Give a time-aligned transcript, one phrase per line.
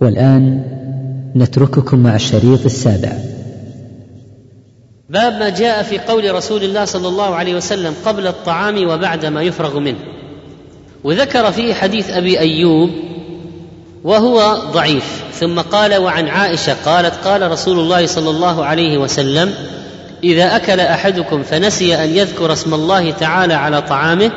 [0.00, 0.62] والآن
[1.36, 3.12] نترككم مع الشريط السابع.
[5.10, 9.42] باب ما جاء في قول رسول الله صلى الله عليه وسلم قبل الطعام وبعد ما
[9.42, 9.98] يفرغ منه.
[11.04, 12.90] وذكر فيه حديث أبي أيوب
[14.04, 15.24] وهو ضعيف.
[15.40, 19.54] ثم قال وعن عائشة قالت قال رسول الله صلى الله عليه وسلم
[20.24, 24.30] إذا أكل أحدكم فنسي أن يذكر اسم الله تعالى على طعامه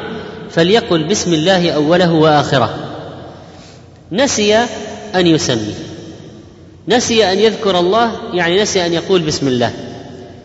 [0.50, 2.70] فليقل بسم الله أوله وآخره
[4.12, 4.66] نسي
[5.16, 5.74] أن يسمي.
[6.88, 9.72] نسي أن يذكر الله يعني نسي أن يقول بسم الله.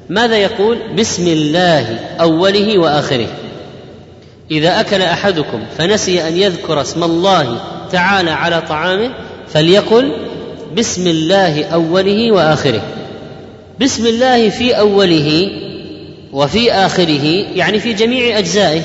[0.08, 3.28] ماذا يقول؟ بسم الله أوله وآخره.
[4.50, 7.60] إذا أكل أحدكم فنسي أن يذكر اسم الله
[7.92, 9.14] تعالى على طعامه
[9.48, 10.12] فليقل
[10.76, 12.82] بسم الله أوله وآخره.
[13.80, 15.50] بسم الله في أوله
[16.32, 18.82] وفي آخره يعني في جميع أجزائه.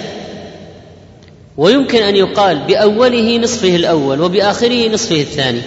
[1.60, 5.62] ويمكن أن يقال بأوله نصفه الأول وبآخره نصفه الثاني.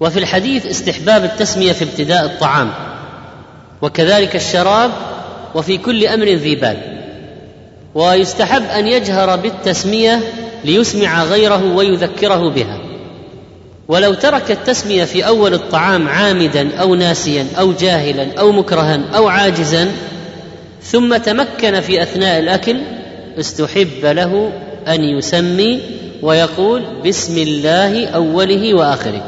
[0.00, 2.70] وفي الحديث استحباب التسمية في ابتداء الطعام
[3.82, 4.90] وكذلك الشراب
[5.54, 6.76] وفي كل أمر ذي بال.
[7.94, 10.20] ويستحب أن يجهر بالتسمية
[10.64, 12.78] ليسمع غيره ويذكره بها.
[13.88, 19.92] ولو ترك التسمية في أول الطعام عامدا أو ناسيا أو جاهلا أو مكرها أو عاجزا
[20.82, 23.01] ثم تمكن في أثناء الأكل
[23.38, 24.52] استحب له
[24.88, 25.80] أن يسمي
[26.22, 29.22] ويقول بسم الله أوله وآخره.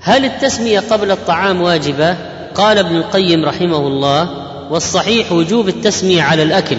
[0.00, 2.16] هل التسمية قبل الطعام واجبة؟
[2.54, 4.28] قال ابن القيم رحمه الله
[4.70, 6.76] والصحيح وجوب التسمية على الأكل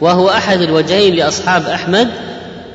[0.00, 2.08] وهو أحد الوجهين لأصحاب أحمد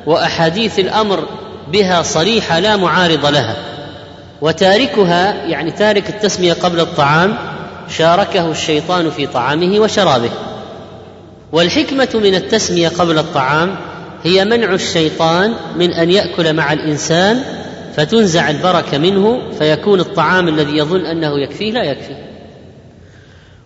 [0.06, 1.24] وأحاديث الأمر
[1.72, 3.56] بها صريحة لا معارض لها.
[4.40, 7.36] وتاركها يعني تارك التسمية قبل الطعام
[7.96, 10.30] شاركه الشيطان في طعامه وشرابه.
[11.56, 13.76] والحكمة من التسمية قبل الطعام
[14.24, 17.42] هي منع الشيطان من أن يأكل مع الإنسان
[17.96, 22.26] فتنزع البركة منه فيكون الطعام الذي يظن أنه يكفيه لا يكفيه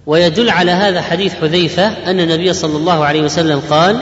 [0.07, 4.01] ويدل على هذا حديث حذيفة أن النبي صلى الله عليه وسلم قال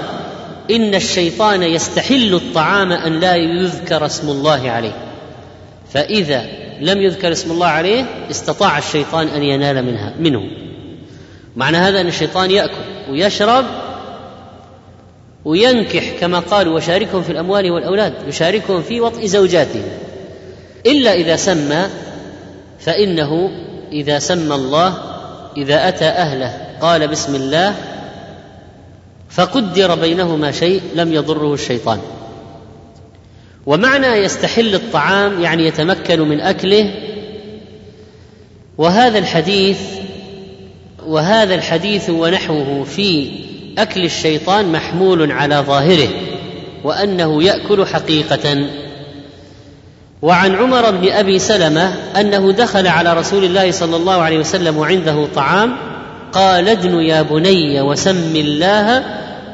[0.70, 4.96] إن الشيطان يستحل الطعام أن لا يذكر اسم الله عليه.
[5.92, 6.44] فإذا
[6.80, 10.67] لم يذكر اسم الله عليه استطاع الشيطان أن ينال منها منه.
[11.58, 13.64] معنى هذا أن الشيطان يأكل ويشرب
[15.44, 19.82] وينكح كما قالوا وشاركهم في الأموال والأولاد يشاركهم في وطئ زوجاتهم
[20.86, 21.86] إلا إذا سمى
[22.80, 23.50] فإنه
[23.92, 24.94] إذا سمى الله
[25.56, 27.74] إذا أتى أهله قال بسم الله
[29.30, 32.00] فقدر بينهما شيء لم يضره الشيطان.
[33.66, 36.94] ومعنى يستحل الطعام يعني يتمكن من أكله
[38.78, 39.97] وهذا الحديث
[41.08, 43.30] وهذا الحديث ونحوه في
[43.78, 46.08] أكل الشيطان محمول على ظاهره
[46.84, 48.66] وأنه يأكل حقيقة.
[50.22, 55.26] وعن عمر بن أبي سلمة أنه دخل على رسول الله صلى الله عليه وسلم وعنده
[55.34, 55.76] طعام
[56.32, 59.04] قال ادن يا بني وسم الله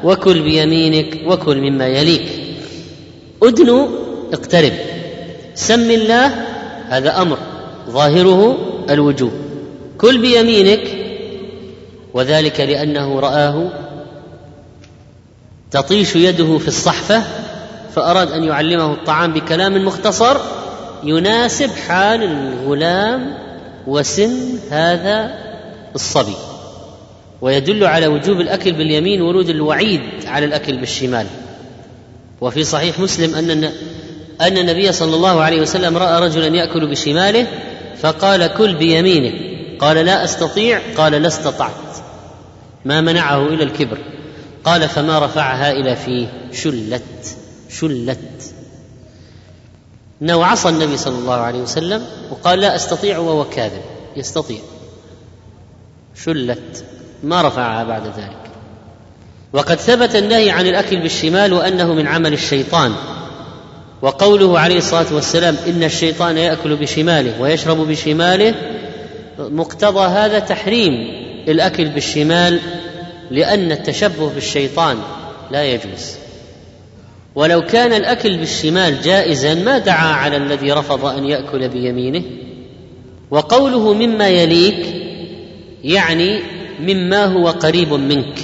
[0.03, 2.25] وكل بيمينك وكل مما يليك.
[3.43, 3.87] ادن
[4.33, 4.73] اقترب.
[5.55, 6.31] سم الله
[6.89, 7.37] هذا أمر.
[7.89, 8.57] ظاهره
[8.89, 9.31] الوجوب
[9.97, 11.04] كل بيمينك
[12.15, 13.69] وذلك لأنه رآه
[15.71, 17.23] تطيش يده في الصحفة
[17.95, 20.37] فأراد أن يعلمه الطعام بكلام مختصر
[21.03, 23.37] يناسب حال الغلام
[23.87, 25.31] وسن هذا
[25.95, 26.35] الصبي.
[27.41, 31.27] ويدل على وجوب الأكل باليمين ورود الوعيد على الأكل بالشمال.
[32.41, 33.63] وفي صحيح مسلم أن
[34.41, 37.47] أن النبي صلى الله عليه وسلم رأى رجلا يأكل بشماله
[38.01, 39.55] فقال كل بيمينه.
[39.79, 41.94] قال لا أستطيع قال لا استطعت.
[42.85, 43.97] ما منعه إلى الكبر.
[44.63, 46.27] قال فما رفعها إلى فيه.
[46.53, 47.37] شلت.
[47.69, 48.53] شلت.
[50.21, 53.81] انه عصى النبي صلى الله عليه وسلم وقال لا أستطيع وهو كاذب.
[54.15, 54.59] يستطيع.
[56.25, 56.85] شلت.
[57.23, 58.51] ما رفعها بعد ذلك.
[59.53, 62.93] وقد ثبت النهي عن الأكل بالشمال وأنه من عمل الشيطان.
[64.01, 68.55] وقوله عليه الصلاة والسلام إن الشيطان يأكل بشماله ويشرب بشماله
[69.39, 71.24] مقتضى هذا تحريم.
[71.47, 72.59] الأكل بالشمال
[73.31, 74.97] لأن التشبه بالشيطان
[75.51, 76.15] لا يجوز.
[77.35, 82.23] ولو كان الأكل بالشمال جائزا ما دعا على الذي رفض أن يأكل بيمينه.
[83.31, 84.85] وقوله مما يليك
[85.83, 86.39] يعني
[86.79, 88.39] مما هو قريب منك.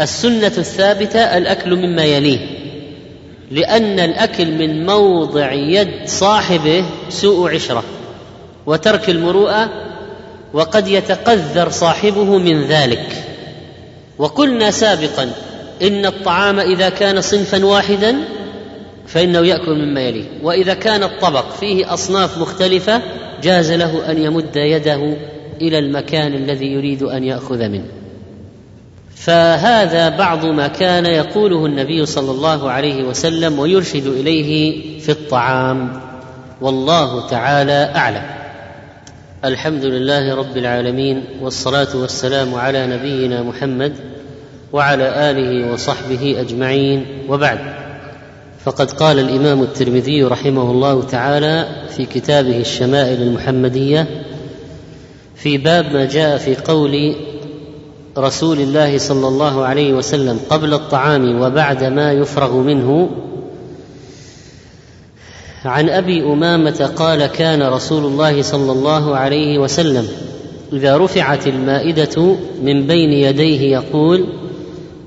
[0.00, 2.38] السنة الثابتة الأكل مما يليه
[3.50, 7.84] لأن الأكل من موضع يد صاحبه سوء عشرة
[8.66, 9.70] وترك المروءة
[10.56, 13.24] وقد يتقذر صاحبه من ذلك.
[14.18, 15.30] وقلنا سابقا
[15.82, 18.16] إن الطعام إذا كان صنفا واحدا
[19.06, 20.24] فإنه يأكل مما يليه.
[20.42, 23.02] وإذا كان الطبق فيه أصناف مختلفة
[23.42, 25.16] جاز له أن يمد يده
[25.60, 27.86] إلى المكان الذي يريد أن يأخذ منه.
[29.16, 36.00] فهذا بعض ما كان يقوله النبي صلى الله عليه وسلم ويرشد إليه في الطعام.
[36.60, 38.35] والله تعالى أعلم.
[39.46, 43.92] الحمد لله رب العالمين والصلاة والسلام على نبينا محمد
[44.72, 47.58] وعلى آله وصحبه أجمعين وبعد.
[48.64, 51.66] فقد قال الإمام الترمذي رحمه الله تعالى
[51.96, 54.06] في كتابه الشمائل المحمدية
[55.34, 57.14] في باب ما جاء في قول
[58.18, 63.10] رسول الله صلى الله عليه وسلم قبل الطعام وبعد ما يفرغ منه
[65.66, 70.08] عن أبي أمامة قال كان رسول الله صلى الله عليه وسلم
[70.72, 74.24] إذا رفعت المائدة من بين يديه يقول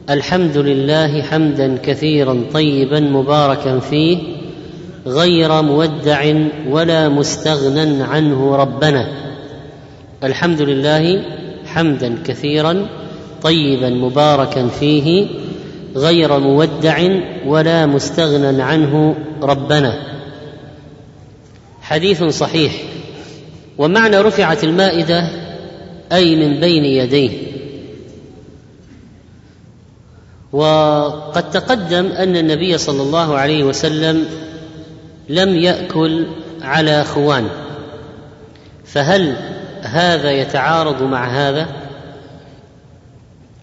[0.10, 4.18] الحمد لله حمدا كثيرا طيبا مباركا فيه
[5.08, 6.34] غير مودع
[6.70, 9.08] ولا مستغنى عنه ربنا
[10.24, 11.22] الحمد لله
[11.66, 12.88] حمدا كثيرا
[13.44, 15.28] طيبا مباركا فيه
[15.96, 17.08] غير مودع
[17.46, 20.19] ولا مستغنى عنه ربنا
[21.90, 22.74] حديث صحيح.
[23.78, 25.30] ومعنى رفعت المائدة
[26.12, 27.50] أي من بين يديه.
[30.52, 34.26] وقد تقدم أن النبي صلى الله عليه وسلم
[35.30, 36.28] لم يأكل
[36.62, 37.48] على خوان
[38.86, 39.36] فهل
[39.82, 41.68] هذا يتعارض مع هذا؟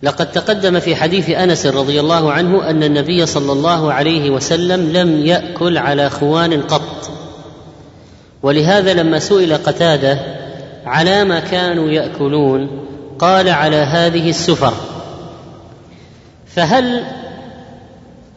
[0.02, 5.26] لقد تقدم في حديث أنس رضي الله عنه أن النبي صلى الله عليه وسلم لم
[5.26, 7.15] يأكل على خوان قط.
[8.46, 10.18] ولهذا لما سئل قتادة
[10.86, 12.86] على ما كانوا يأكلون
[13.18, 14.74] قال على هذه السفر
[16.46, 17.04] فهل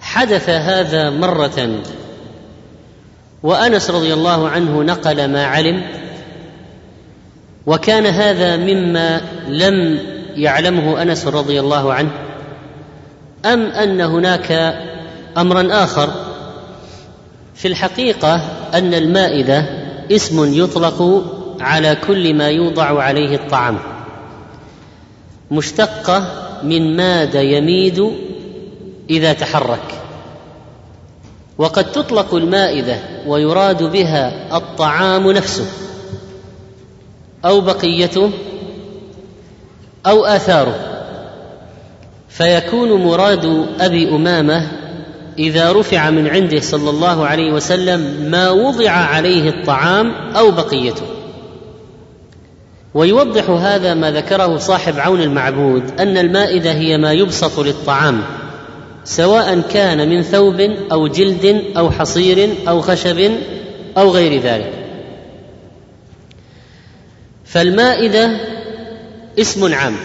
[0.01, 1.81] حدث هذا مرة؟
[3.43, 5.83] وأنس رضي الله عنه نقل ما علم
[7.65, 9.99] وكان هذا مما لم
[10.35, 12.11] يعلمه أنس رضي الله عنه
[13.45, 14.75] أم أن هناك
[15.37, 16.09] أمرا آخر؟
[17.55, 18.41] في الحقيقة
[18.73, 19.78] أن المائدة
[20.11, 21.23] اسم يطلق
[21.59, 23.77] على كل ما يوضع عليه الطعام.
[25.51, 26.23] مشتقة
[26.63, 28.11] من ماد يميد
[29.09, 30.01] إذا تحرك.
[31.57, 32.97] وقد تطلق المائدة
[33.27, 35.65] ويراد بها الطعام نفسه.
[37.45, 38.31] أو بقيته
[40.05, 40.75] أو آثاره.
[42.29, 44.78] فيكون مراد أبي أمامة
[45.39, 51.05] إذا رفع من عنده صلى الله عليه وسلم ما وضع عليه الطعام أو بقيته.
[52.93, 58.21] ويوضح هذا ما ذكره صاحب عون المعبود أن المائدة هي ما يبسط للطعام
[59.03, 60.59] سواء كان من ثوب
[60.91, 63.31] أو جلد أو حصير أو خشب
[63.97, 64.73] أو غير ذلك.
[67.45, 68.37] فالمائدة
[69.39, 69.95] اسم عام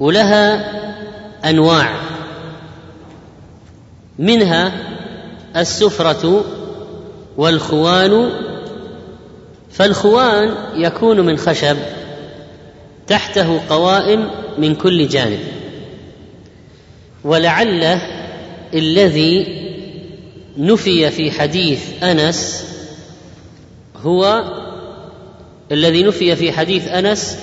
[0.00, 0.72] ولها
[1.44, 2.07] أنواع.
[4.18, 4.72] منها
[5.56, 6.44] السفرة
[7.36, 8.30] والخوان
[9.70, 11.76] فالخوان يكون من خشب
[13.06, 15.38] تحته قوائم من كل جانب.
[17.24, 17.98] ولعل
[18.74, 19.58] الذي
[20.56, 22.64] نفي في حديث أنس
[23.96, 24.44] هو
[25.72, 27.38] الذي نفي في حديث أنس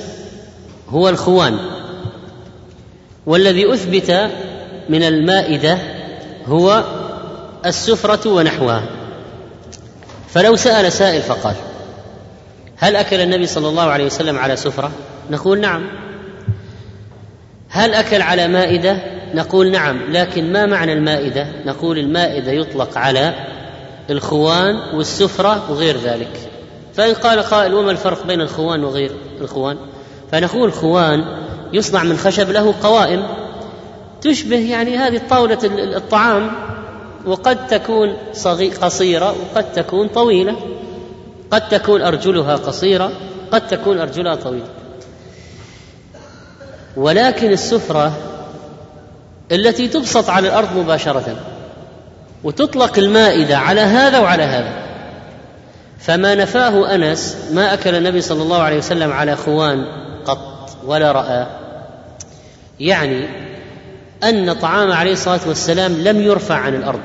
[0.90, 1.58] هو الخوان.
[3.26, 4.32] والذي أثبت
[4.90, 5.95] من المائدة
[6.48, 6.84] هو
[7.66, 8.84] السفرة ونحوها.
[10.30, 11.56] فلو سأل سائل فقال
[12.78, 14.92] هل أكل النبي صلى الله عليه وسلم على سفرة؟
[15.30, 15.88] نقول نعم.
[17.70, 18.98] هل أكل على مائدة؟
[19.34, 20.12] نقول نعم.
[20.12, 23.34] لكن ما معنى المائدة؟ نقول المائدة يطلق على
[24.10, 26.50] الخوان والسفرة وغير ذلك.
[26.94, 29.12] فإن قال قائل وما الفرق بين الخوان وغير
[29.42, 29.78] الخوان؟
[30.32, 31.26] فنقول خوان
[31.74, 33.24] يصنع من خشب له قوائم.
[34.26, 35.60] تشبه يعني هذه طاولة
[35.98, 36.52] الطعام
[37.26, 38.18] وقد تكون
[38.82, 40.56] قصيرة وقد تكون طويلة.
[41.52, 43.12] قد تكون أرجلها قصيرة
[43.52, 44.68] قد تكون أرجلها طويلة.
[46.98, 48.14] ولكن السفرة
[49.52, 51.36] التي تبسط على الأرض مباشرة
[52.44, 54.86] وتطلق المائدة على هذا وعلى هذا.
[56.00, 59.86] فما نفاه أنس ما أكل النبي صلى الله عليه وسلم على خوان
[60.26, 61.48] قط ولا رأى.
[62.80, 63.45] يعني
[64.26, 67.00] أن طعام عليه الصلاة والسلام لم يرفع عن الأرض.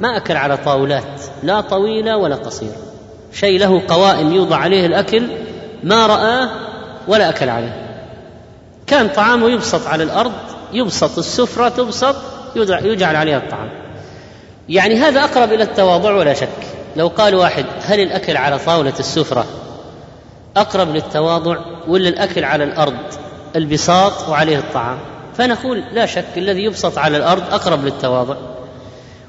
[0.00, 2.76] ما أكل على طاولات لا طويله ولا قصيره
[3.32, 5.22] شيء له قوائم يوضع عليه الأكل
[5.82, 6.48] ما رآه
[7.08, 7.86] ولا أكل عليه.
[8.86, 10.32] كان طعامه يبسط على الأرض
[10.72, 12.16] يبسط السفرة تبسط
[12.84, 13.70] يجعل عليها الطعام.
[14.68, 16.48] يعني هذا أقرب إلى التواضع ولا شك.
[16.96, 19.44] لو قال واحد هل الأكل على طاولة السفرة
[20.56, 22.98] أقرب للتواضع ولا الأكل على الأرض؟
[23.56, 24.98] البساط وعليه الطعام.
[25.40, 28.36] فنقول لا شك الذي يبسط على الأرض أقرب للتواضع.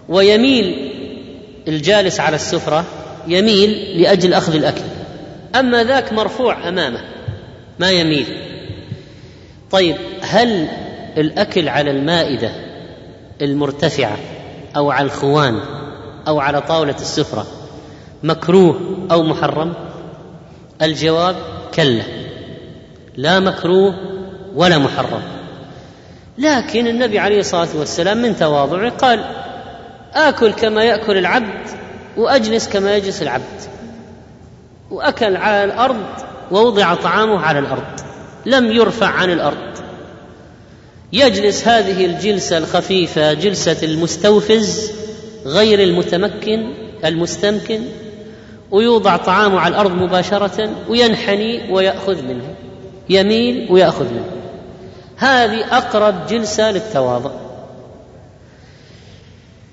[0.10, 0.92] ويميل
[1.68, 2.86] الجالس على السفرة
[3.28, 4.82] يميل لأجل أخذ الأكل.
[5.56, 7.00] أما ذاك مرفوع أمامه
[7.80, 8.26] ما يميل.
[9.72, 10.68] طيب هل
[11.18, 12.52] الأكل على المائدة
[13.42, 14.18] المرتفعة
[14.76, 15.60] أو على الخوان
[16.28, 17.48] أو على طاولة السفرة
[18.24, 19.74] مكروه أو محرم؟
[20.82, 21.36] الجواب
[21.74, 22.04] كلا.
[23.18, 23.96] لا مكروه
[24.56, 25.41] ولا محرم.
[26.42, 29.26] لكن النبي عليه الصلاة والسلام من تواضعه قال
[30.14, 31.70] آكل كما يأكل العبد
[32.18, 33.62] وأجلس كما يجلس العبد.
[34.92, 36.06] وأكل على الأرض
[36.52, 38.00] ووضع طعامه على الأرض
[38.46, 39.72] لم يرفع عن الأرض.
[41.14, 44.92] يجلس هذه الجلسة الخفيفة جلسة المستوفز
[45.46, 46.74] غير المتمكن
[47.06, 47.82] المستمكن
[48.72, 52.56] ويوضع طعامه على الأرض مباشرة وينحني ويأخذ منه
[53.10, 54.41] يميل ويأخذ منه.
[55.22, 57.32] هذه أقرب جلسة للتواضع.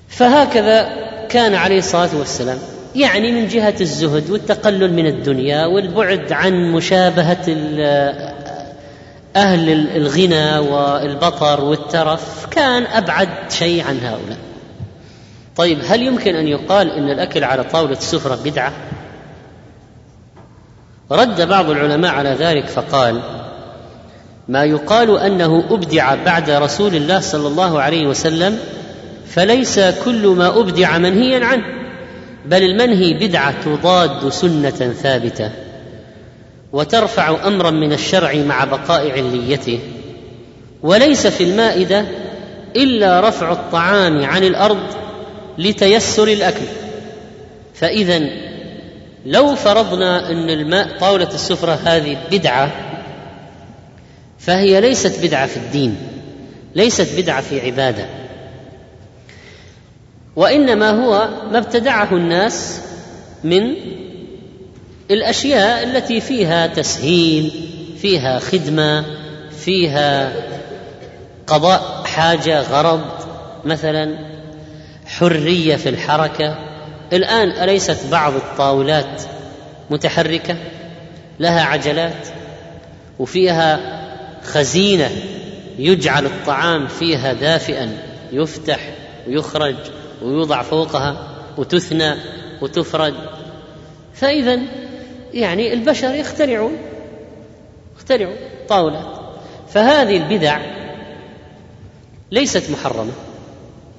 [0.08, 0.88] فهكذا
[1.28, 2.58] كان عليه الصلاة والسلام
[2.94, 7.46] يعني من جهة الزهد والتقلل من الدنيا والبعد عن مشابهة
[9.36, 14.38] أهل الغنى والبطر والترف كان أبعد شيء عن هؤلاء.
[15.56, 18.72] طيب هل يمكن أن يقال إن الأكل على طاولة السفرة بدعة؟
[21.10, 23.22] رد بعض العلماء على ذلك فقال
[24.48, 28.58] ما يقال أنه أبدع بعد رسول الله صلى الله عليه وسلم
[29.26, 31.64] فليس كل ما أبدع منهيا عنه
[32.46, 34.70] بل المنهي بدعة تضاد سنة
[35.02, 35.50] ثابتة
[36.72, 39.78] وترفع امرا من الشرع مع بقاء عليته.
[40.82, 42.04] وليس في المائدة
[42.76, 44.78] إلا رفع الطعام عن الأرض
[45.58, 46.66] لتيسر الأكل.
[47.74, 48.20] فاذا
[49.26, 52.87] لو فرضنا أن الماء طاولة السفرة هذه بدعة
[54.38, 55.96] فهي ليست بدعة في الدين
[56.74, 58.06] ليست بدعة في عبادة.
[60.36, 62.80] وإنما هو ما ابتدعه الناس
[63.44, 63.74] من
[65.10, 67.52] الأشياء التي فيها تسهيل
[68.02, 69.04] فيها خدمة
[69.64, 70.32] فيها
[71.46, 73.04] قضاء حاجة غرض
[73.64, 74.18] مثلا
[75.06, 76.58] حرية في الحركة.
[77.12, 79.22] الآن أليست بعض الطاولات
[79.90, 80.56] متحركة
[81.40, 82.28] لها عجلات
[83.18, 83.97] وفيها
[84.48, 85.10] خزينة
[85.78, 87.98] يجعل الطعام فيها دافئا
[88.32, 88.80] يفتح
[89.26, 89.76] ويخرج
[90.22, 92.14] ويوضع فوقها وتثنى
[92.62, 93.14] وتفرد
[94.14, 94.60] فاذا
[95.34, 96.76] يعني البشر يخترعون
[97.96, 98.36] يخترعون
[98.68, 99.18] طاولات.
[99.68, 100.60] فهذه البدع
[102.30, 103.12] ليست محرمة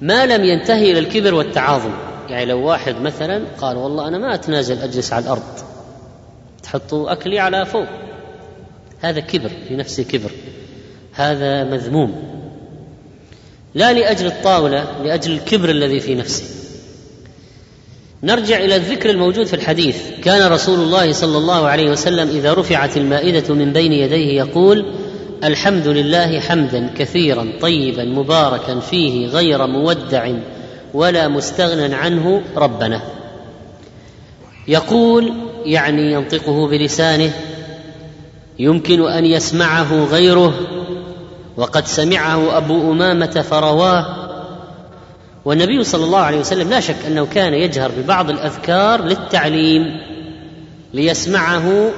[0.00, 1.92] ما لم ينتهي إلى الكبر والتعاظم.
[2.28, 5.42] يعني لو واحد مثلا قال والله أنا ما أتنازل أجلس على الأرض
[6.62, 7.86] تحطوا أكلي على فوق.
[9.00, 10.30] هذا كبر في نفسه كبر.
[11.12, 12.14] هذا مذموم.
[13.74, 16.44] لا لأجل الطاولة لأجل الكبر الذي في نفسه
[18.22, 19.96] نرجع إلى الذكر الموجود في الحديث.
[20.24, 24.92] كان رسول الله صلى الله عليه وسلم إذا رفعت المائدة من بين يديه يقول
[25.44, 30.32] الحمد لله حمدا كثيرا طيبا مباركا فيه غير مودع
[30.94, 33.02] ولا مستغنى عنه ربنا.
[34.68, 35.32] يقول
[35.64, 37.32] يعني ينطقه بلسانه
[38.60, 40.54] يمكن أن يسمعه غيره
[41.56, 44.16] وقد سمعه أبو أمامة فرواه.
[45.44, 50.00] والنبي صلى الله عليه وسلم لا شك أنه كان يجهر ببعض الاذكار للتعليم
[50.94, 51.90] ليسمعه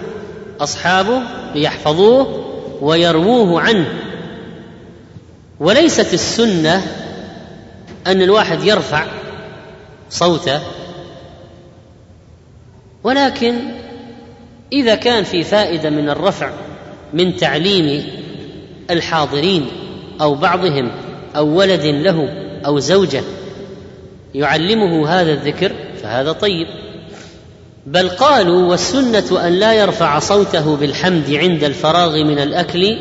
[0.61, 1.21] أصحابه
[1.55, 2.45] ليحفظوه
[2.81, 3.89] ويرووه عنه.
[5.61, 6.83] وليست السنة
[8.07, 9.07] أن الواحد يرفع
[10.11, 10.61] صوته
[13.05, 13.55] ولكن
[14.73, 16.51] إذا كان في فائدة من الرفع
[17.13, 18.05] من تعليم
[18.91, 19.67] الحاضرين
[20.21, 20.91] أو بعضهم
[21.37, 22.29] أو ولد له
[22.67, 23.23] أو زوجة
[24.35, 26.67] يعلمه هذا الذكر فهذا طيب.
[27.87, 32.99] بل قالوا والسنة أن لا يرفع صوته بالحمد عند الفراغ من الأكل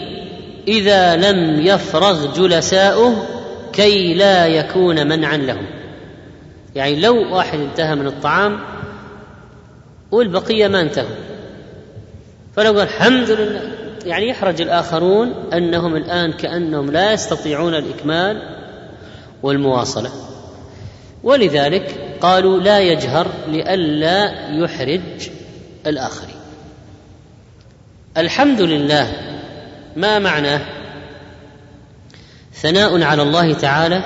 [0.67, 3.25] إذا لم يفرغ جلساؤه
[3.73, 5.65] كي لا يكون منعا لهم.
[6.75, 8.59] يعني لو واحد انتهى من الطعام
[10.11, 11.30] والبقية ما انتهوا.
[12.55, 13.61] فلو قال الحمد لله.
[14.05, 18.41] يعني يحرج الآخرون أنهم الآن كأنهم لا يستطيعون الإكمال
[19.43, 20.09] والمواصلة.
[21.23, 25.29] ولذلك قالوا لا يجهر لئلا يحرج
[25.87, 26.35] الآخرين.
[28.17, 29.11] الحمد لله
[29.95, 30.61] ما معناه؟
[32.53, 34.03] ثناء على الله تعالى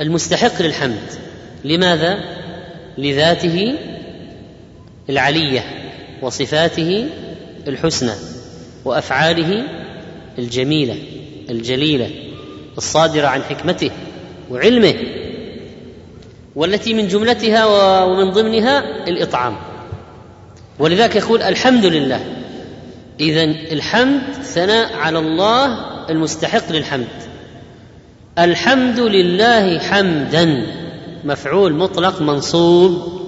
[0.00, 1.10] المستحق للحمد.
[1.64, 2.20] لماذا؟
[2.98, 3.78] لذاته
[5.10, 5.89] العلية.
[6.22, 7.06] وصفاته
[7.68, 8.12] الحسنى
[8.84, 9.62] وأفعاله
[10.38, 10.96] الجميلة
[11.50, 12.10] الجليلة
[12.78, 13.90] الصادرة عن حكمته
[14.50, 14.94] وعلمه
[16.56, 17.64] والتي من جملتها
[18.04, 19.56] ومن ضمنها الإطعام.
[20.78, 22.20] ولذلك يقول الحمد لله.
[23.20, 25.78] اذا الحمد ثناء على الله
[26.10, 27.08] المستحق للحمد.
[28.38, 30.66] الحمد لله حمدا
[31.24, 33.19] مفعول مطلق منصوب.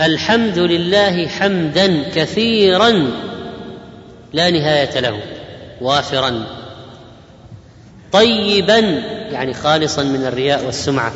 [0.00, 3.10] الحمد لله حمدا كثيرا
[4.32, 5.20] لا نهاية له
[5.80, 6.44] وافرا
[8.12, 8.78] طيبا
[9.32, 11.12] يعني خالصا من الرياء والسمعة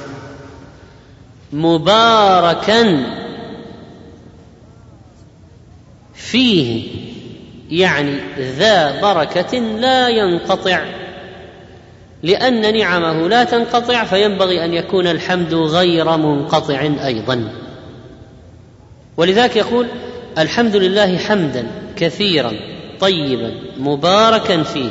[1.53, 3.05] مباركا
[6.15, 6.89] فيه
[7.71, 10.85] يعني ذا بركة لا ينقطع
[12.23, 17.49] لأن نعمه لا تنقطع فينبغي أن يكون الحمد غير منقطع أيضا.
[19.17, 19.87] ولذلك يقول
[20.39, 21.67] الحمد لله حمدا
[21.97, 22.53] كثيرا
[23.01, 24.91] طيبا مباركا فيه.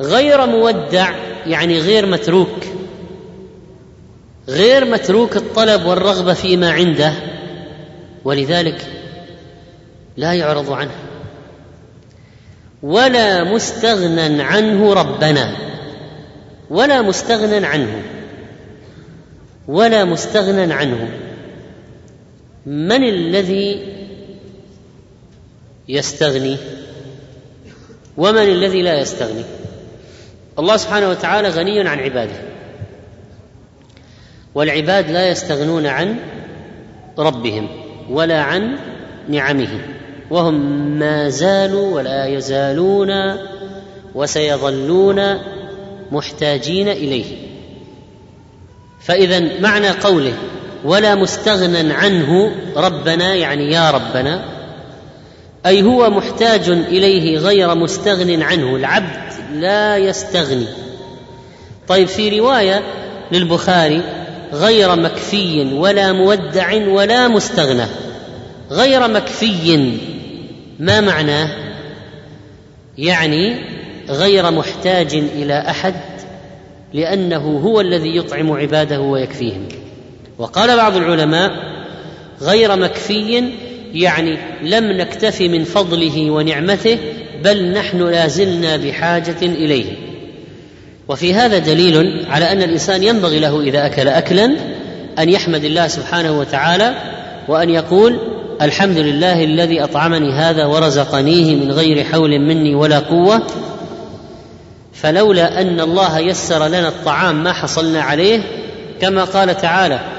[0.00, 1.14] غير مودع
[1.46, 2.64] يعني غير متروك.
[4.48, 7.12] غير متروك الطلب والرغبة فيما عنده.
[8.24, 8.86] ولذلك
[10.16, 10.94] لا يعرض عنه.
[12.82, 15.56] ولا مستغنى عنه ربنا.
[16.70, 18.02] ولا مستغنى عنه.
[19.68, 21.23] ولا مستغنى عنه.
[22.66, 23.94] من الذي
[25.88, 26.56] يستغني
[28.16, 29.44] ومن الذي لا يستغني؟
[30.58, 32.36] الله سبحانه وتعالى غني عن عباده.
[34.54, 36.16] والعباد لا يستغنون عن
[37.18, 37.68] ربهم
[38.10, 38.78] ولا عن
[39.28, 39.80] نعمه
[40.30, 40.54] وهم
[40.98, 43.10] ما زالوا ولا يزالون
[44.14, 45.38] وسيظلون
[46.12, 47.36] محتاجين إليه.
[49.00, 50.34] فإذا معنى قوله
[50.84, 54.44] ولا مستغنى عنه ربنا يعني يا ربنا
[55.66, 60.66] أي هو محتاج إليه غير مستغن عنه العبد لا يستغني.
[61.88, 62.82] طيب في رواية
[63.32, 64.02] للبخاري
[64.52, 67.86] غير مكفي ولا مودع ولا مستغنى.
[68.70, 69.92] غير مكفي
[70.78, 71.48] ما معناه؟
[72.98, 73.56] يعني
[74.08, 75.94] غير محتاج إلى أحد
[76.94, 79.68] لأنه هو الذي يطعم عباده ويكفيهم.
[80.38, 81.50] وقال بعض العلماء
[82.42, 83.50] غير مكفي
[83.92, 86.98] يعني لم نكتف من فضله ونعمته
[87.44, 89.84] بل نحن لازلنا بحاجة إليه.
[91.08, 94.56] وفي هذا دليل على أن الإنسان ينبغي له إذا أكل اكلا
[95.18, 96.94] أن يحمد الله سبحانه وتعالى
[97.48, 98.18] وأن يقول
[98.62, 103.42] الحمد لله الذي أطعمني هذا ورزقنيه من غير حول مني ولا قوة.
[104.92, 108.40] فلولا أن الله يسر لنا الطعام ما حصلنا عليه
[109.00, 110.13] كما قال تعالى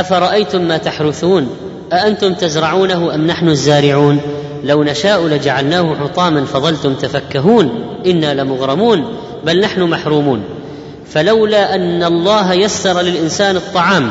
[0.00, 1.56] أفرأيتم ما تحرثون؟
[1.92, 4.20] أأنتم تزرعونه أم نحن الزارعون؟
[4.64, 10.44] لو نشاء لجعلناه حطاما فظلتم تفكهون إنا لمغرمون بل نحن محرومون.
[11.06, 14.10] فلولا أن الله يسر للإنسان الطعام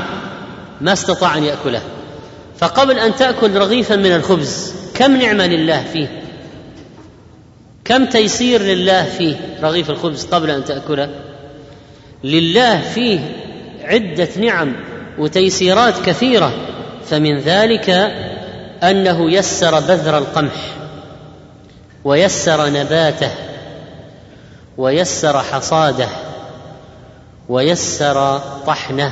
[0.81, 1.81] ما استطاع أن يأكله.
[2.57, 6.21] فقبل أن تأكل رغيفا من الخبز كم نعمة لله فيه؟
[7.85, 11.09] كم تيسير لله فيه رغيف الخبز قبل أن تأكله؟
[12.23, 13.19] لله فيه
[13.83, 14.75] عدة نعم
[15.17, 16.53] وتيسيرات كثيرة
[17.05, 17.89] فمن ذلك
[18.83, 20.75] أنه يسر بذر القمح
[22.03, 23.31] ويسر نباته
[24.77, 26.07] ويسر حصاده
[27.49, 29.11] ويسر طحنه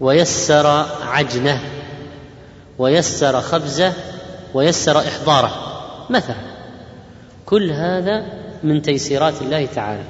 [0.00, 1.60] ويسر عجنه
[2.78, 3.92] ويسر خبزه
[4.54, 5.52] ويسر إحضاره.
[6.10, 6.36] مثلا
[7.46, 8.24] كل هذا
[8.62, 10.02] من تيسيرات الله تعالى.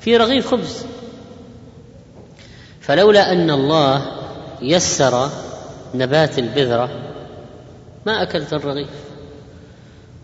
[0.00, 0.86] في رغيف خبز.
[2.86, 4.02] فلولا أن الله
[4.62, 5.30] يسر
[5.94, 6.90] نبات البذرة
[8.06, 8.88] ما أكلت الرغيف.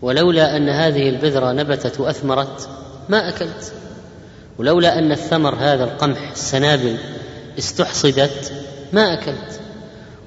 [0.01, 2.69] ولولا أن هذه البذرة نبتت وأثمرت
[3.09, 3.73] ما أكلت.
[4.57, 6.97] ولولا أن الثمر هذا القمح السنابل
[7.59, 8.53] استحصدت
[8.93, 9.59] ما أكلت.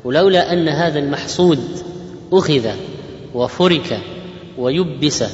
[0.04, 1.60] ولولا أن هذا المحصود
[2.32, 2.68] أخذ
[3.34, 4.00] وفرك
[4.58, 5.24] ويبس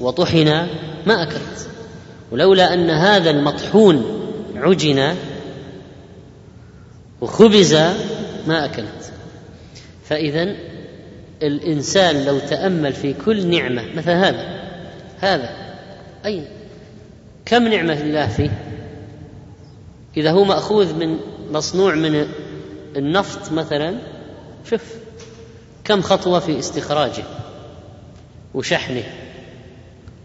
[0.00, 0.66] وطحن
[1.06, 1.68] ما أكلت.
[2.32, 4.04] ولولا أن هذا المطحون
[4.56, 5.14] عجن
[7.20, 7.74] وخبز
[8.46, 9.12] ما أكلت.
[10.04, 10.56] فإذا
[11.42, 14.60] الإنسان لو تأمل في كل نعمة مثل هذا
[15.20, 15.50] هذا
[16.24, 16.42] اي
[17.44, 18.50] كم نعمة لله فيه؟
[20.16, 21.18] إذا هو مأخوذ من
[21.50, 22.26] مصنوع من
[22.96, 23.98] النفط مثلا
[24.70, 24.94] شوف
[25.84, 27.24] كم خطوة في استخراجه
[28.54, 29.04] وشحنه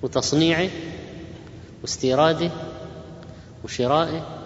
[0.01, 0.69] وتصنيعه
[1.82, 2.51] واستيراده
[3.63, 4.40] وشرائه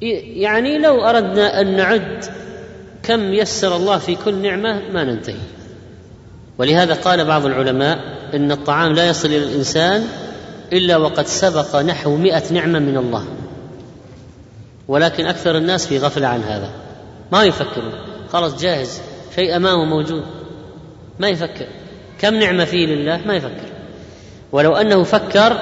[0.00, 2.24] يعني لو أردنا أن نعد
[3.02, 5.34] كم يسر الله في كل نعمة ما ننتهي.
[6.58, 7.98] ولهذا قال بعض العلماء
[8.34, 10.04] إن الطعام لا يصل إلى الإنسان
[10.72, 13.24] إلا وقد سبق نحو مئة نعمة من الله.
[14.88, 16.70] ولكن أكثر الناس في غفلة عن هذا.
[17.32, 17.92] ما يفكرون.
[18.32, 19.00] خلاص جاهز.
[19.34, 20.24] شيء أمامه موجود.
[21.18, 21.66] ما يفكر.
[22.18, 23.68] كم نعمة فيه لله؟ ما يفكر.
[24.52, 25.56] ولو أنه فكر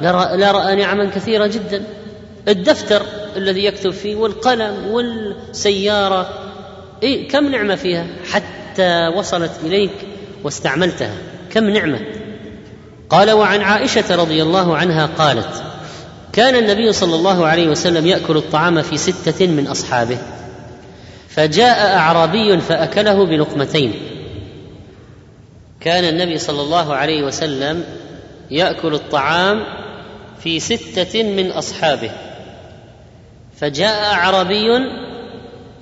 [0.00, 1.82] لرأى, لرأى نعما كثيرة جدا.
[2.48, 3.02] الدفتر.
[3.36, 6.28] الذي يكتب فيه والقلم والسيارة.
[7.02, 9.90] إيه كم نعمة فيها؟ حتى وصلت إليك
[10.44, 11.14] واستعملتها.
[11.50, 12.00] كم نعمة؟
[13.10, 15.62] قال وعن عائشة رضي الله عنها قالت
[16.32, 20.18] كان النبي صلى الله عليه وسلم يأكل الطعام في ستة من أصحابه
[21.28, 23.94] فجاء أعرابي فأكله بلقمتين.
[25.80, 27.84] كان النبي صلى الله عليه وسلم
[28.50, 29.64] يأكل الطعام
[30.42, 32.10] في ستة من أصحابه.
[33.60, 34.86] فجاء أعرابي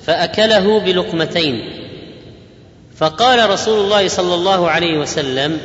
[0.07, 1.73] فأكله بلقمتين.
[2.97, 5.59] فقال رسول الله صلى الله عليه وسلم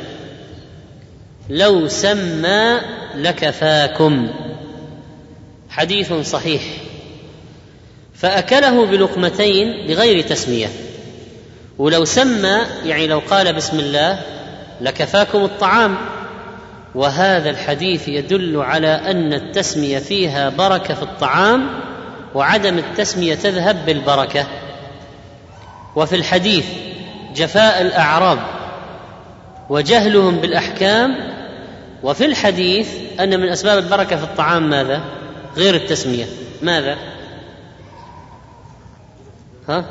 [1.50, 2.80] لو سمى
[3.14, 4.30] لكفاكم.
[5.68, 6.62] حديث صحيح.
[8.14, 10.68] فأكله بلقمتين بغير تسمية.
[11.78, 14.20] ولو سمى يعني لو قال بسم الله
[14.80, 15.96] لكفاكم الطعام.
[16.94, 21.68] وهذا الحديث يدل على أن التسمية فيها بركة في الطعام
[22.34, 24.46] وعدم التسمية تذهب بالبركة.
[25.96, 26.66] وفي الحديث
[27.34, 28.38] جفاء الأعراب
[29.70, 31.32] وجهلهم بالأحكام
[32.02, 32.88] وفي الحديث
[33.20, 35.02] أن من أسباب البركة في الطعام ماذا؟
[35.56, 36.24] غير التسمية.
[36.62, 36.98] ماذا؟
[39.68, 39.84] ها؟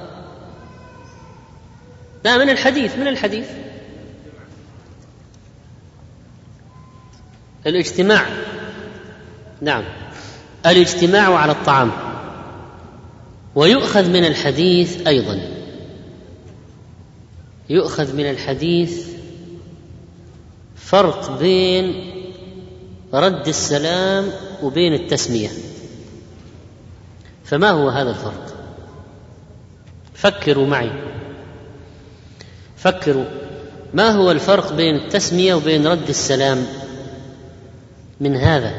[2.24, 3.48] لا من الحديث من الحديث.
[7.68, 8.26] الاجتماع.
[9.62, 9.84] نعم.
[10.66, 12.11] الاجتماع على الطعام.
[13.56, 15.40] ويؤخذ من الحديث أيضا.
[17.70, 19.08] يؤخذ من الحديث
[20.76, 22.12] فرق بين
[23.14, 24.26] رد السلام
[24.64, 25.50] وبين التسمية.
[27.44, 28.56] فما هو هذا الفرق؟
[30.14, 30.92] فكروا معي.
[32.78, 33.26] فكروا.
[33.94, 36.66] ما هو الفرق بين التسمية وبين رد السلام؟
[38.20, 38.74] من هذا.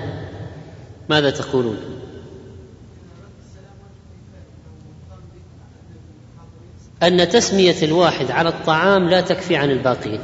[1.09, 1.92] ماذا تقولون؟
[7.03, 10.21] أن تسمية الواحد على الطعام لا تكفي عن الباقين.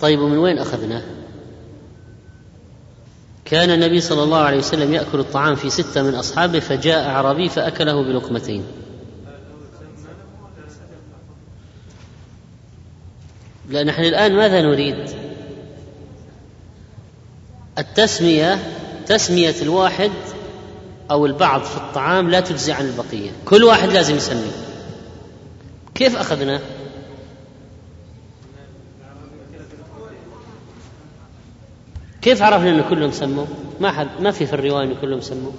[0.00, 1.02] طيب ومن وين أخذناه؟
[3.44, 8.02] كان النبي صلى الله عليه وسلم يأكل الطعام في ستة من أصحابه فجاء اعرابي فأكله
[8.02, 8.64] بلقمتين.
[13.68, 15.10] لا نحن الآن ماذا نريد؟
[17.78, 18.58] التسمية
[19.06, 20.10] تسمية الواحد
[21.10, 23.30] أو البعض في الطعام لا تجزي عن البقية.
[23.44, 24.52] كل واحد لازم يسمي
[25.94, 26.60] كيف أخذنا؟
[32.22, 33.46] كيف عرفنا إن كلهم سموا؟
[33.80, 35.52] ما حد ما في في الرواية إن كلهم سموا.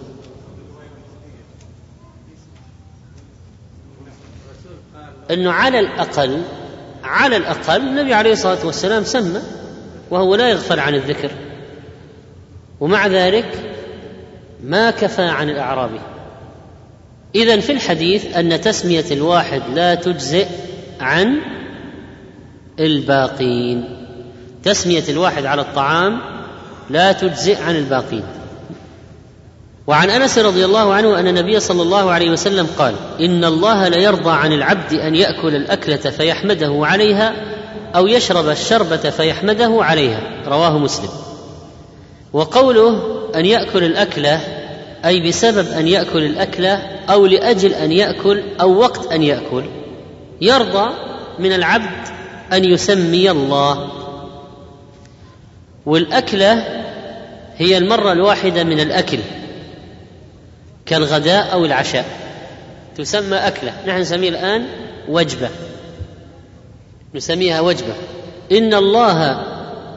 [5.32, 6.44] إنه على الأقل
[7.04, 9.42] على الأقل النبي عليه الصلاة والسلام سمى
[10.10, 11.32] وهو لا يغفل عن الذكر.
[12.80, 13.71] ومع ذلك
[14.64, 16.00] ما كفى عن الأعرابي.
[17.36, 20.48] اذا في الحديث أن تسمية الواحد لا تجزئ
[21.00, 21.38] عن
[22.80, 23.84] الباقين.
[24.64, 26.20] تسمية الواحد على الطعام
[26.90, 28.24] لا تجزئ عن الباقين.
[29.88, 34.32] وعن أنس رضي الله عنه أن النبي صلى الله عليه وسلم قال إن الله ليرضى
[34.32, 37.34] عن العبد أن يأكل الأكلة فيحمده عليها
[37.96, 40.22] أو يشرب الشربة فيحمده عليها.
[40.48, 41.10] رواه مسلم.
[42.34, 43.02] وقوله
[43.36, 44.40] أن يأكل الأكلة
[45.06, 46.76] أي بسبب أن يأكل الاكله
[47.10, 49.64] أو لأجل أن يأكل أو وقت أن يأكل.
[50.42, 50.94] يرضى
[51.40, 52.08] من العبد
[52.54, 53.92] أن يسمي الله.
[55.86, 56.82] والأكلة
[57.58, 59.20] هي المرة الواحدة من الأكل
[60.86, 62.06] كالغداء أو العشاء.
[62.98, 63.74] تسمى أكلة.
[63.88, 64.66] نحن نسميها الآن
[65.10, 65.50] وجبة.
[67.16, 67.94] نسميها وجبة.
[68.52, 69.44] إن الله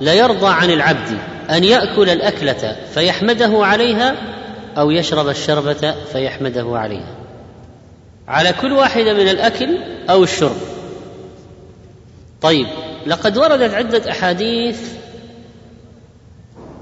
[0.00, 1.18] ليرضى عن العبد
[1.50, 4.33] أن يأكل الأكلة فيحمده عليها
[4.78, 7.14] أو يشرب الشربة فيحمده عليها.
[8.28, 9.78] على كل واحدة من الأكل
[10.10, 10.56] أو الشرب.
[12.42, 12.66] طيب
[13.06, 14.80] لقد وردت عدة أحاديث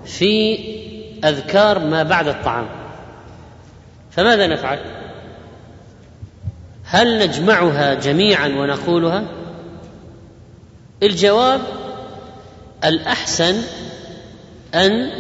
[0.05, 0.59] في
[1.25, 2.67] أذكار ما بعد الطعام.
[4.11, 4.79] فماذا نفعل؟
[6.85, 9.25] هل نجمعها جميعا ونقولها؟
[11.03, 11.61] الجواب
[12.85, 13.63] الأحسن
[14.75, 15.11] أن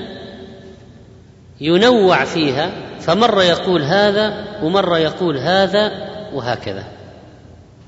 [1.63, 2.71] ينوع فيها
[3.01, 5.93] فمرة يقول هذا ومرة يقول هذا
[6.33, 6.85] وهكذا.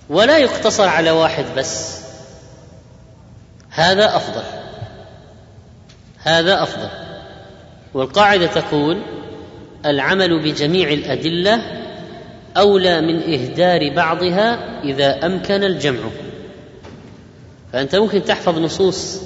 [0.08, 2.04] ولا يقتصر على واحد بس.
[3.70, 4.42] هذا أفضل.
[6.22, 6.88] هذا أفضل.
[7.94, 9.02] والقاعدة تقول
[9.86, 11.62] العمل بجميع الأدلة
[12.56, 16.00] أولى من إهدار بعضها إذا أمكن الجمع.
[17.72, 19.22] فأنت ممكن تحفظ نصوص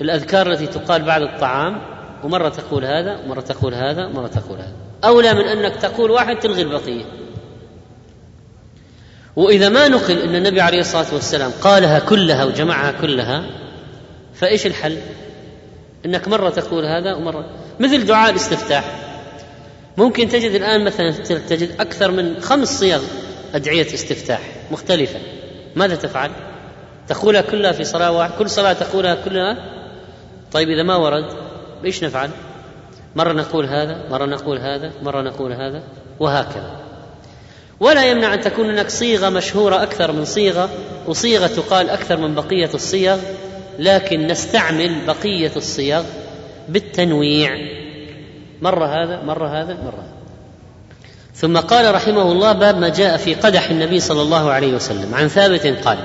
[0.00, 4.72] الأذكار التي تقال بعد الطعام ومرة تقول هذا ومرة تقول هذا ومرة تقول هذا.
[5.04, 7.04] أولى من أنك تقول واحد تلغي البقية.
[9.36, 13.50] وإذا ما نقل إن النبي عليه الصلاة والسلام قالها كلها وجمعها كلها
[14.34, 14.98] فإيش الحل؟
[16.06, 17.50] إنك مرة تقول هذا ومرة.
[17.80, 18.84] مثل دعاء الاستفتاح.
[19.96, 21.10] ممكن تجد الآن مثلا
[21.48, 23.02] تجد أكثر من خمس صيغ
[23.54, 25.20] أدعية استفتاح مختلفة.
[25.76, 26.30] ماذا تفعل؟
[27.08, 29.56] تقولها كلها في صلاة واحدة كل صلاة تقولها كلها؟
[30.52, 31.45] طيب إذا ما ورد؟
[31.84, 32.30] إيش نفعل؟
[33.16, 35.82] مرة نقول هذا مرة نقول هذا مرة نقول هذا
[36.20, 36.76] وهكذا.
[37.80, 40.70] ولا يمنع أن تكون هناك صيغة مشهورة أكثر من صيغة
[41.06, 43.18] وصيغة تقال أكثر من بقية الصيغ
[43.78, 46.02] لكن نستعمل بقية الصيغ
[46.68, 47.50] بالتنويع.
[48.62, 50.16] مرة هذا مرة هذا مرة هذا.
[51.34, 55.14] ثم قال رحمه الله باب ما جاء في قدح النبي صلى الله عليه وسلم.
[55.14, 55.98] عن ثابت قال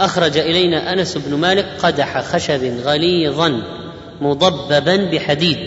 [0.00, 3.62] أخرج إلينا أنس بن مالك قدح خشب غليظا.
[4.20, 5.58] مضببا بحديد.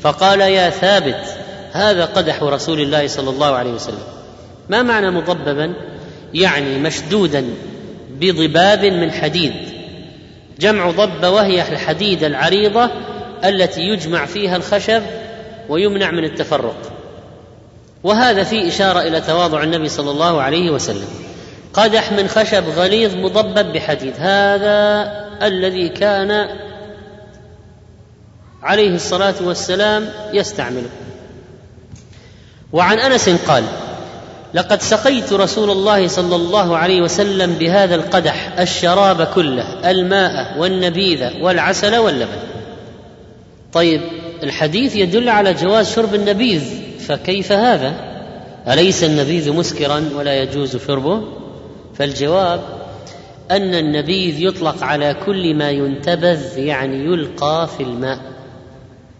[0.00, 1.24] فقال يا ثابت
[1.72, 4.02] هذا قدح رسول الله صلى الله عليه وسلم.
[4.68, 5.74] ما معنى مضببا؟
[6.34, 7.44] يعني مشدودا
[8.20, 9.52] بضباب من حديد.
[10.60, 12.90] جمع ضب وهي الحديد العريضة
[13.44, 15.02] التي يجمع فيها الخشب
[15.68, 16.92] ويمنع من التفرق.
[18.02, 21.08] وهذا فيه إشارة إلى تواضع النبي صلى الله عليه وسلم.
[21.72, 24.14] قدح من خشب غليظ مضبب بحديد.
[24.18, 25.10] هذا
[25.42, 26.48] الذي كان
[28.62, 30.88] عليه الصلاة والسلام يستعمله.
[32.72, 33.64] وعن أنس قال
[34.54, 41.96] لقد سقيت رسول الله صلى الله عليه وسلم بهذا القدح الشراب كله الماء والنبيذ والعسل
[41.96, 42.38] واللبن.
[43.72, 44.00] طيب
[44.42, 46.62] الحديث يدل على جواز شرب النبيذ
[46.98, 47.94] فكيف هذا؟
[48.68, 51.22] أليس النبيذ مسكرا ولا يجوز شربه؟
[51.94, 52.60] فالجواب
[53.50, 58.18] أن النبيذ يطلق على كل ما ينتبذ يعني يلقى في الماء.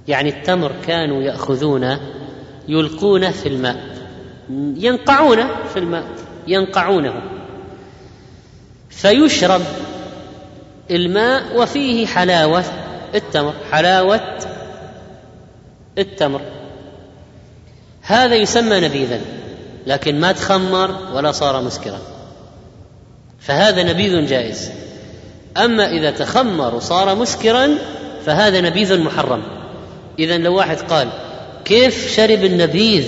[0.09, 2.01] يعني التمر كانوا ياخذونه
[2.69, 3.99] يلقونه في الماء
[4.77, 6.05] ينقعونه في الماء
[6.47, 7.23] ينقعونه.
[8.91, 9.63] فيشرب
[10.91, 12.65] الماء وفيه حلاوة
[13.15, 14.39] التمر حلاوة
[15.99, 16.41] التمر.
[18.03, 19.21] هذا يسمى نبيذا
[19.87, 21.99] لكن ما تخمر ولا صار مسكرا.
[23.41, 24.71] فهذا نبيذ جائز.
[25.57, 27.69] أما إذا تخمر وصار مسكرا
[28.27, 29.58] فهذا نبيذ محرم.
[30.19, 31.09] اذا لو واحد قال
[31.65, 33.05] كيف شرب النبيذ؟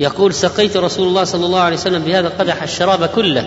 [0.00, 3.46] يقول سقيت رسول الله صلى الله عليه وسلم بهذا القدح الشراب كله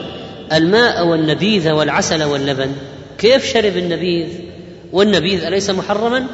[0.53, 2.71] الماء والنبيذ والعسل واللبن
[3.17, 4.27] كيف شرب النبيذ؟
[4.93, 6.27] والنبيذ أليس محرما؟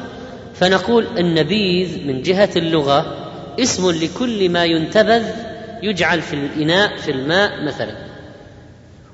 [0.56, 3.06] فنقول النبيذ من جهة اللغة
[3.60, 5.24] اسم لكل ما ينتبذ
[5.84, 7.96] يجعل في الإناء في الماء مثلا.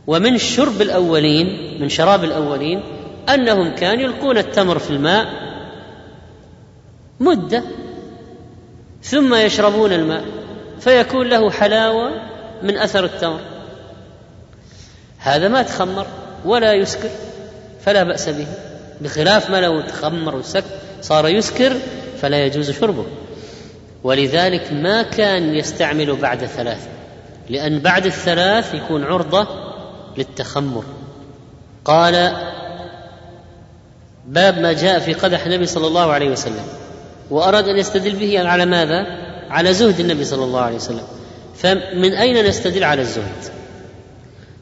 [0.08, 2.82] ومن شرب الأولين من شراب الأولين
[3.34, 5.49] أنهم كانوا يلقون التمر في الماء
[7.20, 7.64] مدة
[9.04, 10.24] ثم يشربون الماء
[10.80, 12.12] فيكون له حلاوة
[12.64, 13.40] من أثر التمر.
[15.20, 16.08] هذا ما تخمر
[16.46, 17.10] ولا يسكر
[17.86, 18.48] فلا بأس به.
[19.02, 20.70] بخلاف ما لو تخمر وسكر
[21.02, 21.76] صار يسكر
[22.22, 23.06] فلا يجوز شربه.
[24.04, 26.88] ولذلك ما كان يستعمل بعد ثلاث
[27.50, 29.48] لأن بعد الثلاث يكون عرضة
[30.18, 30.84] للتخمر.
[31.86, 32.36] قال
[34.28, 36.79] باب ما جاء في قدح النبي صلى الله عليه وسلم.
[37.30, 39.06] وأراد أن يستدل به على ماذا؟
[39.50, 41.04] على زهد النبي صلى الله عليه وسلم
[41.56, 43.60] فمن أين نستدل على الزهد؟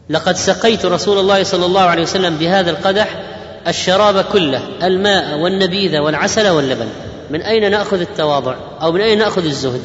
[0.10, 3.24] لقد سقيت رسول الله صلى الله عليه وسلم بهذا القدح
[3.68, 6.88] الشراب كله الماء والنبيذ والعسل واللبن
[7.30, 9.82] من أين نأخذ التواضع أو من أين نأخذ الزهد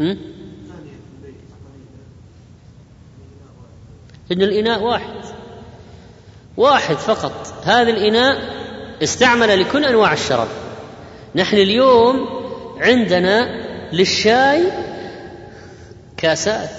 [0.00, 0.18] هم؟
[4.32, 5.35] إن الإناء واحد
[6.56, 7.32] واحد فقط.
[7.64, 8.38] هذا الإناء
[9.02, 10.48] استعمل لكل أنواع الشراب.
[11.34, 12.28] نحن اليوم
[12.78, 13.48] عندنا
[13.92, 14.62] للشاي
[16.16, 16.70] كاسات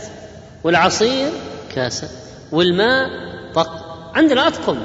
[0.63, 1.29] والعصير
[1.75, 2.09] كاسة
[2.51, 3.09] والماء
[3.53, 3.71] طق.
[4.15, 4.77] عندنا أطقم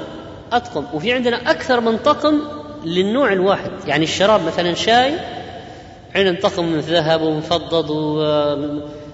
[0.51, 0.85] أطقم.
[0.93, 2.39] وفي عندنا أكثر من طقم
[2.85, 3.71] للنوع الواحد.
[3.87, 5.13] يعني الشراب مثلا شاي
[6.15, 7.89] عندنا طقم من ذهب ومفضض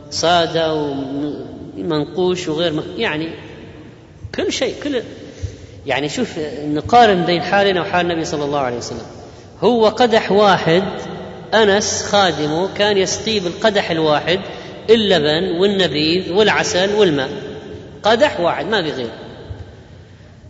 [0.07, 3.29] وسادة ومنقوش وغير يعني
[4.35, 5.01] كل شيء كل
[5.89, 9.05] يعني شوف نقارن بين حالنا وحال النبي صلى الله عليه وسلم.
[9.61, 10.83] هو قدح واحد
[11.53, 14.39] أنس خادمه كان يسقيه بالقدح الواحد
[14.89, 17.29] اللبن والنبيذ والعسل والماء.
[18.03, 19.09] قدح واحد ما في غير.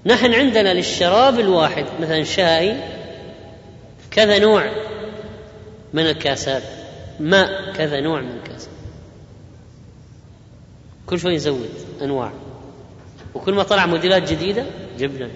[0.05, 2.75] نحن عندنا للشراب الواحد مثلا شاي
[4.11, 4.71] كذا نوع
[5.93, 6.63] من الكاسات.
[7.19, 8.69] ماء كذا نوع من الكاسات.
[11.07, 11.69] كل شوي نزود
[12.01, 12.31] أنواع.
[13.35, 14.63] وكل ما طلع موديلات جديدة
[14.99, 15.29] جبنا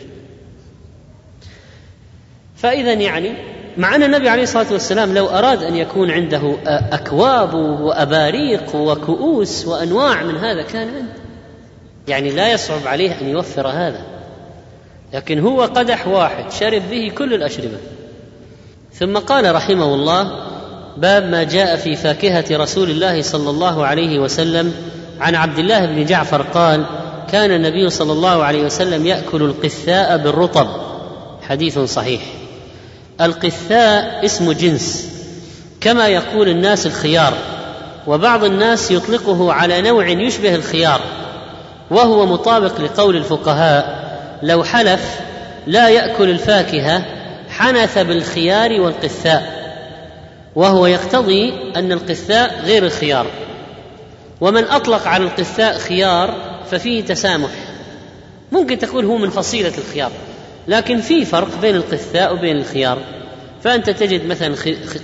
[2.55, 3.33] فاذا يعني
[3.77, 10.23] مع أن النبي عليه الصلاة والسلام لو أراد أن يكون عنده أكواب وأباريق وكؤوس وأنواع
[10.23, 11.13] من هذا كان عنده.
[12.07, 14.01] يعني لا يصعب عليه أن يوفر هذا.
[15.13, 17.77] لكن هو قدح واحد شرب به كل الأشربة.
[18.93, 20.31] ثم قال رحمه الله
[20.97, 24.73] باب ما جاء في فاكهة رسول الله صلى الله عليه وسلم.
[25.19, 26.85] عن عبد الله بن جعفر قال
[27.31, 30.67] كان النبي صلى الله عليه وسلم يأكل القثاء بالرطب.
[31.41, 32.21] حديث صحيح.
[33.21, 35.13] القثاء اسم جنس
[35.81, 37.33] كما يقول الناس الخيار
[38.07, 41.01] وبعض الناس يطلقه على نوع يشبه الخيار
[41.91, 44.03] وهو مطابق لقول الفقهاء
[44.43, 45.19] لو حلف
[45.67, 47.05] لا يأكل الفاكهة
[47.49, 49.63] حنث بالخيار والقثاء.
[50.55, 53.25] وهو يقتضي أن القثاء غير الخيار.
[54.41, 57.49] ومن أطلق على القثاء خيار ففيه تسامح.
[58.51, 60.11] ممكن تقول هو من فصيلة الخيار
[60.67, 62.97] لكن في فرق بين القثاء وبين الخيار.
[63.63, 64.55] فأنت تجد مثلا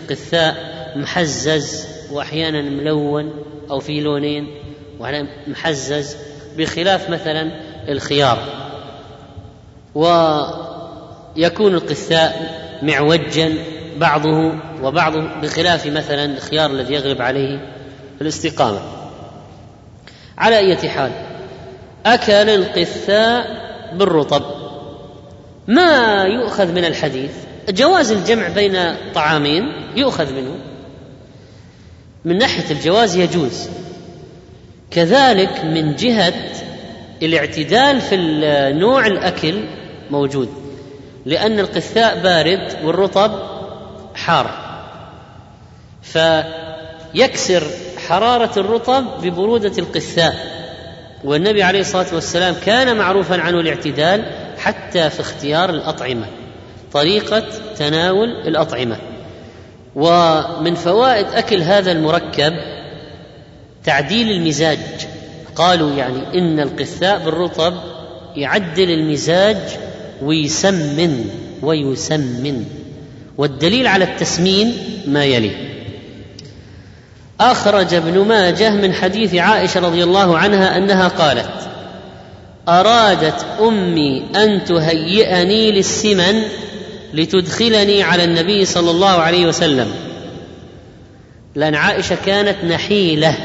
[0.10, 0.56] قثاء
[0.96, 3.34] محزز واحيانا ملون
[3.72, 4.48] أو في لونين
[5.48, 6.18] محزز
[6.58, 7.52] بخلاف مثلا
[7.90, 8.40] الخيار.
[9.96, 13.54] ويكون القثاء معوجا
[13.98, 17.74] بعضه وبعضه بخلاف مثلا الخيار الذي يغلب عليه
[18.22, 18.80] الاستقامة.
[20.38, 21.29] على اية حال
[22.06, 23.48] أكل القثاء
[23.94, 24.44] بالرطب.
[25.68, 27.32] ما يؤخذ من الحديث؟
[27.70, 30.56] جواز الجمع بين طعامين يؤخذ منه.
[32.26, 33.70] من ناحية الجواز يجوز.
[34.92, 36.34] كذلك من جهة
[37.22, 38.18] الاعتدال في
[38.80, 39.64] نوع الأكل
[40.12, 40.50] موجود.
[41.26, 43.32] لأن القثاء بارد والرطب
[44.16, 44.52] حار.
[46.02, 47.64] فيكسر
[48.08, 50.59] حرارة الرطب ببرودة القثاء.
[51.24, 54.26] والنبي عليه الصلاة والسلام كان معروفا عنه الاعتدال
[54.58, 56.26] حتى في اختيار الأطعمة
[56.94, 57.46] طريقة
[57.78, 58.98] تناول الأطعمة.
[59.96, 62.54] ومن فوائد أكل هذا المركب
[63.84, 64.80] تعديل المزاج.
[65.56, 67.74] قالوا يعني إن القثاء بالرطب
[68.36, 69.58] يعدل المزاج
[70.22, 71.26] ويسمن
[71.62, 72.66] ويسمن.
[73.38, 74.78] والدليل على التسمين
[75.08, 75.69] ما يلي.
[77.40, 81.50] أخرج ابن ماجه من حديث عائشة رضي الله عنها أنها قالت
[82.70, 86.42] أرادت أمي أن تهيئني للسمن
[87.14, 89.92] لتدخلني على النبي صلى الله عليه وسلم.
[91.56, 93.36] لأن عائشة كانت نحيلة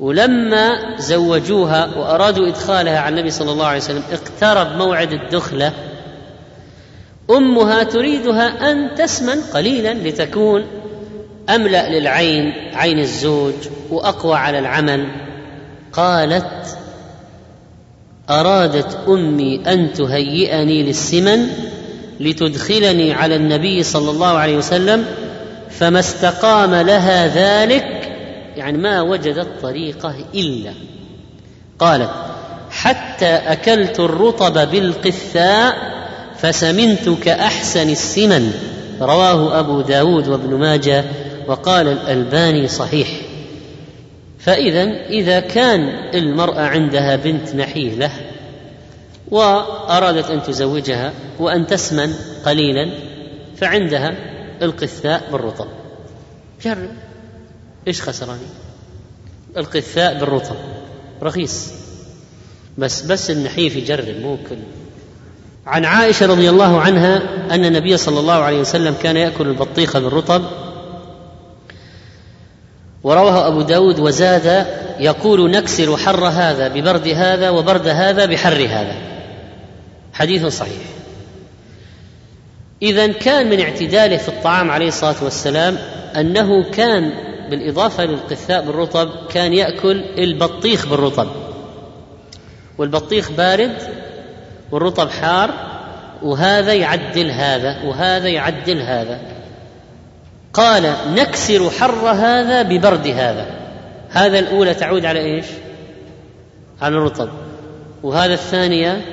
[0.00, 5.72] ولما زوجوها وأرادوا إدخالها على النبي صلى الله عليه وسلم اقترب موعد الدخلة
[7.30, 10.64] أمها تريدها أن تسمن قليلا لتكون
[11.48, 13.54] أملأ للعين عين الزوج
[13.90, 15.08] وأقوى على العمل.
[15.92, 16.76] قالت
[18.30, 21.46] أرادت أمي أن تهيئني للسمن
[22.20, 25.04] لتدخلني على النبي صلى الله عليه وسلم
[25.70, 28.12] فما استقام لها ذلك
[28.56, 30.72] يعني ما وجدت طريقه إلا.
[31.78, 32.10] قالت
[32.70, 35.76] حتى أكلت الرطب بالقثاء
[36.38, 38.52] فسمنت كأحسن السمن.
[39.00, 41.04] رواه أبو داود وابن ماجه.
[41.48, 43.08] وقال الألباني صحيح.
[44.38, 45.80] فإذا إذا كان
[46.14, 48.10] المرأة عندها بنت نحيلة
[49.28, 52.90] وأرادت أن تزوجها وأن تسمن قليلا
[53.56, 54.14] فعندها
[54.62, 55.66] القثاء بالرطب.
[56.64, 56.90] جرب.
[57.88, 58.46] إيش خسراني؟
[59.56, 60.56] القثاء بالرطب.
[61.22, 61.72] رخيص.
[62.78, 64.58] بس بس النحيف يجرب مو كل.
[65.66, 70.44] عن عائشة رضي الله عنها أن النبي صلى الله عليه وسلم كان يأكل البطيخ بالرطب
[73.04, 74.66] ورواه أبو داود وزاد
[75.00, 78.94] يقول نكسر حر هذا ببرد هذا وبرد هذا بحر هذا.
[80.12, 80.82] حديث صحيح.
[82.82, 85.78] إذا كان من اعتداله في الطعام عليه الصلاة والسلام
[86.16, 87.12] أنه كان
[87.50, 91.28] بالإضافة للقثاء بالرطب كان يأكل البطيخ بالرطب.
[92.78, 93.82] والبطيخ بارد
[94.70, 95.50] والرطب حار
[96.22, 99.37] وهذا يعدل هذا وهذا يعدل هذا.
[100.58, 103.46] قال نكسر حر هذا ببرد هذا.
[104.10, 105.46] هذا الأولى تعود على إيش؟
[106.82, 107.28] على الرطب.
[108.02, 109.04] وهذا الثانية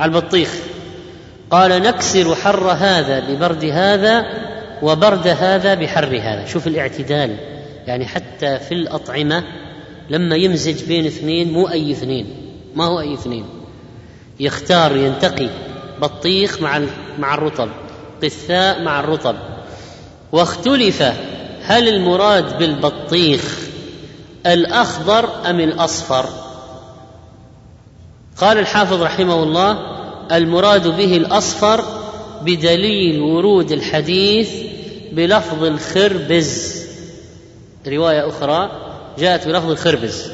[0.00, 0.54] على البطيخ.
[1.50, 4.24] قال نكسر حر هذا ببرد هذا
[4.82, 6.44] وبرد هذا بحر هذا.
[6.46, 7.36] شوف الاعتدال.
[7.86, 9.44] يعني حتى في الأطعمة
[10.10, 12.26] لما يمزج بين اثنين مو أي اثنين.
[12.74, 13.44] ما هو أي اثنين.
[14.40, 15.48] يختار ينتقي
[16.02, 16.80] بطيخ مع
[17.18, 17.68] مع الرطب.
[18.22, 19.36] قثاء مع الرطب.
[20.34, 21.02] واختلف
[21.62, 23.58] هل المراد بالبطيخ
[24.46, 26.28] الأخضر أم الأصفر؟
[28.36, 29.78] قال الحافظ رحمه الله
[30.32, 31.84] المراد به الأصفر
[32.42, 34.50] بدليل ورود الحديث
[35.12, 36.84] بلفظ الخربز.
[37.86, 38.70] رواية أخرى
[39.18, 40.30] جاءت بلفظ الخربز.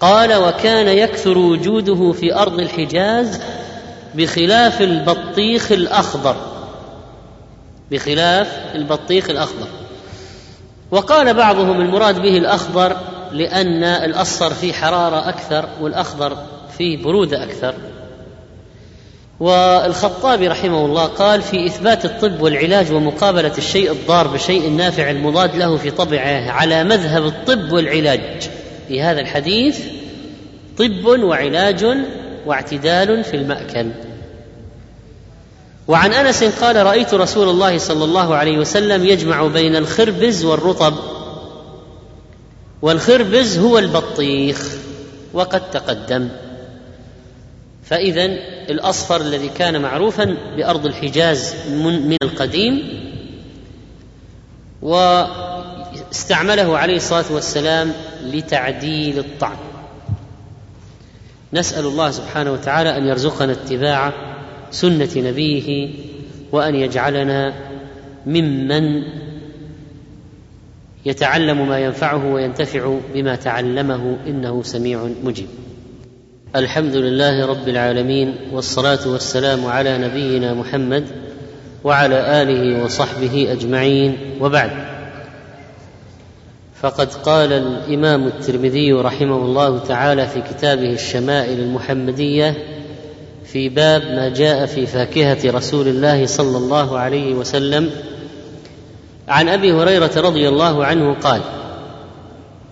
[0.00, 3.40] قال وكان يكثر وجوده في أرض الحجاز
[4.14, 6.51] بخلاف البطيخ الأخضر.
[7.92, 9.66] بخلاف البطيخ الأخضر.
[10.90, 12.96] وقال بعضهم المراد به الأخضر
[13.32, 16.36] لأن الأصفر فيه حرارة أكثر والأخضر
[16.78, 17.74] فيه برودة أكثر.
[19.40, 25.76] والخطابي رحمه الله قال في إثبات الطب والعلاج ومقابلة الشيء الضار بالشيء النافع المضاد له
[25.76, 28.50] في طبعه على مذهب الطب والعلاج.
[28.88, 29.80] في هذا الحديث
[30.78, 31.86] طب وعلاج
[32.46, 33.86] واعتدال في المأكل.
[35.88, 40.94] وعن أنس قال رأيت رسول الله صلى الله عليه وسلم يجمع بين الخربز والرطب
[42.82, 44.76] والخربز هو البطيخ
[45.32, 46.28] وقد تقدم.
[47.84, 48.24] فاذا
[48.70, 53.02] الأصفر الذي كان معروفا بأرض الحجاز من القديم
[54.82, 57.92] واستعمله عليه الصلاة والسلام
[58.24, 59.56] لتعديل الطعم.
[61.52, 64.31] نسأل الله سبحانه وتعالى أن يرزقنا اتباع
[64.72, 65.88] سنة نبيه
[66.52, 67.54] وأن يجعلنا
[68.26, 69.02] ممن
[71.06, 75.46] يتعلم ما ينفعه وينتفع بما تعلمه إنه سميع مجيب.
[76.56, 81.04] الحمد لله رب العالمين والصلاة والسلام على نبينا محمد
[81.84, 84.70] وعلى آله وصحبه أجمعين وبعد.
[86.80, 92.56] فقد قال الإمام الترمذي رحمه الله تعالى في كتابه الشمائل المحمدية
[93.52, 97.90] في باب ما جاء في فاكهة رسول الله صلى الله عليه وسلم
[99.28, 101.40] عن أبي هريرة رضي الله عنه قال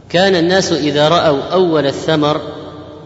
[0.08, 2.40] كان الناس إذا رأوا أول الثمر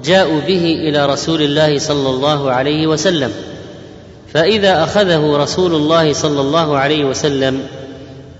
[0.05, 3.33] جاءوا به إلى رسول الله صلى الله عليه وسلم
[4.33, 7.67] فإذا أخذه رسول الله صلى الله عليه وسلم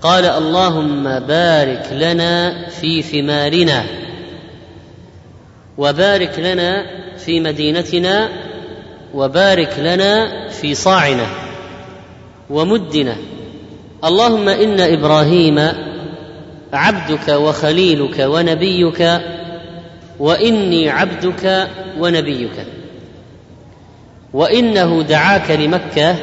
[0.01, 3.83] قال اللهم بارك لنا في ثمارنا
[5.77, 6.85] وبارك لنا
[7.17, 8.44] في مدينتنا
[9.15, 11.27] وبارك لنا في صاعنا
[12.49, 13.15] ومدنا.
[14.03, 15.59] اللهم إن إبراهيم
[16.73, 19.21] عبدك وخليلك ونبيك
[20.19, 21.67] وإني عبدك
[21.99, 22.65] ونبيك.
[24.33, 26.15] وإنه دعاك لمكة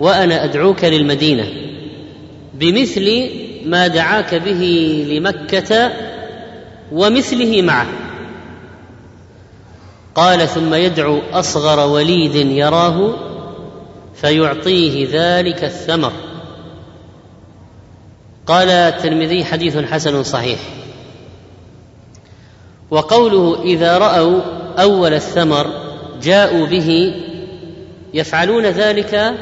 [0.00, 1.46] وأنا أدعوك للمدينة.
[2.54, 3.30] بمثل
[3.64, 4.62] ما دعاك به
[5.10, 5.92] لمكة
[6.92, 7.86] ومثله معه.
[10.20, 13.14] قال ثم يدعو أصغر وليد يراه
[14.14, 16.12] فيعطيه ذلك الثمر.
[18.46, 20.58] قال الترمذي حديث حسن صحيح.
[22.90, 24.40] وقوله إذا رأوا
[24.78, 25.66] أول الثمر
[26.22, 27.14] جاءوا به
[28.14, 29.34] يفعلون ذلك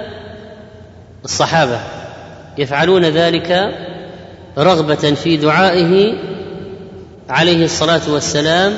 [1.24, 1.81] الصحابة
[2.59, 3.74] يفعلون ذلك
[4.59, 6.14] رغبة في دعائه
[7.29, 8.74] عليه الصلاة والسلام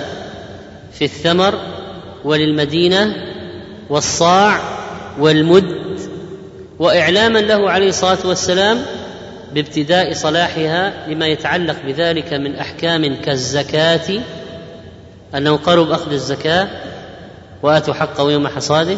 [0.92, 1.79] في الثمر
[2.24, 3.16] وللمدينة
[3.90, 4.60] والصاع
[5.18, 5.80] والمد
[6.78, 8.78] وإعلاما له عليه الصلاة والسلام
[9.54, 14.20] بابتداء صلاحها لما يتعلق بذلك من أحكام كالزكاة
[15.34, 16.68] أنه قرب أخذ الزكاة
[17.62, 18.96] وآتوا حقه يوم حصاده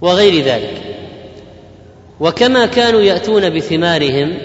[0.00, 0.82] وغير ذلك.
[2.20, 4.38] وكما كانوا يأتون بثمارهم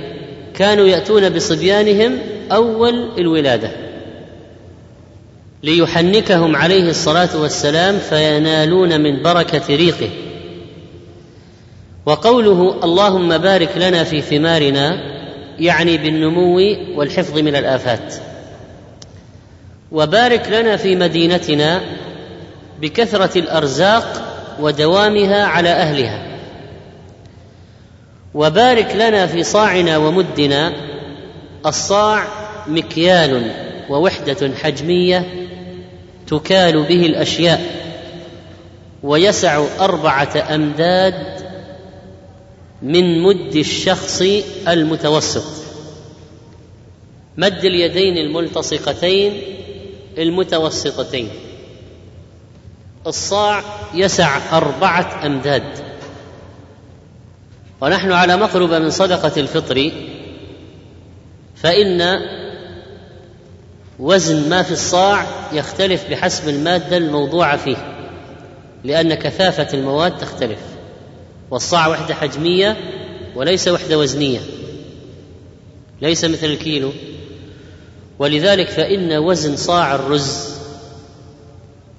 [0.54, 2.18] كانوا يأتون بصبيانهم
[2.52, 3.89] أول الولادة.
[5.64, 10.10] ليحنكهم عليه الصلاة والسلام فينالون من بركة ريقه.
[12.06, 15.00] وقوله اللهم بارك لنا في ثمارنا
[15.60, 16.60] يعني بالنمو
[16.96, 18.14] والحفظ من الآفات.
[19.92, 21.82] وبارك لنا في مدينتنا
[22.82, 26.26] بكثرة الأرزاق ودوامها على أهلها.
[28.34, 30.74] وبارك لنا في صاعنا ومدنا
[31.66, 32.28] الصاع
[32.68, 33.52] مكيال
[33.90, 35.39] ووحدة حجمية
[36.30, 37.62] تكال به الأشياء
[39.04, 41.50] ويسع أربعة أمداد
[42.82, 44.22] من مد الشخص
[44.68, 45.66] المتوسط.
[47.38, 49.42] مد اليدين الملتصقتين
[50.18, 51.30] المتوسطتين.
[53.08, 53.64] الصاع
[53.94, 55.64] يسع أربعة أمداد.
[57.82, 59.92] ونحن على مقربة من صدقة الفطر
[61.56, 62.02] فإن
[64.00, 67.96] وزن ما في الصاع يختلف بحسب المادة الموضوعة فيه
[68.84, 70.60] لأن كثافة المواد تختلف
[71.52, 72.78] والصاع وحدة حجمية
[73.36, 74.40] وليس وحدة وزنية
[76.02, 76.92] ليس مثل الكيلو.
[78.20, 80.60] ولذلك فإن وزن صاع الرز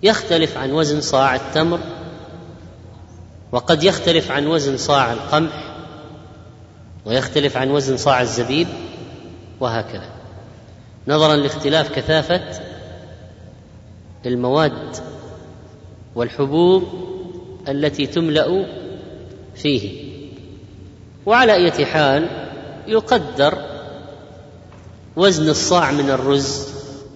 [0.02, 1.80] يختلف عن وزن صاع التمر
[3.52, 5.74] وقد يختلف عن وزن صاع القمح
[7.04, 8.68] ويختلف عن وزن صاع الزبيب
[9.60, 10.19] وهكذا.
[11.08, 12.60] نظرا لاختلاف كثافة
[14.26, 14.96] المواد
[16.14, 16.84] والحبوب
[17.68, 18.66] التي تملأ
[19.54, 20.10] فيه.
[21.26, 22.28] وعلى اية حال
[22.86, 23.58] يقدر
[25.16, 26.68] وزن الصاع من الرز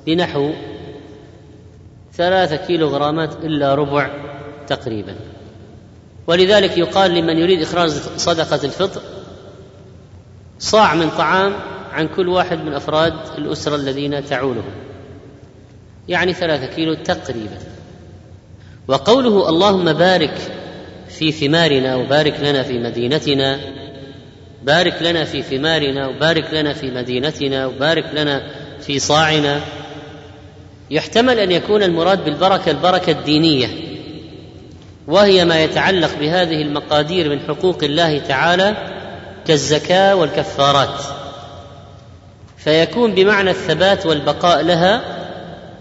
[0.07, 0.53] بنحو
[2.15, 4.11] ثلاثة كيلو غرامات إلا ربع
[4.67, 5.17] تقريبا.
[6.27, 9.03] ولذلك يقال لمن يريد إخراج صدقة الفطر
[10.59, 11.53] صاع من طعام
[11.95, 14.75] عن كل واحد من أفراد الأسرة الذين تعولهم
[16.09, 17.59] يعني ثلاثة كيلو تقريبا.
[18.89, 20.35] وقوله اللهم بارك
[21.09, 23.61] في ثمارنا وبارك لنا في مدينتنا
[24.63, 28.43] بارك لنا في ثمارنا وبارك لنا في مدينتنا وبارك لنا
[28.81, 29.61] في صاعنا
[30.91, 33.69] يحتمل أن يكون المراد بالبركة البركة الدينية.
[35.07, 38.77] وهي ما يتعلق بهذه المقادير من حقوق الله تعالى
[39.47, 41.24] كالزكاة والكفارات.
[42.65, 45.05] فيكون بمعنى الثبات والبقاء لها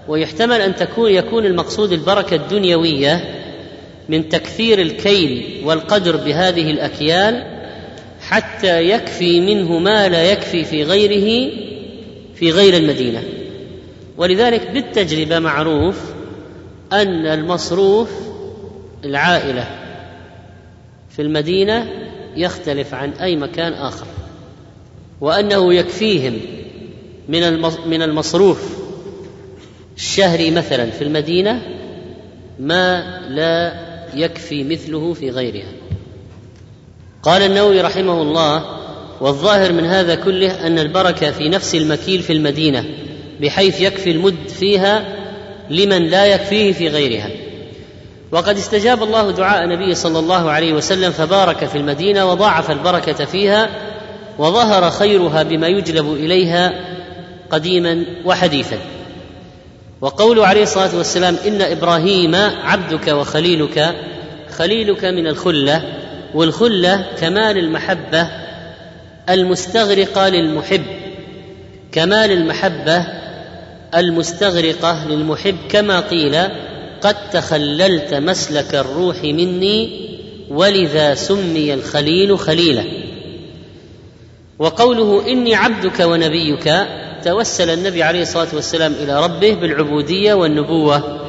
[0.08, 3.40] ويحتمل أن تكون يكون المقصود البركة الدنيوية
[4.10, 7.44] من تكثير الكيل والقدر بهذه الأكيال
[8.22, 11.52] حتى يكفي منه ما لا يكفي في غيره
[12.36, 13.24] في غير المدينة.
[14.18, 16.02] ولذلك بالتجربة معروف
[16.94, 18.10] أن المصروف
[19.06, 19.68] العائلة
[21.10, 21.88] في المدينة
[22.36, 24.08] يختلف عن أي مكان آخر
[25.22, 26.40] وأنه يكفيهم
[27.30, 28.84] من من المصروف
[29.96, 31.62] الشهري مثلا في المدينة
[32.60, 33.74] ما لا
[34.14, 35.72] يكفي مثله في غيرها.
[37.24, 38.64] قال النووي رحمه الله
[39.22, 42.86] والظاهر من هذا كله أن البركة في نفس المكيل في المدينة
[43.42, 45.06] بحيث يكفي المد فيها
[45.70, 47.30] لمن لا يكفيه في غيرها.
[48.32, 53.70] وقد استجاب الله دعاء النبي صلى الله عليه وسلم فبارك في المدينة وضاعف البركة فيها
[54.38, 56.74] وظهر خيرها بما يجلب إليها
[57.52, 58.78] قديما وحديثا.
[60.02, 63.96] وقول عليه الصلاة والسلام إن إبراهيم عبدك وخليلك
[64.50, 65.84] خليلك من الخلة
[66.34, 68.28] والخلة كمال المحبة
[69.30, 70.84] المستغرقة للمحب
[71.92, 73.06] كمال المحبة
[73.96, 76.36] المستغرقة للمحب كما قيل
[77.02, 80.10] قد تخللت مسلك الروح مني
[80.50, 82.84] ولذا سمي الخليل خليلا
[84.60, 86.74] وقوله إني عبدك ونبيك
[87.24, 91.20] توسل النبي عليه الصلاة والسلام إلى ربه بالعبودية والنبوة.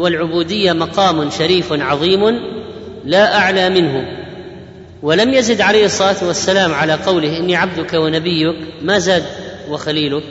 [0.00, 2.40] والعبودية مقام شريف عظيم
[3.04, 4.04] لا أعلى منه.
[5.02, 9.24] ولم يزد عليه الصلاة والسلام على قوله إني عبدك ونبيك ما زاد
[9.70, 10.24] وخليلك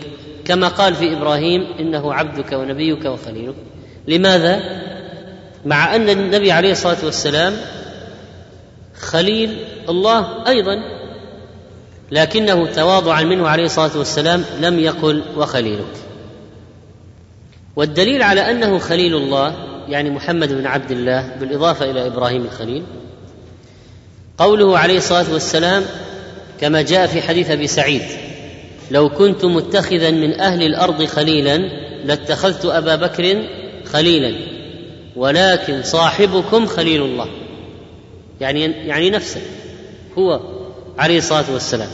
[0.45, 3.55] كما قال في إبراهيم إنه عبدك ونبيك وخليلك.
[4.07, 4.59] لماذا؟
[5.65, 7.53] مع أن النبي عليه الصلاة والسلام
[8.99, 9.57] خليل
[9.89, 10.98] الله أيضا.
[12.11, 15.95] لكنه تواضعا منه عليه الصلاة والسلام لم يقل وخليلك
[17.75, 19.53] والدليل على أنه خليل الله
[19.87, 22.83] يعني محمد بن عبد الله بالإضافة إلى إبراهيم الخليل
[24.37, 25.83] قوله عليه الصلاة والسلام
[26.61, 28.01] كما جاء في حديث أبي سعيد
[28.91, 31.57] لو كنت متخذا من أهل الأرض خليلا
[32.05, 33.43] لاتخذت أبا بكر
[33.85, 34.35] خليلا
[35.15, 37.27] ولكن صاحبكم خليل الله.
[38.41, 39.41] يعني يعني نفسه
[40.17, 40.39] هو
[40.99, 41.89] عليه الصلاة والسلام.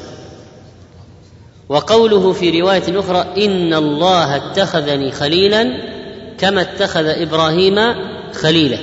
[1.70, 5.78] وقوله في رواية أخرى ان الله اتخذني خليلا
[6.38, 7.76] كما اتخذ إبراهيم
[8.34, 8.78] خليلا.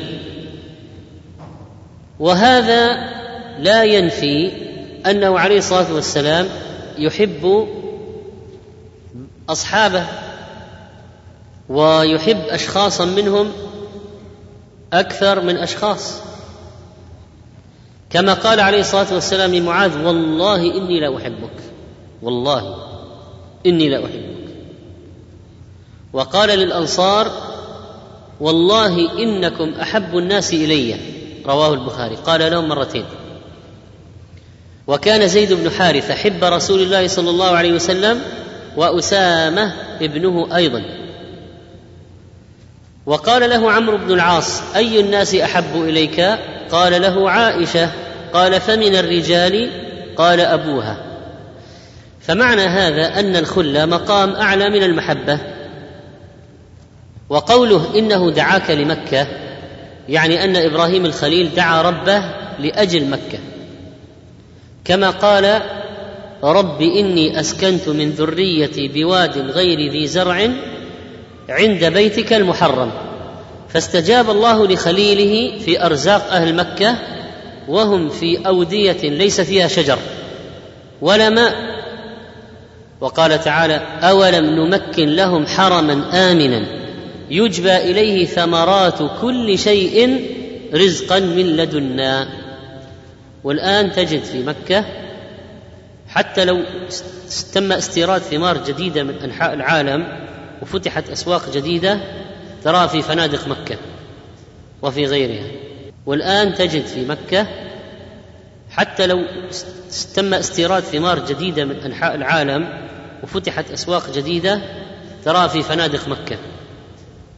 [2.21, 2.99] وهذا
[3.59, 4.53] لا ينفي
[5.07, 6.49] أنه عليه الصلاة والسلام
[6.99, 7.69] يحب
[9.49, 10.05] أصحابه
[11.69, 13.53] ويحب أشخاصا منهم
[14.93, 16.32] أكثر من أشخاص.
[18.13, 21.57] كما قال عليه الصلاة والسلام لمعاذ والله إني لا أحبك
[22.23, 22.77] والله
[23.67, 24.55] إني لا أحبك.
[26.13, 27.31] وقال للأنصار
[28.41, 30.97] والله إنكم أحب الناس إلي.
[31.47, 33.05] رواه البخاري قال لهم مرتين.
[34.87, 38.23] وكان زيد بن حارثة حب رسول الله صلى الله عليه وسلم
[38.77, 40.83] وأسامة ابنه أيضا.
[43.07, 46.21] وقال له عمرو بن العاص أي الناس أحب إليك؟
[46.73, 47.91] قال له عائشة
[48.33, 49.71] قال فمن الرجال؟
[50.17, 50.97] قال أبوها.
[52.21, 55.39] فمعنى هذا أن الخلة مقام أعلى من المحبة.
[57.29, 59.27] وقوله إنه دعاك لمكة
[60.09, 62.23] يعني أن إبراهيم الخليل دعا ربه
[62.59, 63.39] لأجل مكة.
[64.85, 65.63] كما قال
[66.43, 70.49] رب إني أسكنت من ذريتي بواد غير ذي زرع
[71.49, 72.91] عند بيتك المحرم.
[73.69, 76.97] فاستجاب الله لخليله في أرزاق أهل مكة
[77.69, 79.99] وهم في أودية ليس فيها شجر
[81.01, 81.73] ولا ماء.
[83.01, 85.93] وقال تعالى أولم نمكن لهم حرما
[86.33, 86.67] آمنا
[87.31, 90.27] يجبى إليه ثمرات كل شيء
[90.75, 92.29] رزقا من لدنا.
[93.45, 94.85] والآن تجد في مكة
[96.09, 96.63] حتى لو
[97.55, 100.07] تم استيراد ثمار جديدة من أنحاء العالم
[100.63, 102.01] وفتحت أسواق جديدة
[102.65, 103.77] ترى في فنادق مكة
[104.83, 105.62] وفي غيرها.
[106.07, 107.47] والآن تجد في مكة
[108.71, 109.25] حتى لو
[110.15, 112.89] تم استيراد ثمار جديدة من أنحاء العالم
[113.23, 114.61] وفتحت أسواق جديدة
[115.25, 116.39] ترى في فنادق مكة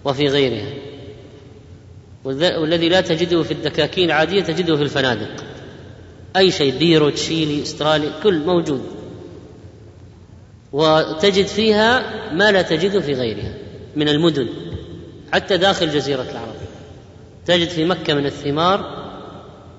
[0.05, 0.73] وفي غيرها.
[2.25, 5.45] والذي لا تجده في الدكاكين العادية تجده في الفنادق.
[6.37, 8.83] أي شيء بيرو تشيلي استرالي كل موجود.
[10.73, 12.03] وتجد فيها
[12.33, 13.55] ما لا تجده في غيرها
[13.97, 14.49] من المدن
[15.33, 16.54] حتى داخل جزيرة العرب.
[17.47, 19.05] تجد في مكة من الثمار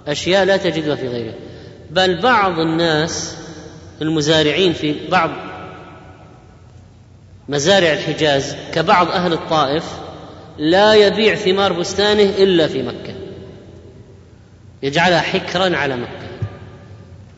[0.08, 1.36] أشياء لا تجدها في غيرها
[1.92, 3.38] بل بعض الناس
[4.02, 5.30] المزارعين في بعض
[7.50, 9.84] مزارع الحجاز كبعض أهل الطائف
[10.58, 13.14] لا يبيع ثمار بستانه إلا في مكة.
[14.84, 16.30] يجعلها حكرا على مكة.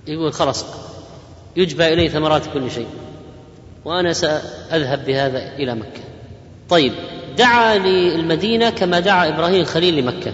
[0.07, 0.65] يقول خلاص
[1.55, 2.87] يجبى إليه ثمرات كل شيء
[3.85, 6.01] وأنا سأذهب بهذا إلى مكة.
[6.69, 6.93] طيب
[7.37, 10.33] دعا للمدينة كما دعا إبراهيم الخليل لمكة.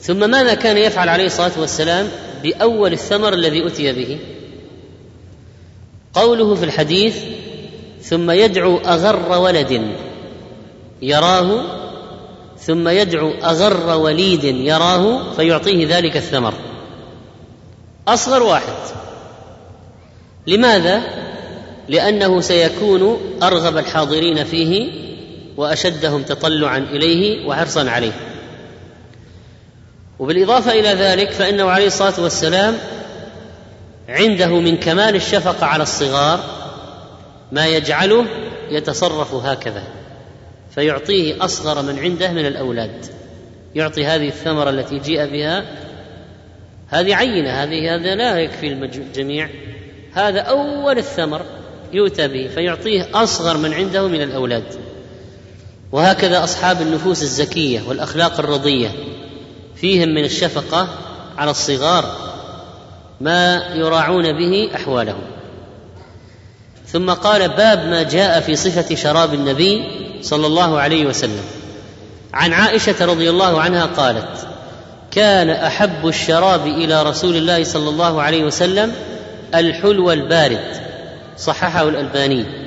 [0.00, 2.08] ثم ماذا كان يفعل عليه الصلاة والسلام
[2.42, 4.18] بأول الثمر الذي أتي به؟
[6.14, 7.16] قوله في الحديث
[8.02, 9.82] ثم يدعو أغر ولد
[11.02, 11.62] يراه
[12.58, 16.54] ثم يدعو أغر وليد يراه فيعطيه ذلك الثمر.
[18.08, 18.74] أصغر واحد.
[20.46, 21.02] لماذا؟
[21.88, 25.03] لأنه سيكون أرغب الحاضرين فيه
[25.56, 28.12] وأشدهم تطلعا إليه وحرصا عليه.
[30.18, 32.74] وبالإضافة إلى ذلك فإنه عليه الصلاة والسلام
[34.08, 36.40] عنده من كمال الشفقة على الصغار
[37.52, 38.26] ما يجعله
[38.70, 39.82] يتصرف هكذا
[40.74, 43.06] فيعطيه أصغر من عنده من الأولاد.
[43.74, 45.64] يعطي هذه الثمرة التي جيء بها.
[46.88, 49.48] هذه عينة هذه هذا لا يكفي الجميع.
[50.12, 51.42] هذا أول الثمر
[51.92, 54.64] يؤتى به فيعطيه أصغر من عنده من الأولاد.
[55.94, 58.90] وهكذا أصحاب النفوس الزكية والأخلاق الرضية
[59.76, 60.88] فيهم من الشفقة
[61.38, 62.04] على الصغار
[63.20, 65.22] ما يراعون به أحوالهم.
[66.86, 69.84] ثم قال باب ما جاء في صفة شراب النبي
[70.22, 71.44] صلى الله عليه وسلم.
[72.34, 74.46] عن عائشة رضي الله عنها قالت
[75.10, 78.92] كان أحب الشراب إلى رسول الله صلى الله عليه وسلم
[79.54, 80.82] الحلو البارد
[81.38, 82.64] صححه الألباني.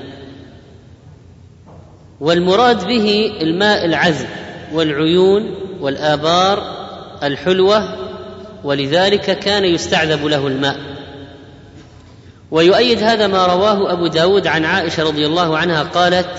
[2.20, 4.28] والمراد به الماء العذب
[4.74, 6.78] والعيون والآبار
[7.24, 7.84] الحلوة
[8.64, 10.78] ولذلك كان يستعذب له الماء.
[12.52, 16.30] ويؤيد هذا ما رواه أبو داود عن عائشة رضي الله عنها قالت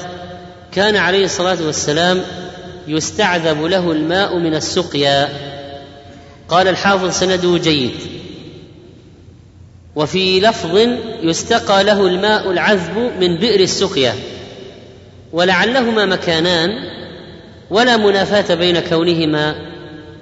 [0.72, 2.22] كان عليه الصلاة والسلام
[2.88, 5.28] يستعذب له الماء من السقيا.
[6.48, 7.94] قال الحافظ سنده جيد.
[9.96, 10.78] وفي لفظ
[11.22, 14.14] يستقى له الماء العذب من بئر السقيا.
[15.32, 16.70] ولعلهما مكانان
[17.70, 19.54] ولا منافاة بين كونهما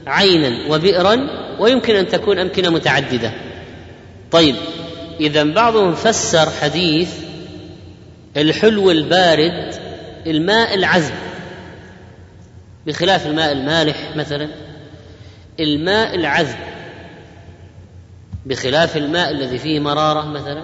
[0.07, 1.29] عينا وبئرا
[1.59, 3.33] ويمكن أن تكون أمكنة متعددة.
[4.31, 4.57] طيب
[5.21, 7.11] إذا بعضهم فسر حديث
[8.37, 9.75] الحلو البارد
[10.27, 11.15] الماء العذب
[12.87, 14.49] بخلاف الماء المالح مثلا
[15.61, 16.57] الماء العذب
[18.47, 20.63] بخلاف الماء الذي فيه مرارة مثلا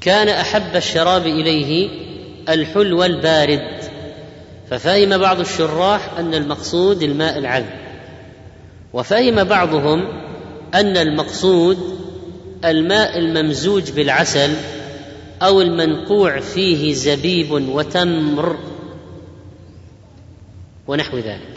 [0.00, 1.88] كان أحب الشراب إليه
[2.48, 3.80] الحلو البارد
[4.70, 7.84] ففهم بعض الشراح أن المقصود الماء العذب.
[8.92, 10.08] وفهم بعضهم
[10.74, 11.78] أن المقصود
[12.64, 14.50] الماء الممزوج بالعسل
[15.42, 18.56] أو المنقوع فيه زبيب وتمر
[20.86, 21.54] ونحو ذلك.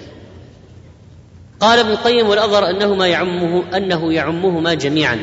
[1.60, 5.20] قال ابن القيم والأظهر أنه ما يعمه أنه يعمهما جميعا.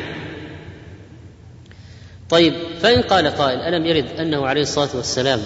[2.29, 5.39] طيب فإن قال قائل ألم يرد أنه عليه الصلاة والسلام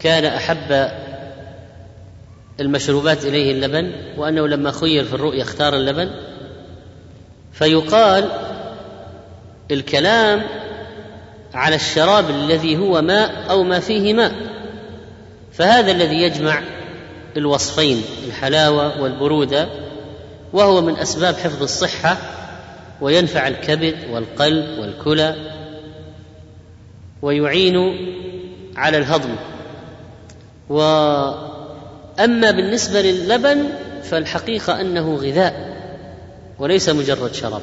[0.00, 0.90] كان أحب
[2.60, 6.10] المشروبات إليه اللبن وأنه لما خير في الرؤيا اختار اللبن؟
[7.52, 8.28] فيقال
[9.70, 10.42] الكلام
[11.54, 14.32] على الشراب الذي هو ماء أو ما فيه ماء.
[15.52, 16.62] فهذا الذي يجمع
[17.36, 19.68] الوصفين الحلاوة والبرودة
[20.52, 22.16] وهو من أسباب حفظ الصحة
[23.00, 25.59] وينفع الكبد والقلب والكلى.
[27.22, 27.76] ويعين
[28.76, 29.36] على الهضم.
[30.68, 33.68] وأما بالنسبة للبن
[34.02, 35.70] فالحقيقة أنه غذاء
[36.58, 37.62] وليس مجرد شراب.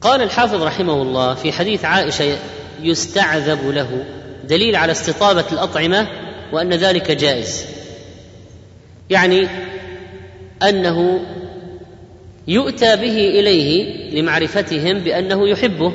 [0.00, 2.38] قال الحافظ رحمه الله في حديث عائشة
[2.82, 4.04] يستعذب له
[4.44, 6.08] دليل على استطابة الأطعمة
[6.52, 7.64] وأن ذلك جائز.
[9.10, 9.48] يعني
[10.62, 11.20] أنه
[12.48, 15.92] يؤتى به إليه لمعرفتهم بأنه يحبه.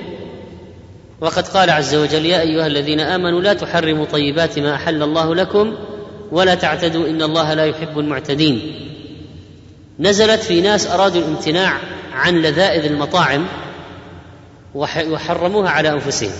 [1.21, 5.75] وقد قال عز وجل يا أيها الذين آمنوا لا تحرموا طيبات ما أحل الله لكم
[6.31, 8.75] ولا تعتدوا إن الله لا يحب المعتدين.
[9.99, 11.77] نزلت في ناس أرادوا الامتناع
[12.13, 13.45] عن لذائذ المطاعم
[14.75, 16.31] وحرموها على أنفسهم.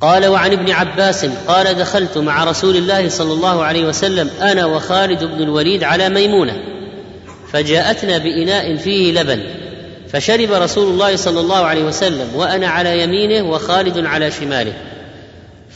[0.00, 5.24] قال وعن ابن عباس قال دخلت مع رسول الله صلى الله عليه وسلم أنا وخالد
[5.24, 6.56] بن الوليد على ميمونة
[7.52, 9.61] فجاءتنا بإناء فيه لبن.
[10.12, 14.72] فشرب رسول الله صلى الله عليه وسلم وأنا على يمينه وخالد على شماله.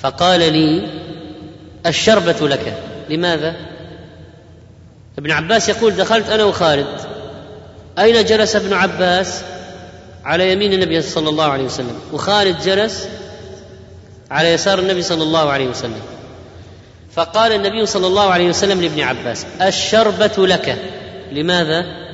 [0.03, 0.89] فقال لي
[1.87, 2.74] الشربة لك.
[3.11, 3.57] لماذا؟
[5.18, 6.87] ابن عباس يقول دخلت أنا وخالد.
[7.99, 9.43] أين جلس ابن عباس؟
[10.24, 12.01] على يمين النبي صلى الله عليه وسلم.
[12.12, 13.09] وخالد جلس
[14.30, 16.03] على يسار النبي صلى الله عليه وسلم.
[17.12, 20.76] فقال النبي صلى الله عليه وسلم لابن عباس الشربة لك.
[21.32, 22.05] لماذا؟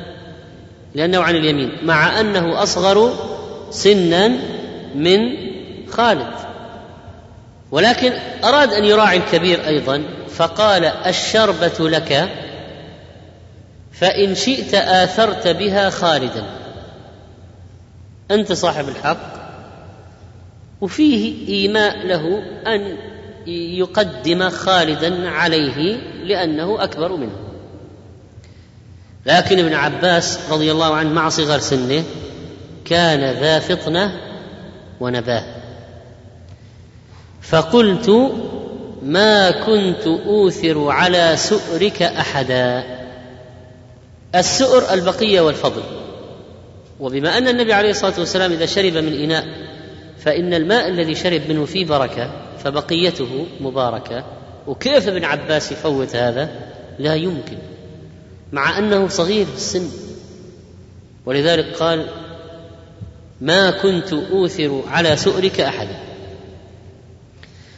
[0.95, 3.13] لأنه عن اليمين مع أنه أصغر
[3.71, 4.29] سنا
[4.95, 5.19] من
[5.91, 6.33] خالد.
[7.71, 8.13] ولكن
[8.45, 12.29] أراد أن يراعي الكبير أيضا فقال الشربة لك
[13.93, 16.45] فإن شئت آثرت بها خالدا.
[18.31, 19.33] أنت صاحب الحق
[20.81, 22.97] وفيه إيماء له أن
[23.47, 27.42] يقدم خالدا عليه لأنه أكبر منه.
[29.27, 32.05] لكن ابن عباس رضي الله عنه مع صغر سنه
[32.85, 34.21] كان ذا فطنة
[35.01, 35.43] ونباه.
[37.43, 38.33] فقلت
[39.03, 42.85] ما كنت أوثر على سؤرك أحدا.
[44.35, 45.83] السؤر البقية والفضل.
[47.01, 49.45] وبما أن النبي عليه الصلاة والسلام إذا شرب من إناء
[50.19, 52.31] فإن الماء الذي شرب منه فيه بركة
[52.65, 54.25] فبقيته مباركة.
[54.67, 56.49] وكيف ابن عباس يفوت هذا؟
[56.99, 57.59] لا يمكن.
[58.53, 59.89] مع أنه صغير في السن.
[61.27, 62.07] ولذلك قال
[63.41, 65.97] ما كنت أوثر على سؤرك أحدا.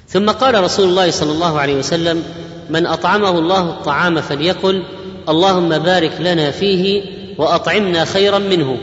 [0.09, 2.23] ثم قال رسول الله صلى الله عليه وسلم
[2.71, 4.83] من أطعمه الله الطعام فليقل
[5.29, 7.03] اللهم بارك لنا فيه
[7.39, 8.79] وأطعمنا خيرا منه.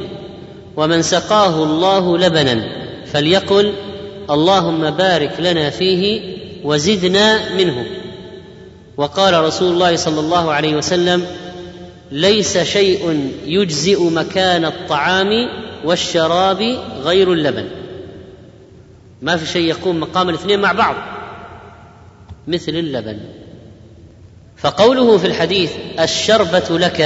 [0.77, 2.63] ومن سقاه الله لبنا
[3.05, 3.73] فليقل
[4.29, 6.21] اللهم بارك لنا فيه
[6.63, 7.85] وزدنا منه.
[8.97, 11.25] وقال رسول الله صلى الله عليه وسلم
[12.12, 15.49] ليس شيء يجزئ مكان الطعام
[15.86, 16.62] والشراب
[17.03, 17.68] غير اللبن.
[19.22, 20.95] ما في شيء يقوم مقام الاثنين مع بعض
[22.47, 23.20] مثل اللبن.
[24.57, 27.01] فقوله في الحديث الشربة لك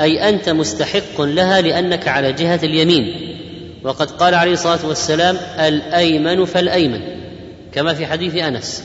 [0.00, 3.36] أي أنت مستحق لها لأنك على جهة اليمين.
[3.84, 7.00] وقد قال عليه الصلاة والسلام الأيمن فالأيمن
[7.72, 8.84] كما في حديث أنس.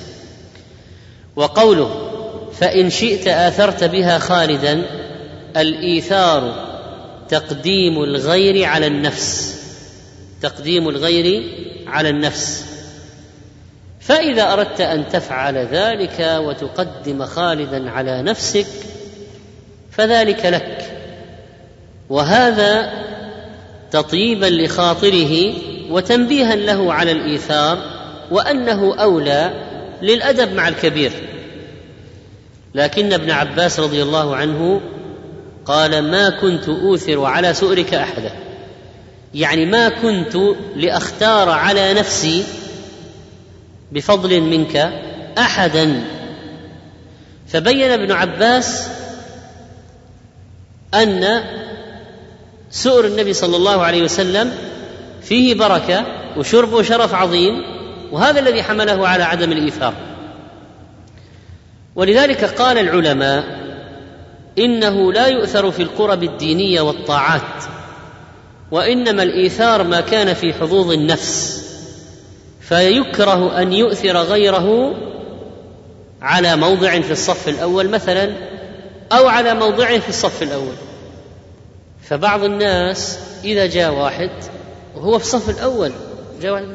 [1.35, 2.11] وقوله
[2.59, 5.04] فإن شئت آثرت بها خالدا
[5.57, 6.65] الإيثار
[7.29, 9.55] تقديم الغير على النفس.
[10.41, 11.43] تقديم الغير
[11.87, 12.65] على النفس.
[13.99, 18.67] فإذا أردت أن تفعل ذلك وتقدم خالدا على نفسك
[19.91, 20.91] فذلك لك.
[22.09, 22.91] وهذا
[23.91, 25.53] تطيبا لخاطره
[25.89, 27.77] وتنبيها له على الإيثار
[28.31, 29.53] وأنه أولى
[30.01, 31.11] للأدب مع الكبير.
[32.75, 34.81] لكن ابن عباس رضي الله عنه
[35.65, 38.31] قال ما كنت أوثر على سؤرك أحدا.
[39.33, 40.35] يعني ما كنت
[40.75, 42.43] لأختار على نفسي
[43.91, 44.75] بفضل منك
[45.37, 46.03] أحدا.
[47.47, 48.87] فبين ابن عباس
[50.93, 51.43] أن
[52.71, 54.51] سؤر النبي صلى الله عليه وسلم
[55.21, 56.05] فيه بركة
[56.37, 57.63] وشربه شرف عظيم
[58.11, 59.93] وهذا الذي حمله على عدم الإيثار.
[61.95, 63.64] ولذلك قال العلماء
[64.59, 67.63] إنه لا يؤثر في القرب الدينية والطاعات
[68.71, 71.65] وإنما الإيثار ما كان في حظوظ النفس
[72.61, 74.95] فيكره أن يؤثر غيره
[76.21, 78.33] على موضع في الصف الأول مثلا
[79.11, 80.75] أو على موضعه في الصف الأول.
[82.03, 84.31] فبعض الناس إذا جاء واحد
[84.95, 85.91] وهو في الصف الأول
[86.41, 86.65] جاء واحد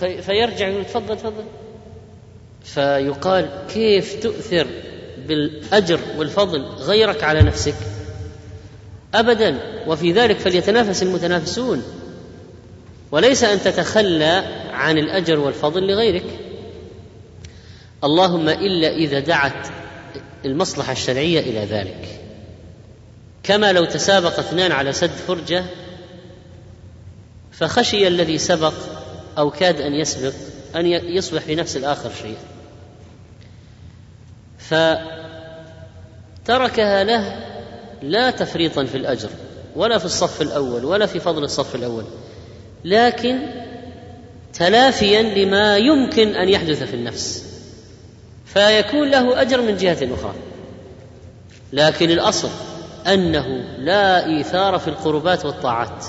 [0.00, 1.44] في فيرجع يقول تفضل تفضل.
[2.64, 4.66] فيقال كيف تؤثر
[5.28, 7.74] بالأجر والفضل غيرك على نفسك.
[9.14, 11.82] ابدا وفي ذلك فليتنافس المتنافسون.
[13.10, 16.24] وليس أن تتخلى عن الأجر والفضل لغيرك.
[18.04, 19.68] اللهم إلا إذا دعت
[20.44, 22.20] المصلحة الشرعية إلى ذلك.
[23.42, 25.64] كما لو تسابق اثنان على سد فرجة
[27.52, 28.74] فخشي الذي سبق
[29.38, 30.32] أو كاد أن يسبق
[30.76, 32.51] أن يصبح في نفس الآخر شيئا.
[36.44, 37.36] فتركها له
[38.02, 39.28] لا تفريطا في الأجر
[39.76, 42.04] ولا في الصف الأول ولا في فضل الصف الأول
[42.84, 43.38] لكن
[44.52, 47.52] تلافيا لما يمكن أن يحدث في النفس
[48.52, 50.34] فيكون له أجر من جهة أخرى.
[51.72, 52.48] لكن الأصل
[53.06, 53.46] أنه
[53.78, 56.04] لا إيثار في القربات والطاعات.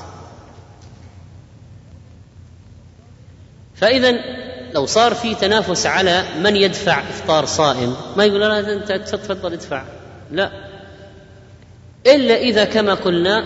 [3.75, 4.09] فاذا
[4.73, 9.83] لو صار في تنافس على من يدفع إفطار صائم ما يقول لا أنت تفضل ادفع.
[10.31, 10.51] لا.
[12.05, 13.43] إلا إذا كما قلنا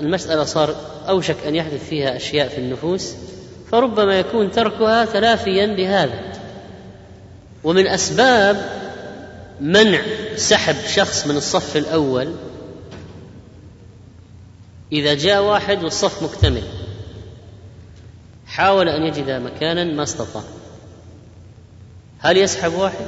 [0.00, 0.76] المسألة صار
[1.08, 3.14] أوشك أن يحدث فيها أشياء في النفوس
[3.70, 6.20] فربما يكون تركها تلافيا لهذا.
[7.64, 8.70] ومن أسباب
[9.60, 10.00] منع
[10.36, 12.34] سحب شخص من الصف الأول
[14.92, 16.62] إذا جاء واحد والصف مكتمل
[18.46, 20.42] حاول أن يجد مكانا ما استطاع.
[22.24, 23.06] هل يسحب واحد؟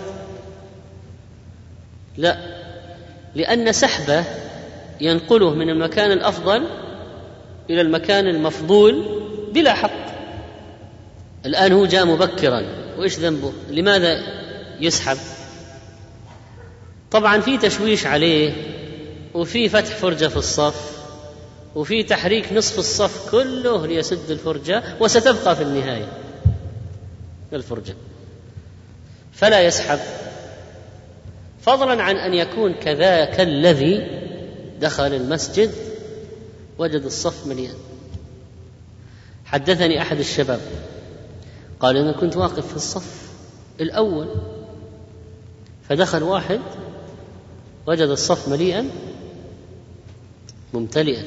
[2.16, 2.38] لا.
[3.34, 4.24] لأن سحبه
[5.00, 6.66] ينقله من المكان الأفضل
[7.70, 9.20] إلى المكان المفضول
[9.54, 10.06] بلا حق.
[11.46, 12.62] الآن هو جاء مبكرا.
[12.98, 14.18] وإيش ذنبه؟ لماذا
[14.80, 15.16] يسحب؟
[17.10, 18.52] طبعا في تشويش عليه
[19.34, 20.96] وفي فتح فرجة في الصف
[21.74, 26.08] وفي تحريك نصف الصف كله ليسد الفرجة وستبقى في النهاية
[27.52, 27.94] الفرجة.
[29.36, 29.98] فلا يسحب.
[31.60, 34.06] فضلا عن أن يكون كذاك الذي
[34.80, 35.70] دخل المسجد
[36.78, 37.74] وجد الصف مليان.
[39.44, 40.60] حدثني أحد الشباب
[41.80, 43.30] قال أنا كنت واقف في الصف
[43.80, 44.28] الأول
[45.88, 46.60] فدخل واحد
[47.86, 48.90] وجد الصف مليئا
[50.74, 51.24] ممتلئا.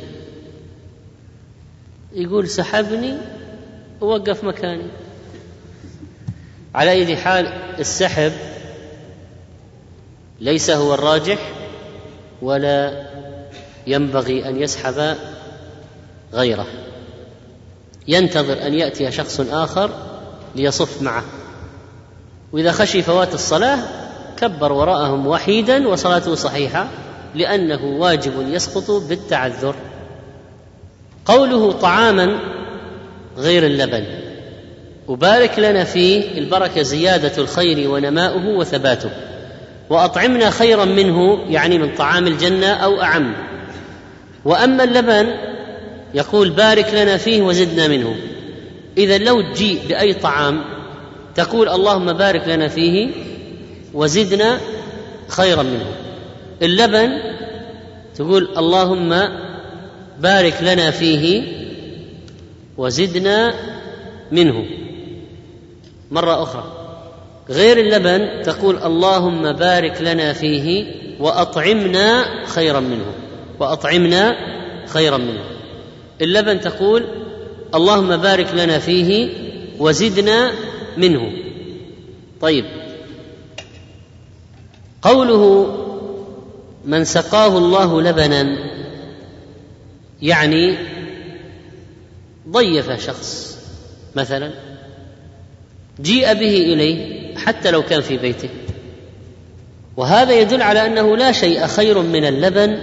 [2.14, 3.18] يقول سحبني
[4.02, 4.88] ووقف مكاني.
[6.76, 7.48] على أي حال
[7.80, 8.32] السحب
[10.40, 11.52] ليس هو الراجح
[12.42, 13.06] ولا
[13.88, 15.16] ينبغي أن يسحب
[16.34, 16.66] غيره.
[18.08, 19.92] ينتظر أن يأتي شخص آخر
[20.56, 21.24] ليصف معه.
[22.52, 23.80] وإذا خشي فوات الصلاة
[24.38, 26.88] كبر وراءهم وحيدا وصلاته صحيحة
[27.36, 29.76] لأنه واجب يسقط بالتعذر.
[31.26, 32.40] قوله طعاما
[33.38, 34.29] غير اللبن.
[35.10, 39.10] وبارك لنا فيه البركة زيادة الخير ونماؤه وثباته.
[39.90, 43.34] وأطعمنا خيرا منه يعني من طعام الجنة أو أعم.
[44.46, 45.28] وأما اللبن
[46.14, 48.16] يقول بارك لنا فيه وزدنا منه.
[48.98, 50.62] إذا لو تجيء بأي طعام
[51.36, 53.10] تقول اللهم بارك لنا فيه
[53.94, 54.60] وزدنا
[55.28, 55.92] خيرا منه.
[56.62, 57.10] اللبن
[58.16, 59.30] تقول اللهم
[60.20, 61.44] بارك لنا فيه
[62.78, 63.54] وزدنا
[64.32, 64.66] منه.
[66.12, 66.64] مرة أخرى.
[67.50, 70.86] غير اللبن تقول اللهم بارك لنا فيه
[71.20, 73.14] وأطعمنا خيرا منه.
[73.60, 74.36] وأطعمنا
[74.88, 75.44] خيرا منه.
[76.22, 77.06] اللبن تقول
[77.76, 79.30] اللهم بارك لنا فيه
[79.80, 80.52] وزدنا
[80.98, 81.32] منه.
[82.42, 82.66] طيب.
[85.02, 85.76] قوله
[86.86, 88.58] من سقاه الله لبنا
[90.22, 90.78] يعني
[92.50, 93.60] ضيف شخص.
[94.16, 94.69] مثلا
[96.02, 98.50] جيء به إليه حتى لو كان في بيته.
[99.98, 102.78] وهذا يدل على أنه لا شيء خير من اللبن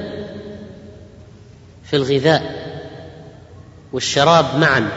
[1.84, 2.66] في الغذاء
[3.92, 4.88] والشراب معا.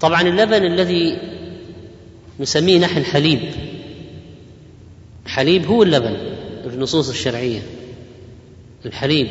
[0.00, 1.18] طبعا اللبن الذي
[2.40, 3.40] نسميه نحن حليب
[5.26, 6.16] حليب هو اللبن
[6.68, 7.60] في النصوص الشرعية.
[8.86, 9.28] الحليب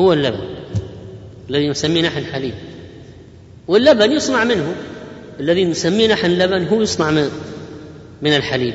[0.00, 0.48] هو اللبن
[1.50, 2.54] الذي نسميه نحن حليب
[3.68, 4.74] واللبن يصنع منه
[5.40, 7.30] الذي نسميه نحن لبن هو يصنع من
[8.22, 8.74] من الحليب.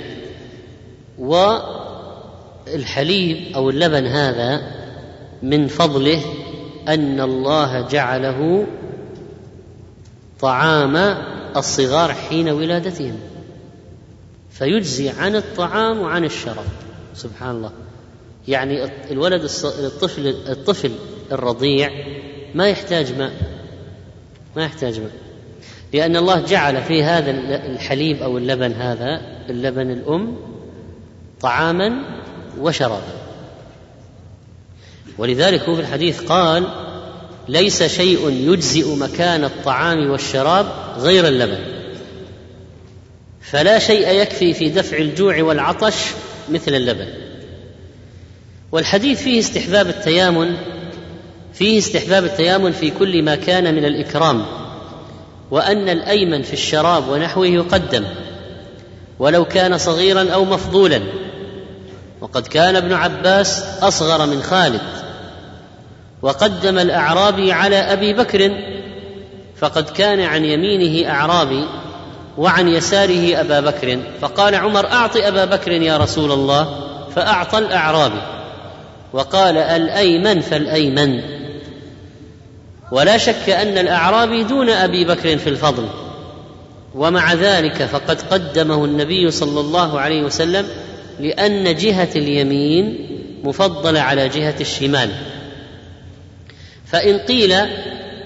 [2.67, 4.61] والحليب أو اللبن هذا
[5.43, 6.21] من فضله
[6.87, 8.67] أن الله جعله
[10.39, 11.17] طعام
[11.57, 13.19] الصغار حين ولادتهم.
[14.51, 16.65] فيجزي عن الطعام وعن الشراب.
[17.15, 17.71] سبحان الله.
[18.47, 20.91] يعني الولد الطفل الطفل
[21.31, 21.89] الرضيع
[22.55, 23.33] ما يحتاج ماء.
[24.55, 25.22] ما يحتاج ماء.
[25.93, 27.31] لأن الله جعل في هذا
[27.65, 30.37] الحليب أو اللبن هذا اللبن الأم
[31.41, 31.91] طعاما
[32.59, 33.13] وشرابا.
[35.17, 36.67] ولذلك هو في الحديث قال
[37.47, 40.65] ليس شيء يجزئ مكان الطعام والشراب
[40.97, 41.59] غير اللبن.
[43.41, 45.95] فلا شيء يكفي في دفع الجوع والعطش
[46.49, 47.07] مثل اللبن.
[48.71, 50.57] والحديث فيه استحباب التيامن
[51.53, 54.62] فيه استحباب التيامن في كل ما كان من الإكرام.
[55.53, 58.03] وأن الأيمن في الشراب ونحوه يقدم
[59.19, 61.01] ولو كان صغيرا أو مفضولا.
[62.21, 64.81] وقد كان ابن عباس أصغر من خالد.
[66.21, 68.51] وقدم الأعرابي على أبي بكر
[69.57, 71.65] فقد كان عن يمينه أعرابي
[72.37, 73.99] وعن يساره أبا بكر.
[74.21, 76.79] فقال عمر اعط أبا بكر يا رسول الله
[77.15, 78.21] فأعطى الأعرابي.
[79.13, 81.42] وقال الأيمن فالأيمن.
[82.93, 85.87] ولا شك أن الأعرابي دون أبي بكر في الفضل.
[86.95, 90.67] ومع ذلك فقد قدمه النبي صلى الله عليه وسلم
[91.19, 93.09] لأن جهة اليمين
[93.43, 95.09] مفضلة على جهة الشمال.
[96.85, 97.55] فإن قيل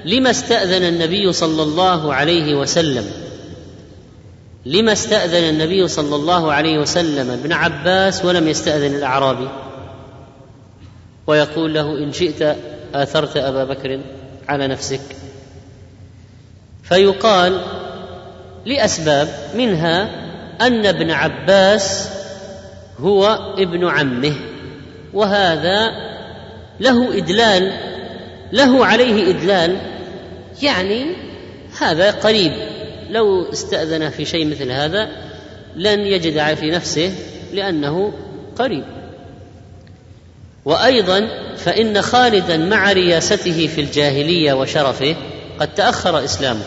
[0.05, 3.11] لما استأذن النبي صلى الله عليه وسلم
[4.65, 9.47] لما استأذن النبي صلى الله عليه وسلم ابن عباس ولم يستأذن الأعرابي؟
[11.28, 12.55] ويقول له إن شئت
[12.93, 13.99] آثرت أبا بكر.
[14.48, 15.02] على نفسك.
[16.84, 17.62] فيقال
[18.66, 20.10] لأسباب منها
[20.62, 22.10] أن ابن عباس
[23.00, 24.36] هو ابن عمه
[25.14, 25.91] وهذا
[26.80, 27.74] له إدلال
[28.52, 29.78] له عليه إدلال.
[30.62, 31.06] يعني
[31.80, 32.52] هذا قريب
[33.10, 35.10] لو استأذن في شيء مثل هذا
[35.76, 37.12] لن يجد في نفسه
[37.54, 38.14] لأنه
[38.58, 38.97] قريب.
[40.68, 45.15] وأيضا فإن خالدا مع رياسته في الجاهلية وشرفه
[45.59, 46.63] قد تأخر إسلامه.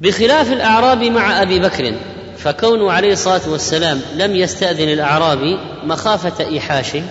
[0.00, 1.94] بخلاف الأعرابي مع أبي بكر
[2.36, 7.02] فكونه عليه الصلاة والسلام لم يستأذن الأعرابي مخافة إيحاشه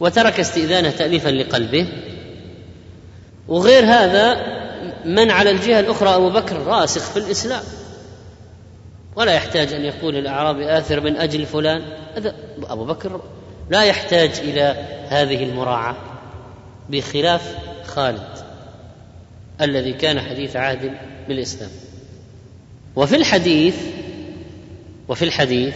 [0.00, 1.86] وترك استئذانه تاليفا لقلبه.
[3.48, 4.36] وغير هذا
[5.04, 7.62] من على الجهة الأخرى أبو بكر راسخ في الإسلام.
[9.16, 11.82] ولا يحتاج أن يقول الأعرابي آثر من أجل فلان.
[12.16, 13.20] هذا أبو بكر
[13.70, 15.96] لا يحتاج إلى هذه المراعاة
[16.90, 18.28] بخلاف خالد
[19.60, 20.92] الذي كان حديث عهد
[21.28, 21.70] بالإسلام.
[22.96, 23.76] وفي الحديث
[25.08, 25.74] وفي الحديث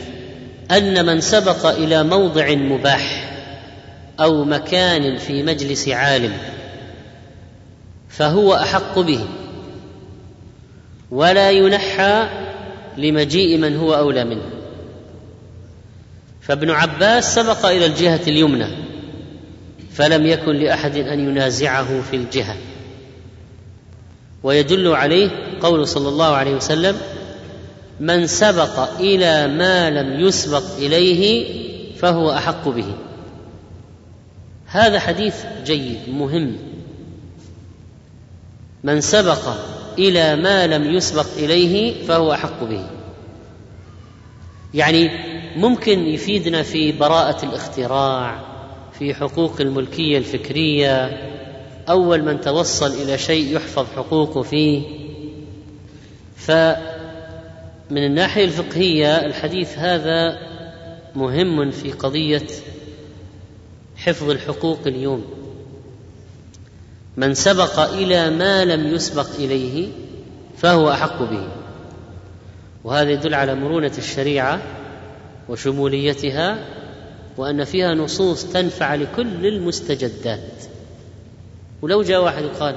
[0.71, 3.35] أن من سبق إلى موضع مباح
[4.21, 6.33] أو مكان في مجلس عالم
[8.09, 9.25] فهو أحق به
[11.11, 12.29] ولا ينحى
[12.97, 14.54] لمجيء من هو أولى منه.
[16.47, 18.67] فابن عباس سبق إلى الجهة اليمنى
[19.93, 22.57] فلم يكن لأحد أن ينازعه في الجهة.
[24.43, 25.31] ويدل عليه
[25.61, 26.97] قول صلى الله عليه وسلم
[28.01, 31.55] من سبق إلى ما لم يسبق إليه
[31.97, 32.95] فهو أحق به.
[34.67, 35.35] هذا حديث
[35.65, 36.57] جيد مهم.
[38.85, 39.49] من سبق
[39.99, 42.87] إلى ما لم يسبق إليه فهو أحق به.
[44.75, 45.11] يعني
[45.57, 48.41] ممكن يفيدنا في براءة الاختراع
[48.99, 51.21] في حقوق الملكية الفكرية.
[51.89, 54.83] أول من توصل إلى شيء يحفظ حقوقه فيه.
[56.37, 56.77] فمن
[57.91, 60.39] الناحية الفقهية الحديث هذا
[61.15, 62.47] مهم في قضية
[63.97, 65.25] حفظ الحقوق اليوم.
[67.17, 69.89] من سبق إلى ما لم يسبق إليه
[70.57, 71.49] فهو أحق به.
[72.85, 74.63] وهذا يدل على مرونة الشريعة
[75.49, 76.59] وشموليتها
[77.37, 80.65] وأن فيها نصوص تنفع لكل المستجدات.
[81.83, 82.77] ولو جاء واحد وقال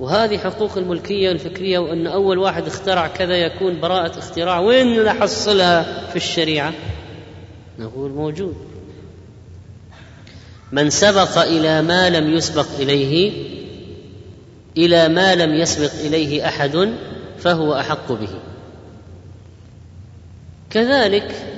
[0.00, 6.16] وهذه حقوق الملكية الفكرية وأن أول واحد اخترع كذا يكون براءة اختراع وين نحصلها في
[6.16, 6.72] الشريعة؟
[7.78, 8.56] نقول موجود.
[10.72, 13.32] من سبق إلى ما لم يسبق إليه
[14.76, 16.94] إلى ما لم يسبق إليه أحد
[17.38, 18.28] فهو أحق به.
[20.70, 21.57] كذلك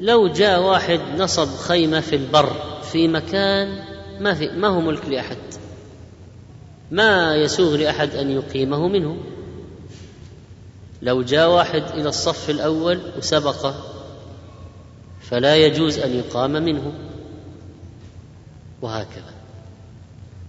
[0.00, 3.84] لو جاء واحد نصب خيمة في البر في مكان
[4.20, 5.36] ما في ما هو ملك لأحد.
[6.90, 9.16] ما يسوغ لأحد أن يقيمه منه.
[11.02, 13.74] لو جاء واحد إلى الصف الأول وسبقه
[15.20, 16.92] فلا يجوز أن يقام منه.
[18.82, 19.34] وهكذا.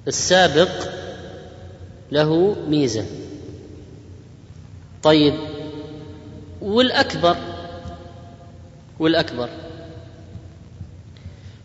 [0.07, 0.69] السابق
[2.11, 3.05] له ميزة.
[5.03, 5.33] طيب
[6.61, 7.56] والأكبر؟
[8.99, 9.49] والأكبر.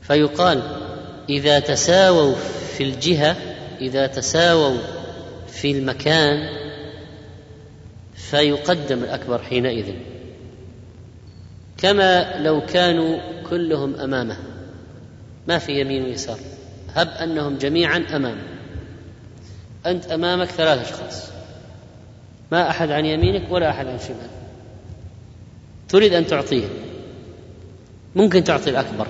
[0.00, 0.62] فيقال
[1.28, 2.34] إذا تساووا
[2.76, 3.36] في الجهة
[3.80, 4.78] إذا تساووا
[5.46, 6.48] في المكان
[8.14, 9.94] فيقدم الأكبر حينئذ.
[11.78, 13.18] كما لو كانوا
[13.50, 14.36] كلهم أمامه.
[15.48, 16.38] ما في يمين ويسار.
[16.94, 18.42] هب أنهم جميعا امامه
[19.86, 21.32] أنت أمامك ثلاث أشخاص.
[22.52, 24.30] ما أحد عن يمينك ولا أحد عن شمالك.
[25.88, 26.64] تريد أن تعطيه
[28.16, 29.06] ممكن تعطي الأكبر.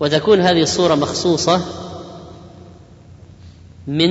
[0.00, 1.60] وتكون هذه الصورة مخصوصة
[3.86, 4.10] من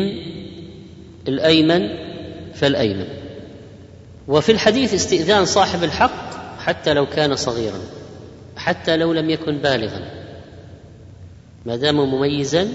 [1.27, 1.89] الأيمن
[2.53, 3.07] فالأيمن.
[4.27, 7.79] وفي الحديث استئذان صاحب الحق حتى لو كان صغيرا
[8.57, 10.09] حتى لو لم يكن بالغا.
[11.65, 12.67] ما دام مميزا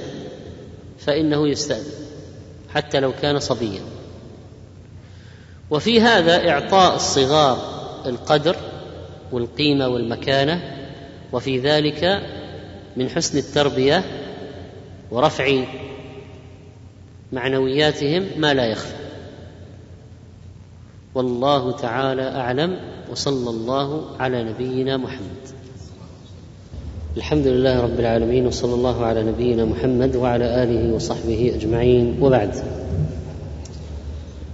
[0.98, 1.92] فإنه يستأذن
[2.74, 3.82] حتى لو كان صبيا.
[5.70, 7.58] وفي هذا إعطاء الصغار
[8.06, 8.56] القدر
[9.32, 10.60] والقيمة والمكانة
[11.32, 12.22] وفي ذلك
[12.96, 14.04] من حسن التربية
[15.10, 15.64] ورفع
[17.32, 18.94] معنوياتهم ما لا يخفى.
[21.14, 22.76] والله تعالى أعلم
[23.10, 25.48] وصلى الله على نبينا محمد.
[27.16, 32.18] الحمد لله رب العالمين وصلى الله على نبينا محمد وعلى آله وصحبه أجمعين.
[32.20, 32.54] وبعد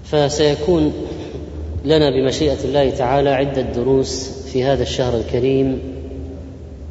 [0.05, 0.93] فسيكون
[1.85, 5.79] لنا بمشيئة الله تعالى عدة دروس في هذا الشهر الكريم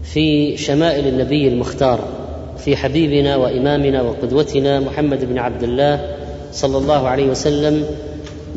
[0.03, 1.99] في شمائل النبي المختار
[2.57, 6.15] في حبيبنا وإمامنا وقدوتنا محمد بن عبد الله
[6.51, 7.85] صلى الله عليه وسلم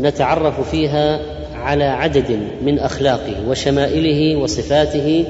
[0.01, 1.21] نتعرف فيها
[1.55, 5.25] على عدد من أخلاقه وشمائله وصفاته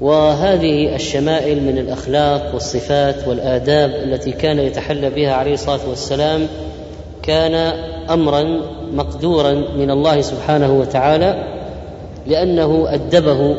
[0.00, 6.46] وهذه الشمائل من الأخلاق والصفات والآداب التي كان يتحلى بها عليه الصلاة والسلام
[7.22, 7.54] كان
[8.10, 8.44] امرا
[8.92, 11.53] مقدورا من الله سبحانه وتعالى
[12.26, 13.56] لأنه أدبه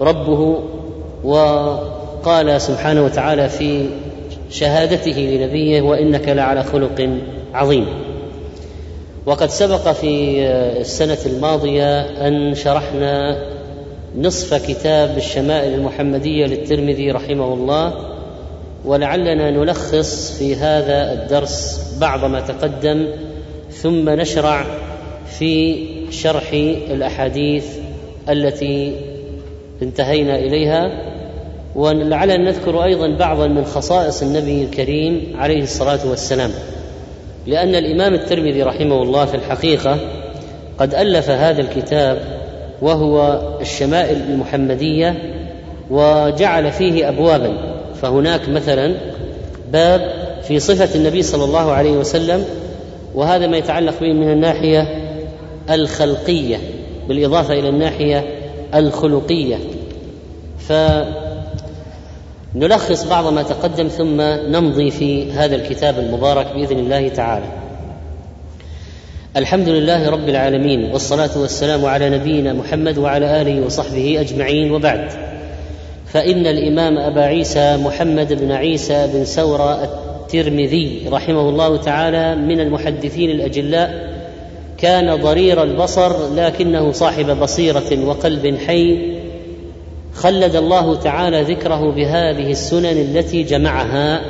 [0.00, 0.58] ربه
[1.24, 3.86] وقال سبحانه وتعالى في
[4.50, 7.10] شهادته لنبيه وإنك لعلى خلق
[7.54, 7.86] عظيم.
[9.26, 10.42] وقد سبق في
[10.80, 13.36] السنة الماضية أن شرحنا
[14.18, 17.94] نصف كتاب الشمائل المحمدية للترمذي رحمه الله
[18.84, 23.06] ولعلنا نلخص في هذا الدرس بعض ما تقدم
[23.70, 24.66] ثم نشرع
[25.38, 26.52] في شرح
[26.90, 27.64] الأحاديث
[28.32, 28.92] التي
[29.82, 30.90] انتهينا إليها
[31.74, 36.50] ولعلنا نذكر أيضا بعضا من خصائص النبي الكريم عليه الصلاة والسلام.
[37.46, 39.98] لأن الإمام الترمذي رحمه الله في الحقيقة
[40.78, 42.18] قد ألف هذا الكتاب
[42.82, 45.14] وهو الشمائل المحمدية
[45.90, 47.52] وجعل فيه ابوابا.
[48.02, 48.94] فهناك مثلا
[49.72, 50.12] باب
[50.42, 52.44] في صفة النبي صلى الله عليه وسلم
[53.14, 54.88] وهذا ما يتعلق به من الناحية
[55.70, 56.56] الخلقية.
[57.08, 58.24] بالإضافة إلى الناحية
[58.74, 59.56] الخلقية.
[62.54, 64.20] فنلخص بعض ما تقدم ثم
[64.52, 67.46] نمضي في هذا الكتاب المبارك بإذن الله تعالى.
[69.36, 75.08] الحمد لله رب العالمين والصلاة والسلام على نبينا محمد وعلى آله وصحبه أجمعين وبعد.
[76.06, 83.30] فإن الإمام أبا عيسى محمد بن عيسى بن سوره الترمذي رحمه الله تعالى من المحدثين
[83.30, 84.09] الأجلاء
[84.82, 88.98] كان ضرير البصر لكنه صاحب بصيرة وقلب حي.
[90.14, 94.20] خلد الله تعالى ذكره بهذه السنن التي جمعها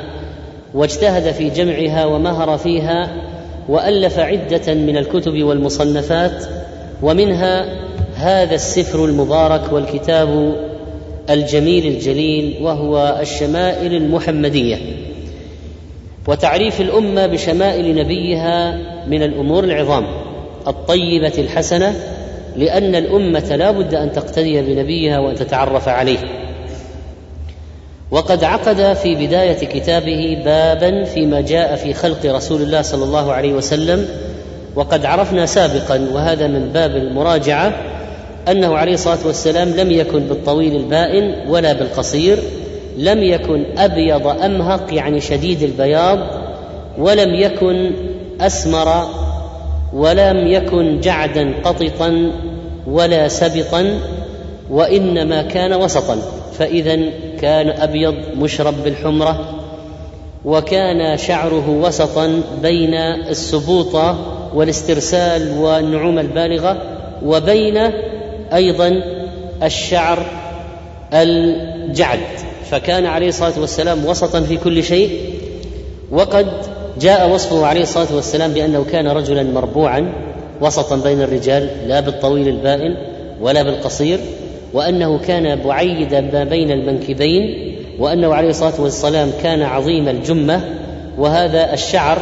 [0.73, 3.11] واجتهد في جمعها ومهر فيها
[3.69, 6.45] وألف عدة من الكتب والمصنفات
[7.01, 7.65] ومنها
[8.15, 10.55] هذا السفر المبارك والكتاب
[11.29, 14.77] الجميل الجليل وهو الشمائل المحمدية.
[16.27, 20.20] وتعريف الأمة بشمائل نبيها من الأمور العظام.
[20.67, 21.95] الطيبة الحسنة
[22.55, 26.19] لأن الأمة لا بد أن تقتدي بنبيها وأن تتعرف عليه.
[28.11, 33.53] وقد عقد في بداية كتابه بابا فيما جاء في خلق رسول الله صلى الله عليه
[33.53, 34.07] وسلم
[34.75, 37.73] وقد عرفنا سابقا وهذا من باب المراجعة
[38.47, 42.37] أنه عليه الصلاة والسلام لم يكن بالطويل البائن ولا بالقصير
[42.97, 46.19] لم يكن أبيض أمهق يعني شديد البياض
[46.97, 47.91] ولم يكن
[48.41, 49.07] أسمر
[49.93, 52.31] ولم يكن جعدا قططا
[52.87, 53.99] ولا سبطا
[54.69, 56.17] وإنما كان وسطا
[56.57, 56.99] فإذا
[57.41, 59.59] كان أبيض مشرب بالحمرة
[60.45, 62.93] وكان شعره وسطا بين
[63.29, 64.17] السبوطه
[64.55, 66.77] والاسترسال والنعومة البالغة
[67.25, 67.77] وبين
[68.53, 69.01] أيضا
[69.63, 70.25] الشعر
[71.13, 72.19] الجعد
[72.71, 75.19] فكان عليه الصلاة والسلام وسطا في كل شيء
[76.11, 76.47] وقد
[76.99, 80.13] جاء وصفه عليه الصلاة والسلام بأنه كان رجلا مربوعا
[80.61, 82.95] وسطا بين الرجال لا بالطويل البائن
[83.41, 84.19] ولا بالقصير
[84.73, 90.61] وأنه كان بعيد ما بين المنكبين وأنه عليه الصلاة والسلام كان عظيم الجمة
[91.17, 92.17] وهذا الشعر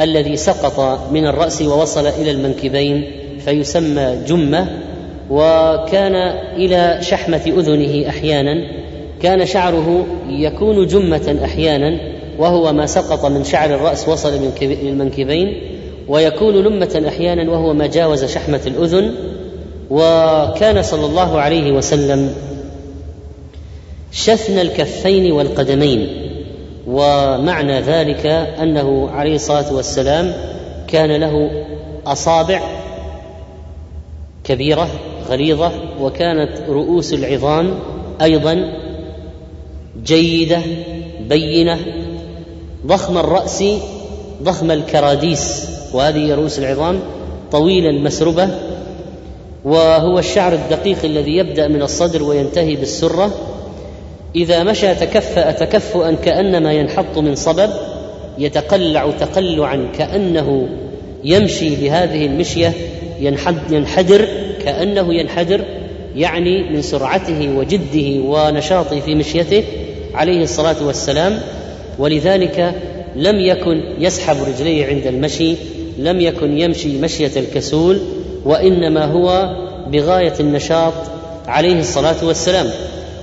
[0.00, 3.04] الذي سقط من الرأس ووصل إلى المنكبين
[3.44, 4.68] فيسمى جمة
[5.30, 6.14] وكان
[6.56, 8.54] إلى شحمة أذنه أحيانا
[9.22, 15.60] كان شعره يكون جمة أحيانا وهو ما سقط من شعر الرأس وصل للمنكبين
[16.08, 19.14] ويكون لمة أحيانا وهو ما جاوز شحمة الأذن
[19.90, 22.34] وكان صلى الله عليه وسلم
[24.12, 26.08] شثن الكفين والقدمين
[26.86, 28.26] ومعنى ذلك
[28.62, 30.32] أنه عليه الصلاة والسلام
[30.88, 31.64] كان له
[32.06, 32.60] أصابع
[34.44, 34.88] كبيرة
[35.28, 37.74] غليظة وكانت رؤوس العظام
[38.22, 38.72] أيضا
[40.04, 40.60] جيدة
[41.28, 41.78] بينة
[42.86, 43.64] ضخم الرأس
[44.42, 47.00] ضخم الكراديس وهذه رؤوس العظام
[47.52, 48.48] طويلا مسربه
[49.64, 53.30] وهو الشعر الدقيق الذي يبدأ من الصدر وينتهي بالسرة.
[54.36, 57.70] إذا مشى تكفأ تكفؤا كأنما ينحط من صبب
[58.38, 60.68] يتقلع تقلعا كأنه
[61.24, 62.72] يمشي بهذه المشية
[63.70, 64.28] ينحدر
[64.64, 65.60] كأنه ينحدر
[66.16, 69.64] يعني من سرعته وجده ونشاطه في مشيته
[70.14, 71.40] عليه الصلاة والسلام.
[71.98, 72.74] ولذلك
[73.16, 75.54] لم يكن يسحب رجليه عند المشي
[75.98, 78.00] لم يكن يمشي مشية الكسول
[78.44, 79.56] وإنما هو
[79.92, 80.92] بغاية النشاط
[81.46, 82.66] عليه الصلاة والسلام.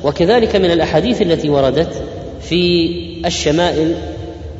[0.03, 2.03] وكذلك من الأحاديث التي وردت
[2.41, 2.89] في
[3.26, 3.95] الشمائل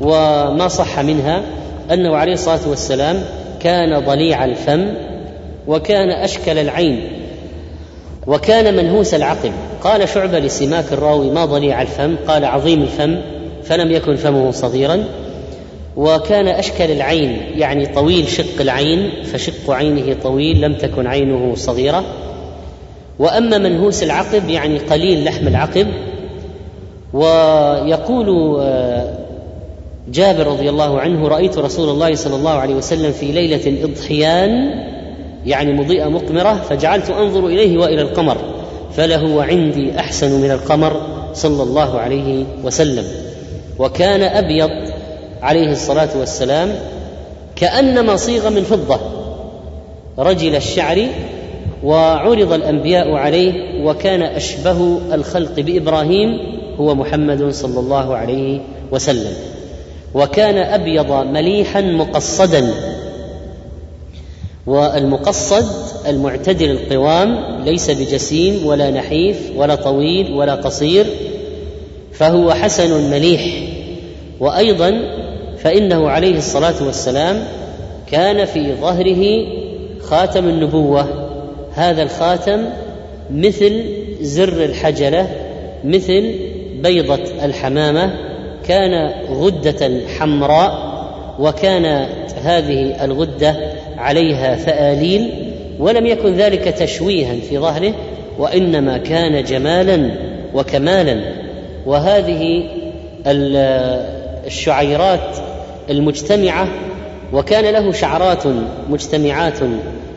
[0.02, 1.44] وما صح منها
[1.92, 3.24] أنه عليه الصلاة والسلام
[3.60, 4.94] كان ضليع الفم
[5.68, 7.10] وكان أشكل العين
[8.28, 9.52] وكان منهوس العقل.
[9.84, 13.18] قال شعبة لسماك الراوي ما ضليع الفم؟ قال عظيم الفم.
[13.64, 15.06] فلم يكن فمه صغيرا
[15.98, 22.04] وكان أشكل العين يعني طويل شق العين فشق عينه طويل لم تكن عينه صغيرة.
[23.20, 25.88] وأما منهوس العقب يعني قليل لحم العقب.
[27.14, 29.14] ويقول آه،
[30.12, 34.70] جابر رضي الله عنه رأيت رسول الله صلى الله عليه وسلم في ليلة اضحيان
[35.46, 38.38] يعني مضيئة مقمرة فجعلت أنظر إليه وإلى القمر
[38.94, 41.02] فله عندي أحسن من القمر
[41.34, 43.31] صلى الله عليه وسلم.
[43.80, 44.70] وكان أبيض
[45.42, 46.76] عليه الصلاة والسلام
[47.56, 49.00] كانما صيغ من فضة.
[50.20, 51.08] رجل الشعر
[51.84, 53.54] وعرض الأنبياء عليه
[53.86, 56.30] وكان أشبه الخلق بإبراهيم
[56.78, 58.60] هو محمد صلى الله عليه
[58.92, 59.34] وسلم.
[60.14, 62.74] وكان أبيض مليحا مقصدا.
[64.68, 65.66] والمقصد
[66.08, 71.06] المعتدل القوام ليس بجسيم ولا نحيف ولا طويل ولا قصير
[72.22, 73.42] فهو حسن مليح.
[74.40, 75.02] وأيضا
[75.58, 77.44] فإنه عليه الصلاة والسلام
[78.12, 79.46] كان في ظهره
[80.02, 81.30] خاتم النبوة.
[81.74, 82.66] هذا الخاتم
[83.32, 83.84] مثل
[84.22, 85.28] زر الحجلة
[85.84, 86.36] مثل
[86.84, 88.14] بيضة الحمامة.
[88.68, 90.92] كان غدة حمراء
[91.40, 93.56] وكانت هذه الغدة
[93.98, 95.30] عليها فآليل
[95.80, 97.94] ولم يكن ذلك تشويها في ظهره
[98.40, 100.12] وإنما كان جمالا
[100.54, 101.41] وكمالا.
[101.86, 102.64] وهذه
[104.46, 105.38] الشعيرات
[105.90, 106.68] المجتمعة
[107.34, 108.44] وكان له شعرات
[108.90, 109.60] مجتمعات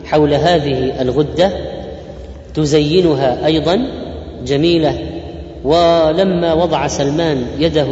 [0.05, 1.51] حول هذه الغدة
[2.53, 3.87] تزينها أيضا
[4.45, 4.99] جميلة.
[5.63, 7.87] ولما وضع سلمان يده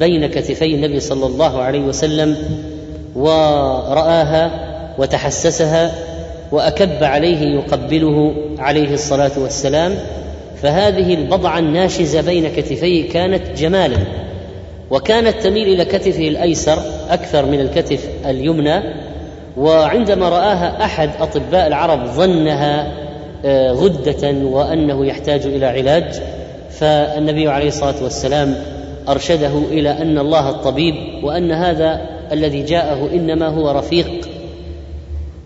[0.00, 2.36] بين كتفي النبي صلى الله عليه وسلم
[3.16, 4.50] ورآها
[4.98, 5.94] وتحسسها
[6.52, 9.94] وأكب عليه يقبله عليه الصلاة والسلام
[10.62, 13.98] فهذه البضعة الناشزة بين كتفيه كانت جمالا
[14.90, 16.78] وكانت تميل إلى كتفه الأيسر
[17.10, 18.82] أكثر من الكتف اليمنى
[19.56, 22.92] وعندما رآها أحد أطباء العرب ظنها
[23.44, 26.22] آه، غدة وأنه يحتاج إلى علاج
[26.70, 28.54] فالنبي عليه الصلاة والسلام
[29.08, 30.94] أرشده إلى أن الله الطبيب
[31.24, 32.00] وأن هذا
[32.32, 34.28] الذي جاءه إنما هو رفيق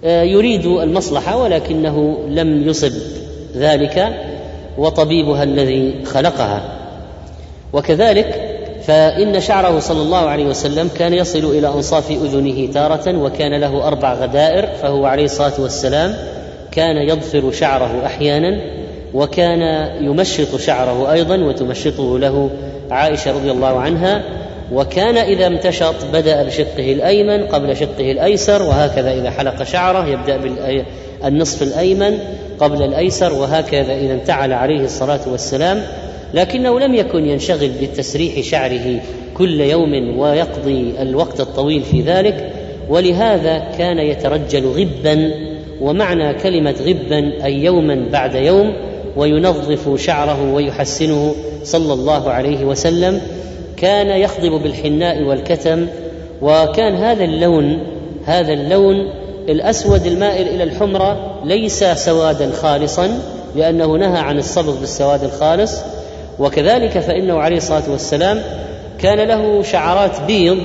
[0.04, 2.92] آه، يريد المصلحة ولكنه لم يصب
[3.56, 4.12] ذلك.
[4.78, 6.62] وطبيبها الذي خلقها.
[7.72, 13.86] وكذلك فإن شعره صلى الله عليه وسلم كان يصل إلى أنصاف أذنه تارة وكان له
[13.86, 16.14] أربع غدائر فهو عليه الصلاة والسلام
[16.72, 18.60] كان يضفر شعره أحيانا
[19.14, 19.60] وكان
[20.04, 22.50] يمشط شعره أيضا وتمشطه له
[22.90, 24.22] عائشة رضي الله عنها
[24.72, 30.36] وكان إذا امتشط بدأ بشقه الأيمن قبل شقه الأيسر وهكذا إذا حلق شعره يبدأ
[31.22, 32.18] بالنصف الأيمن
[32.62, 35.82] قبل الأيسر وهكذا إذا انتعل عليه الصلاة والسلام
[36.34, 39.00] لكنه لم يكن ينشغل بتسريح شعره
[39.34, 42.52] كل يوم ويقضي الوقت الطويل في ذلك
[42.88, 45.30] ولهذا كان يترجل غبا
[45.80, 48.72] ومعنى كلمة غبا أي يوما بعد يوم
[49.16, 51.34] وينظف شعره ويحسنه
[51.64, 53.20] صلى الله عليه وسلم
[53.76, 55.86] كان يخضب بالحناء والكتم
[56.42, 57.78] وكان هذا اللون
[58.26, 63.18] هذا اللون الأسود المائل إلى الحمرة ليس سوادا خالصا
[63.56, 65.78] لأنه نهى عن الصبغ بالسواد الخالص.
[66.38, 68.42] وكذلك فإنه عليه الصلاة والسلام
[68.98, 70.58] كان له شعرات بيض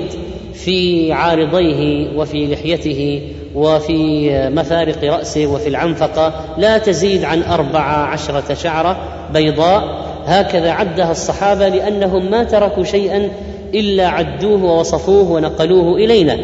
[0.54, 3.22] في عارضيه وفي لحيته
[3.56, 8.98] وفي مفارق رأسه وفي العنفقة لا تزيد عن أربع عشرة شعرة
[9.34, 10.08] بيضاء.
[10.26, 13.30] هكذا عدها الصحابة لأنهم ما تركوا شيئا
[13.74, 16.38] إلا عدوه ووصفوه ونقلوه إلينا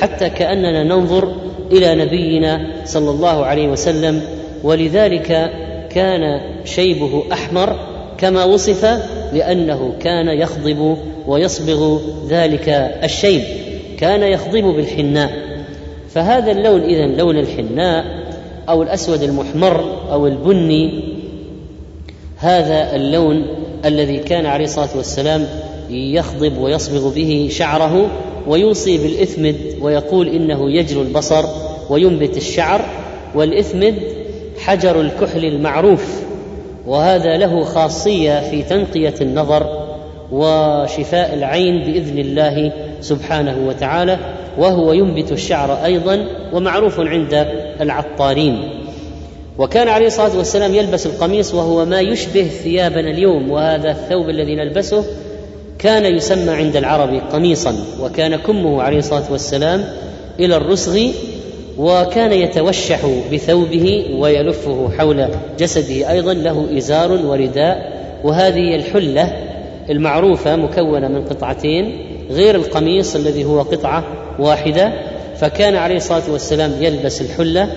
[0.00, 1.32] حتى كأننا ننظر
[1.72, 4.22] إلى نبينا صلى الله عليه وسلم
[4.62, 5.50] ولذلك
[5.90, 7.76] كان شيبه أحمر
[8.18, 8.84] كما وصف
[9.32, 11.98] لأنه كان يخضب ويصبغ
[12.28, 12.68] ذلك
[13.04, 13.42] الشيب
[13.98, 15.30] كان يخضب بالحناء.
[16.14, 18.04] فهذا اللون اذا لون الحناء
[18.68, 21.04] أو الأسود المحمر أو البني
[22.36, 23.46] هذا اللون
[23.84, 25.46] الذي كان عليه الصلاة والسلام
[25.90, 28.10] يخضب ويصبغ به شعره
[28.50, 31.44] ويوصي بالإثمد ويقول إنه يجلو البصر
[31.90, 32.80] وينبت الشعر
[33.34, 33.94] والإثمد
[34.58, 36.20] حجر الكحل المعروف
[36.86, 39.86] وهذا له خاصية في تنقية النظر
[40.32, 44.18] وشفاء العين بإذن الله سبحانه وتعالى
[44.58, 47.46] وهو ينبت الشعر أيضا ومعروف عند
[47.80, 48.70] العطارين.
[49.58, 55.04] وكان عليه الصلاة والسلام يلبس القميص وهو ما يشبه ثيابنا اليوم وهذا الثوب الذي نلبسه
[55.80, 59.84] كان يسمى عند العرب قميصا وكان كمه عليه الصلاة والسلام
[60.40, 61.00] إلى الرسغ
[61.78, 65.28] وكان يتوشح بثوبه ويلفه حول
[65.58, 66.10] جسده.
[66.10, 69.32] أيضا له إزار ورداء وهذه الحلة
[69.90, 74.04] المعروفة مكونة من قطعتين غير القميص الذي هو قطعة
[74.38, 74.92] واحدة.
[75.36, 77.68] فكان عليه الصلاة والسلام يلبس الحلة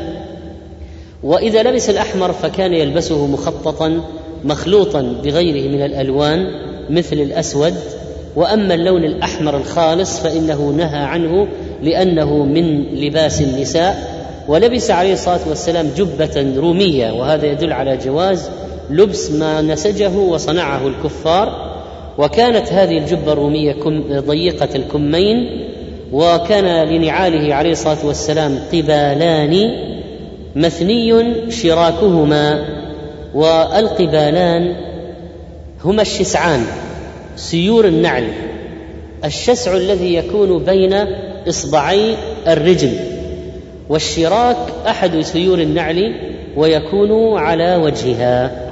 [1.24, 4.02] وإذا لبس الأحمر فكان يلبسه مخططا
[4.44, 6.73] مخلوطا بغيره من الألوان.
[6.90, 7.74] مثل الأسود
[8.36, 11.48] وأما اللون الأحمر الخالص فإنه نهى عنه
[11.84, 18.50] لأنه من لباس النساء ولبس عليه الصلاة والسلام جبة رومية وهذا يدل على جواز
[18.90, 21.74] لبس ما نسجه وصنعه الكفار.
[22.18, 23.76] وكانت هذه الجبة الرومية
[24.20, 25.68] ضيقة الكمين
[26.12, 29.72] وكان لنعاله عليه الصلاة والسلام قبالان
[30.56, 32.66] مثني شراكهما
[33.36, 34.76] والقبالان
[35.86, 36.66] هما الشسعان
[37.36, 38.28] سيور النعل
[39.26, 40.94] الشسع الذي يكون بين
[41.50, 42.16] إصبعي
[42.48, 42.92] الرجل
[43.90, 44.58] والشراك
[44.88, 46.16] أحد سيور النعل
[46.56, 48.64] ويكون على وجهها.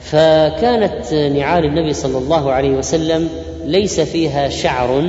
[0.00, 3.28] فكانت نعال النبي صلى الله عليه وسلم
[3.64, 5.04] ليس فيها شعر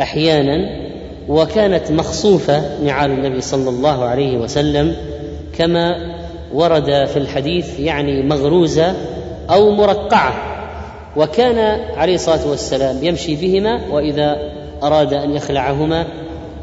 [0.00, 0.56] أحيانا
[1.28, 4.96] وكانت مخصوفة نعال النبي صلى الله عليه وسلم
[5.58, 5.96] كما
[6.54, 8.94] ورد في الحديث يعني مغروزة
[9.50, 10.49] أو مرقعة.
[11.16, 14.38] وكان عليه الصلاة والسلام يمشي بهما وإذا
[14.82, 16.06] أراد أن يخلعهما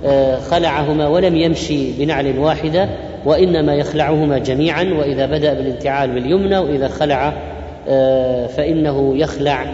[0.06, 2.90] آه، خلعهما ولم يمشي بنعل واحدة
[3.26, 7.34] وإنما يخلعهما جميعا وإذا بدأ بالانتعال باليمنى وإذا خلع
[7.88, 9.66] آه، فإنه يخلع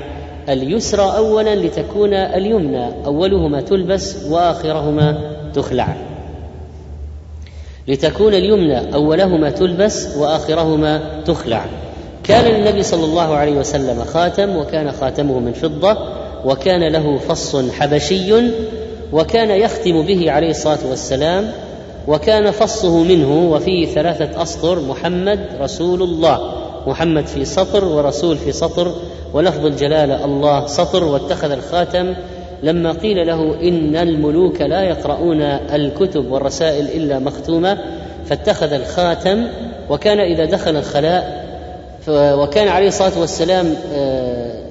[0.50, 3.06] اليسرى اولا لتكون اليمنى.
[3.06, 5.18] أولهما تلبس وآخرهما
[5.54, 5.96] تخلع.
[7.88, 11.66] لتكون اليمنى أولهما تلبس وآخرهما تخلع.
[12.24, 15.98] كان للنبي صلى الله عليه وسلم خاتم وكان خاتمه من فضة
[16.46, 18.34] وكان له فص حبشي
[19.12, 21.52] وكان يختم به عليه الصلاة والسلام
[22.08, 26.54] وكان فصه منه وفيه ثلاثة أسطر محمد رسول الله.
[26.88, 28.96] محمد في سطر ورسول في سطر
[29.34, 32.14] ولفظ الجلاله الله سطر واتخذ الخاتم.
[32.64, 37.78] لما قيل له إن الملوك لا يقرؤون الكتب والرسائل إلا مختومة
[38.26, 39.48] فاتخذ الخاتم
[39.90, 41.43] وكان إذا دخل الخلاء
[42.08, 44.64] وكان عليه الصلاة والسلام آه،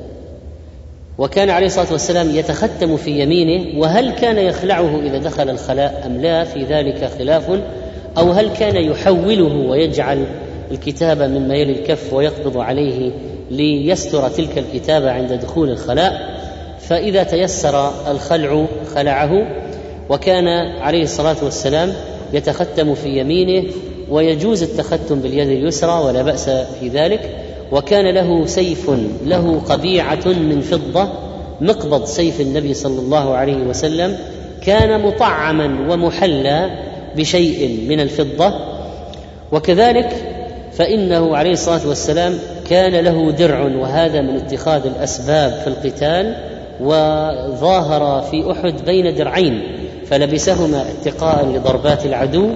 [1.19, 6.45] وكان عليه الصلاة والسلام يتختم في يمينه وهل كان يخلعه إذا دخل الخلاء أم لا؟
[6.45, 7.51] في ذلك خلاف
[8.19, 10.27] أو هل كان يحوله ويجعل
[10.71, 13.11] الكتابه من ميل الكف ويقبض عليه
[13.51, 16.13] ليستر تلك الكتابه عند دخول الخلاء؟
[16.81, 19.47] فإذا تيسر الخلع خلعه
[20.11, 20.49] وكان
[20.81, 21.93] عليه الصلاة والسلام
[22.33, 23.71] يتختم في يمينه
[24.13, 27.31] ويجوز التختم باليد اليسرى ولا بأس في ذلك.
[27.73, 28.91] وكان له سيف
[29.27, 31.09] له قبيعة من فضة
[31.61, 34.17] مقبض سيف النبي صلى الله عليه وسلم.
[34.67, 36.71] كان مطعما ومحلى
[37.17, 38.55] بشيء من الفضة.
[39.53, 40.11] وكذلك
[40.73, 42.39] فإنه عليه الصلاة والسلام
[42.71, 46.37] كان له درع وهذا من اتخاذ الأسباب في القتال.
[46.81, 49.63] وظاهر في أحد بين درعين
[50.07, 52.49] فلبسهما اتقاء لضربات العدو.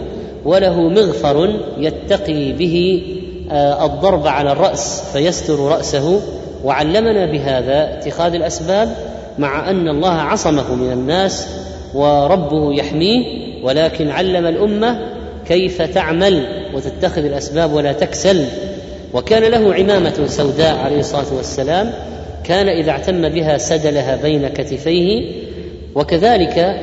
[0.46, 3.02] وله مغفر يتقي به
[3.50, 6.20] آه، الضرب على الرأس فيستر رأسه.
[6.64, 8.96] وعلمنا بهذا اتخاذ الأسباب
[9.38, 11.48] مع أن الله عصمه من الناس
[11.94, 13.24] وربه يحميه.
[13.62, 14.98] ولكن علم الأمة
[15.48, 18.44] كيف تعمل وتتخذ الأسباب ولا تكسل.
[19.14, 21.92] وكان له عمامة سوداء عليه الصلاة والسلام
[22.44, 25.32] كان إذا اعتم بها سدلها بين كتفيه.
[25.94, 26.76] وكذلك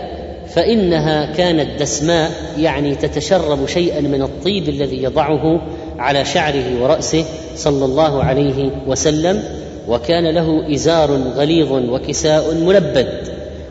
[0.55, 5.61] فإنها كانت دسماء يعني تتشرب شيئا من الطيب الذي يضعه
[5.99, 7.25] على شعره ورأسه
[7.55, 9.43] صلى الله عليه وسلم
[9.87, 13.07] وكان له إزار غليظ وكساء ملبد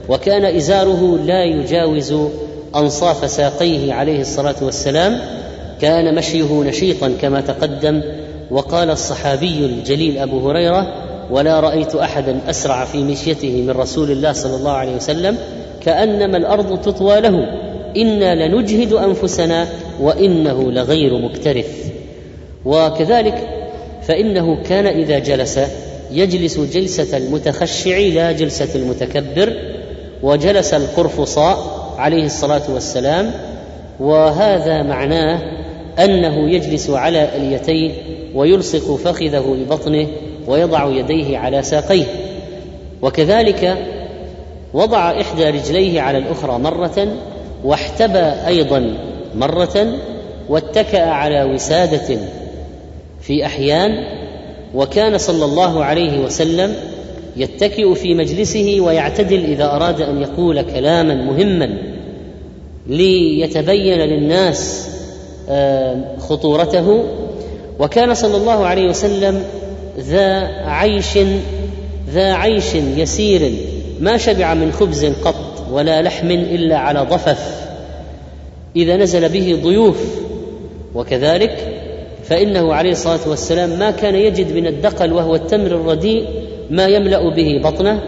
[0.08, 2.14] وكان إزاره لا يجاوز
[2.76, 5.18] أنصاف ساقيه عليه الصلاة والسلام
[5.80, 8.02] كان مشيه نشيطا كما تقدم
[8.50, 10.86] وقال الصحابي الجليل أبو هريرة
[11.30, 15.38] ولا رأيت احدا أسرع في مشيته من رسول الله صلى الله عليه وسلم
[15.84, 17.46] كأنما الأرض تطوى له.
[17.96, 19.68] إنا لنجهد أنفسنا
[20.00, 21.92] وإنه لغير مكترث.
[22.64, 23.48] وكذلك
[24.02, 25.60] فإنه كان إذا جلس
[26.10, 29.52] يجلس جلسة المتخشع لا جلسة المتكبر
[30.22, 31.58] وجلس القرفصاء
[31.98, 33.30] عليه الصلاة والسلام.
[34.00, 35.38] وهذا معناه
[35.98, 37.92] أنه يجلس على اليتين
[38.34, 40.06] ويلصق فخذه ببطنه
[40.46, 42.04] ويضع يديه على ساقيه.
[43.02, 43.76] وكذلك
[44.74, 47.08] وضع إحدى رجليه على الأخرى مرة
[47.64, 48.94] واحتبى أيضا
[49.34, 49.86] مرة
[50.48, 52.18] واتكأ على وسادة
[53.20, 53.90] في أحيان
[54.74, 56.74] وكان صلى الله عليه وسلم
[57.36, 61.78] يتكئ في مجلسه ويعتدل إذا أراد أن يقول كلاما مهما
[62.86, 64.88] ليتبين للناس
[66.18, 67.04] خطورته.
[67.78, 69.42] وكان صلى الله عليه وسلم
[69.98, 71.18] ذا عيش
[72.10, 73.52] ذا عيش يسير
[74.00, 77.68] ما شبع من خبز قط ولا لحم إلا على ضفف.
[78.76, 80.22] إذا نزل به ضيوف.
[80.94, 81.82] وكذلك
[82.24, 86.28] فإنه عليه الصلاة والسلام ما كان يجد من الدقل وهو التمر الرديء
[86.70, 88.02] ما يملأ به بطنه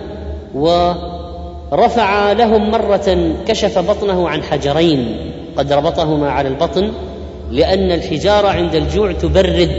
[0.54, 5.16] ورفع لهم مرة كشف بطنه عن حجرين
[5.56, 6.92] قد ربطهما على البطن
[7.50, 9.70] لأن الحجارة عند الجوع تبرد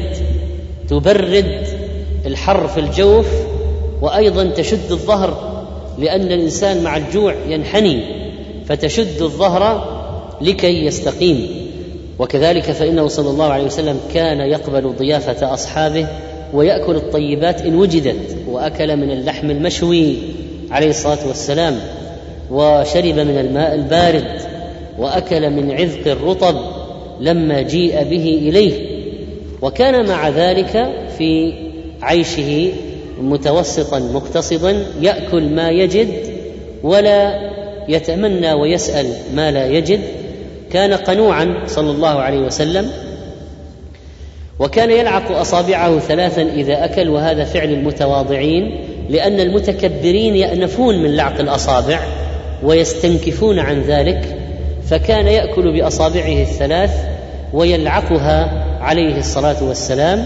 [0.89, 1.67] تبرد
[2.25, 3.27] الحر في الجوف
[4.01, 5.54] وأيضا تشد الظهر
[5.99, 8.03] لأن الإنسان مع الجوع ينحني
[8.65, 9.95] فتشد الظهر
[10.41, 11.47] لكي يستقيم.
[12.19, 16.07] وكذلك فإنه صلى الله عليه وسلم كان يقبل ضيافة أصحابه
[16.53, 20.15] ويأكل الطيبات إن وجدت وأكل من اللحم المشوي
[20.71, 21.79] عليه الصلاة والسلام
[22.51, 24.41] وشرب من الماء البارد
[24.99, 26.55] وأكل من عذق الرطب
[27.19, 28.95] لما جيء به إليه.
[29.61, 31.53] وكان مع ذلك في
[32.01, 32.71] عيشه
[33.21, 36.09] متوسطا مقتصدا يأكل ما يجد
[36.83, 37.49] ولا
[37.89, 39.05] يتمنى ويسأل
[39.35, 39.99] ما لا يجد.
[40.71, 42.89] كان قنوعا صلى الله عليه وسلم
[44.59, 48.79] وكان يلعق أصابعه ثلاثا إذا أكل وهذا فعل المتواضعين
[49.09, 51.99] لأن المتكبرين يأنفون من لعق الأصابع
[52.63, 54.37] ويستنكفون عن ذلك.
[54.89, 56.91] فكان يأكل بأصابعه الثلاث
[57.53, 60.25] ويلعقها عليه الصلاة والسلام.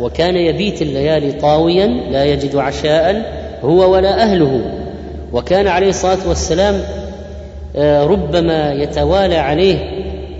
[0.00, 3.22] وكان يبيت الليالي طاويا لا يجد عشاء
[3.64, 4.60] هو ولا أهله.
[5.32, 6.82] وكان عليه الصلاة والسلام
[7.76, 9.78] آه، ربما يتوالى عليه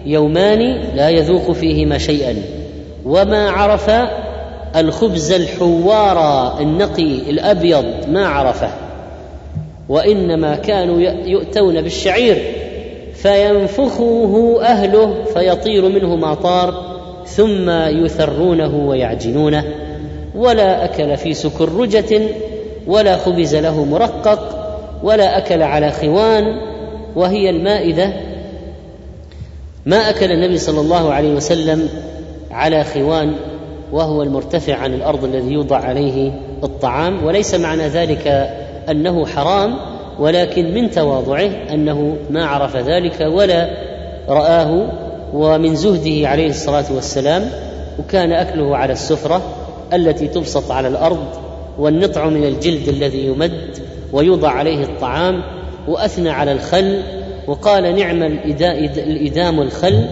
[0.06, 2.36] يومان لا يذوق فيهما شيئا.
[3.04, 3.90] وما عرف
[4.76, 6.18] الخبز الحوار
[6.60, 8.70] النقي الأبيض ما عرفه.
[9.88, 12.42] وإنما كانوا يؤتون بالشعير
[13.14, 16.89] فينفخه أهله فيطير منه ما طار.
[17.36, 19.64] ثم يثرونه ويعجنونه
[20.34, 22.22] ولا أكل في سكرجة
[22.86, 24.56] ولا خبز له مرقق
[25.02, 26.44] ولا أكل على خوان
[27.16, 28.12] وهي المائدة.
[29.86, 31.88] ما أكل النبي صلى الله عليه وسلم
[32.50, 33.32] على خوان
[33.92, 36.32] وهو المرتفع عن الأرض الذي يوضع عليه
[36.64, 37.24] الطعام.
[37.24, 38.50] وليس معنى ذلك
[38.90, 39.76] أنه حرام
[40.18, 43.70] ولكن من تواضعه أنه ما عرف ذلك ولا
[44.28, 44.88] رآه
[45.34, 47.50] ومن زهده عليه الصلاة والسلام
[47.98, 49.42] وكان أكله على السفرة
[49.92, 51.24] التي تبسط على الأرض
[51.78, 53.78] والنطع من الجلد الذي يمد
[54.12, 55.42] ويوضع عليه الطعام
[55.88, 57.02] وأثنى على الخل
[57.46, 60.04] وقال نعم الإدام الخل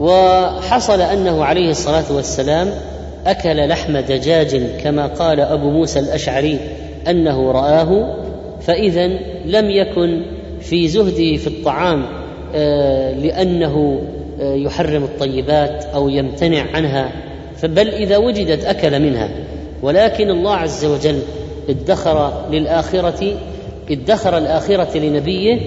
[0.00, 2.70] وحصل أنه عليه الصلاة والسلام
[3.26, 6.58] أكل لحم دجاج كما قال أبو موسى الأشعري
[7.08, 8.14] أنه رآه
[8.60, 9.06] فإذا
[9.46, 10.22] لم يكن
[10.60, 12.06] في زهده في الطعام
[12.54, 17.12] آه، لأنه آه، يحرم الطيبات أو يمتنع عنها
[17.64, 19.28] بل إذا وجدت أكل منها.
[19.82, 21.18] ولكن الله عز وجل
[21.68, 23.36] ادخر للآخرة
[23.90, 25.60] ادخر الآخرة لنبيه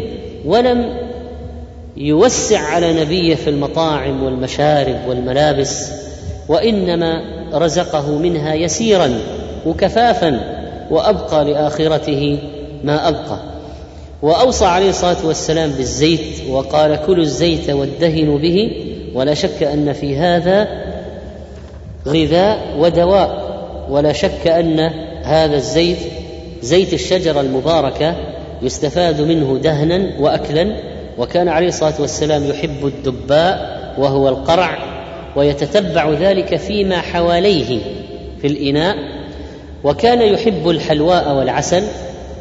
[0.46, 0.94] ولم
[1.98, 5.92] يوسع على نبيه في المطاعم والمشارب والملابس
[6.48, 7.22] وإنما
[7.54, 9.20] رزقه منها يسيرا
[9.66, 10.40] وكفافا
[10.92, 12.38] وأبقى لآخرته
[12.84, 13.40] ما أبقى.
[14.22, 18.72] وأوصى عليه الصلاة والسلام بالزيت وقال كلوا الزيت وادهنوا به
[19.14, 20.68] ولا شك أن في هذا
[22.08, 23.50] غذاء ودواء
[23.90, 24.80] ولا شك أن
[25.24, 25.98] هذا الزيت
[26.62, 28.16] زيت الشجرة المباركة
[28.62, 30.76] يستفاد منه دهنا وأكلا
[31.18, 34.78] وكان عليه الصلاة والسلام يحب الدباء وهو القرع
[35.36, 37.80] ويتتبع ذلك فيما حواليه
[38.42, 38.96] في الإناء
[39.84, 41.84] وكان يحب الحلواء والعسل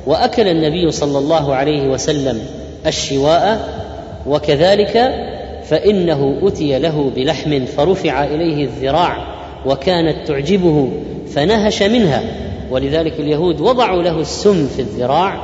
[0.09, 2.41] وأكل النبي صلى الله عليه وسلم
[2.87, 3.69] الشواء
[4.27, 5.15] وكذلك
[5.65, 9.17] فإنه أتي له بلحم فرفع إليه الذراع
[9.67, 10.89] وكانت تعجبه
[11.35, 12.23] فنهش منها.
[12.71, 15.41] ولذلك اليهود وضعوا له السم في الذراع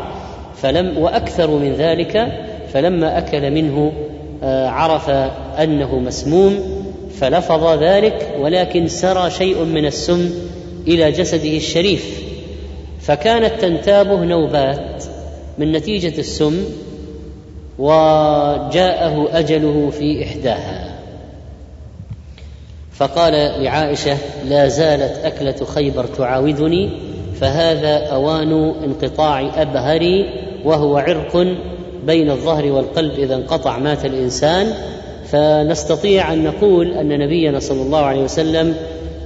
[0.63, 2.27] فلم وأكثر من ذلك
[2.73, 3.93] فلما أكل منه
[4.43, 5.11] آه، عرف
[5.61, 6.59] أنه مسموم
[7.21, 10.31] فلفظ ذلك ولكن سرى شيء من السم
[10.89, 12.34] إلى جسده الشريف.
[13.07, 15.05] فكانت تنتابه نوبات
[15.59, 16.65] من نتيجة السم
[17.79, 20.95] وجاءه أجله في إحداها.
[22.93, 23.33] فقال
[23.63, 24.17] لعائشة
[24.49, 26.91] لا زالت أكلة خيبر تعاودني
[27.41, 28.53] فهذا أوان
[28.85, 30.27] انقطاع أبهري
[30.65, 31.47] وهو عرق
[32.07, 34.73] بين الظهر والقلب إذا انقطع مات الإنسان.
[35.27, 38.75] فنستطيع أن نقول أن نبينا صلى الله عليه وسلم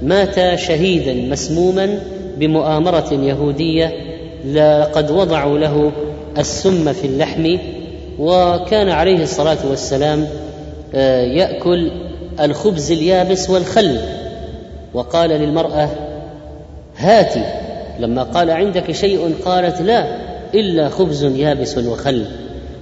[0.01, 1.99] مات شهيدا مسموما
[2.39, 3.93] بمؤامرة يهودية
[4.45, 5.91] لقد وضعوا له
[6.37, 7.57] السم في اللحم
[8.19, 10.27] وكان عليه الصلاة والسلام
[10.95, 11.91] آه، يأكل
[12.39, 13.99] الخبز اليابس والخل.
[14.93, 15.89] وقال للمرأة
[16.97, 17.43] هاتي
[17.99, 20.05] لما قال عندك شيء قالت لا
[20.53, 22.25] إلا خبز يابس وخل.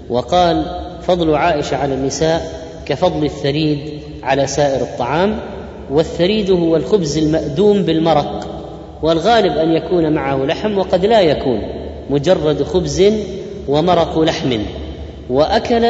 [0.10, 0.64] وقال
[1.02, 2.42] فضل عائشة على النساء
[2.86, 3.80] كفضل الثريد
[4.24, 5.40] على سائر الطعام
[5.92, 8.57] والثريد هو الخبز المأدوم بالمرق.
[9.02, 11.62] والغالب أن يكون معه لحم وقد لا يكون
[12.10, 13.14] مجرد خبز
[13.68, 14.60] ومرق لحم.
[15.30, 15.86] وأكل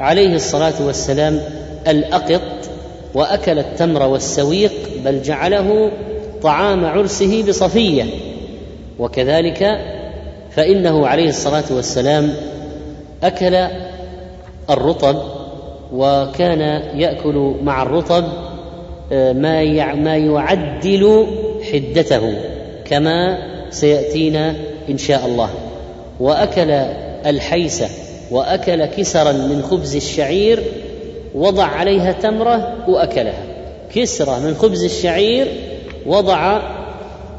[0.00, 1.40] عليه الصلاة والسلام
[1.88, 2.42] الأقط
[3.14, 4.72] وأكل التمر والسويق
[5.04, 5.90] بل جعله
[6.42, 8.04] طعام عرسه بصفية.
[8.98, 9.78] وكذلك
[10.50, 12.34] فإنه عليه الصلاة والسلام
[13.22, 13.66] أكل
[14.70, 15.16] الرطب
[15.92, 16.60] وكان
[16.94, 18.24] يأكل مع الرطب
[19.12, 21.26] آه، ما ما يعدل
[21.72, 22.34] حدته
[22.84, 23.38] كما
[23.70, 24.54] سيأتينا
[24.90, 25.50] إن شاء الله.
[26.20, 26.70] وأكل
[27.26, 27.88] الحيسه
[28.30, 30.62] وأكل كسرا من خبز الشعير
[31.34, 33.44] وضع عليها تمرة وأكلها.
[33.94, 35.46] كسرة من خبز الشعير
[36.06, 36.62] وضع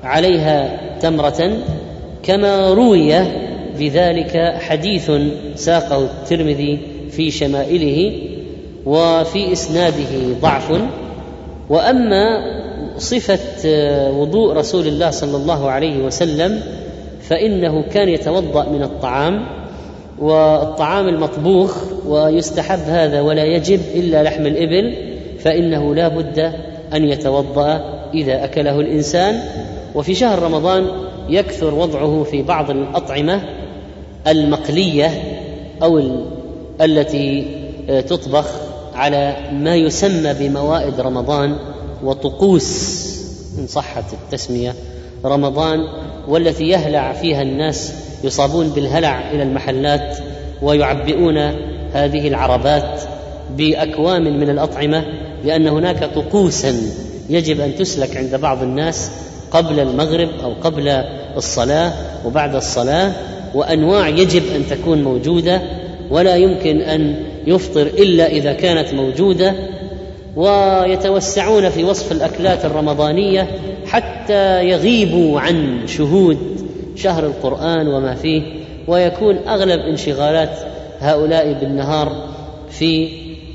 [0.04, 1.58] عليها تمرة
[2.24, 3.14] كما روي
[3.80, 5.12] بذلك حديث
[5.56, 6.80] ساقه الترمذي
[7.12, 8.14] في شمائله
[8.86, 10.82] وفي إسناده ضعف.
[11.70, 12.60] وأما
[12.98, 13.40] صفة
[14.10, 16.62] وضوء رسول الله صلى الله عليه وسلم
[17.22, 19.46] فإنه كان يتوضأ من الطعام
[20.20, 21.78] والطعام المطبوخ
[22.08, 24.96] ويستحب هذا ولا يجب إلا لحم الإبل
[25.40, 26.40] فإنه لا بد
[26.94, 29.40] أن يتوضأ إذا أكله الإنسان.
[29.96, 30.88] وفي شهر رمضان
[31.30, 33.42] يكثر وضعه في بعض الأطعمة
[34.28, 35.12] المقلية
[35.84, 36.02] أو
[36.82, 37.46] التي
[38.08, 38.46] تطبخ
[38.96, 41.56] على ما يسمى بموائد رمضان.
[42.04, 43.20] وطقوس
[43.60, 44.76] إن صحت التسمية
[45.26, 45.80] رمضان
[46.28, 47.94] والتي يهلع فيها الناس
[48.24, 50.18] يصابون بالهلع إلى المحلات
[50.62, 51.38] ويعبئون
[51.94, 53.02] هذه العربات
[53.58, 55.06] بأكوام من الأطعمة
[55.46, 56.76] لأن هناك طقوسا
[57.30, 59.12] يجب أن تسلك عند بعض الناس
[59.52, 60.90] قبل المغرب أو قبل
[61.38, 61.94] الصلاة
[62.26, 63.14] وبعد الصلاة
[63.56, 65.62] وأنواع يجب أن تكون موجودة
[66.10, 69.56] ولا يمكن أن يفطر إلا إذا كانت موجودة
[70.36, 73.48] ويتوسعون في وصف الأكلات الرمضانية
[73.88, 76.38] حتى يغيبوا عن شهود
[76.96, 78.42] شهر القرآن وما فيه
[78.88, 80.58] ويكون أغلب انشغالات
[81.00, 82.28] هؤلاء بالنهار
[82.70, 83.10] في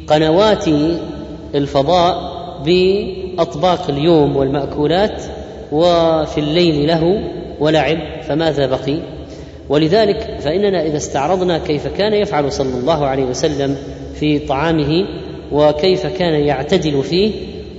[0.06, 0.64] قنوات
[1.54, 2.34] الفضاء
[2.64, 5.22] بأطباق اليوم والمأكولات
[5.72, 7.20] وفي الليل له
[7.60, 8.98] ولعب فماذا بقي؟
[9.68, 13.76] ولذلك فإننا إذا استعرضنا كيف كان يفعل صلى الله عليه وسلم
[14.14, 15.06] في طعامه
[15.52, 17.32] وكيف كان يعتدل فيه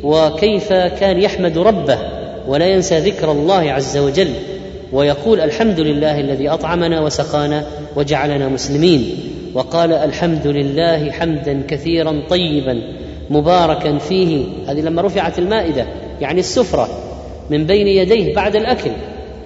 [0.04, 2.00] وكيف كان يحمد ربه
[2.48, 4.30] ولا ينسى ذكر الله عز وجل
[4.94, 7.66] ويقول الحمد لله الذي أطعمنا وسقانا
[7.96, 9.10] وجعلنا مسلمين
[9.54, 12.82] وقال الحمد لله حمدا كثيرا طيبا
[13.30, 14.46] مباركا فيه.
[14.68, 15.86] هذه لما رفعت المائدة
[16.22, 16.90] يعني السفرة
[17.50, 18.92] من بين يديه بعد الأكل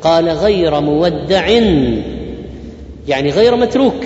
[0.01, 1.47] قال غير مودع
[3.07, 4.05] يعني غير متروك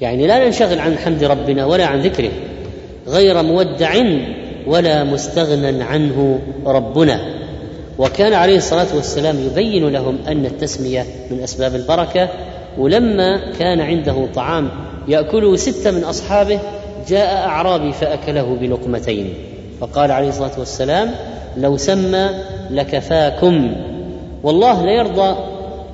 [0.00, 2.30] يعني لا ننشغل عن حمد ربنا ولا عن ذكره.
[3.08, 3.92] غير مودع
[4.66, 7.20] ولا مستغنى عنه ربنا.
[7.98, 12.28] وكان عليه الصلاة والسلام يبين لهم أن التسمية من أسباب البركة
[12.78, 14.68] ولما كان عنده طعام
[15.08, 16.58] يأكله ستة من أصحابه
[17.08, 19.34] جاء أعرابي فأكله بلقمتين.
[19.80, 21.10] فقال عليه الصلاة والسلام
[21.56, 22.28] لو سمى
[22.70, 23.72] لكفاكم.
[24.42, 25.36] والله لا يرضى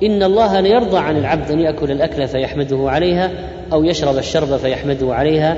[0.03, 3.31] إن الله لا يرضى عن العبد أن يأكل الأكل فيحمده عليها
[3.73, 5.57] أو يشرب الشرب فيحمده عليها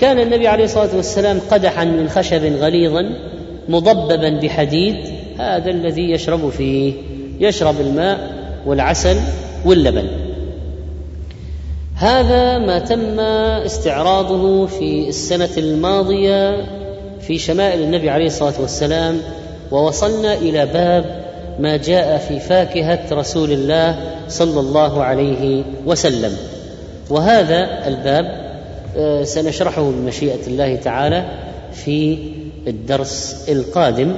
[0.00, 3.10] كان النبي عليه الصلاة والسلام قدحا من خشب غليظا
[3.68, 4.96] مضببا بحديد
[5.38, 6.92] هذا الذي يشرب فيه
[7.40, 8.18] يشرب الماء
[8.66, 9.16] والعسل
[9.64, 10.06] واللبن.
[11.96, 13.20] هذا ما تم
[13.66, 16.64] استعراضه في السنة الماضية
[17.20, 19.20] في شمائل النبي عليه الصلاة والسلام
[19.70, 21.24] ووصلنا إلى باب
[21.58, 23.96] ما جاء في فاكهة رسول الله
[24.28, 26.32] صلى الله عليه وسلم.
[27.10, 28.49] وهذا الباب
[29.22, 31.24] سنشرحه بمشيئه الله تعالى
[31.72, 32.18] في
[32.66, 34.14] الدرس القادم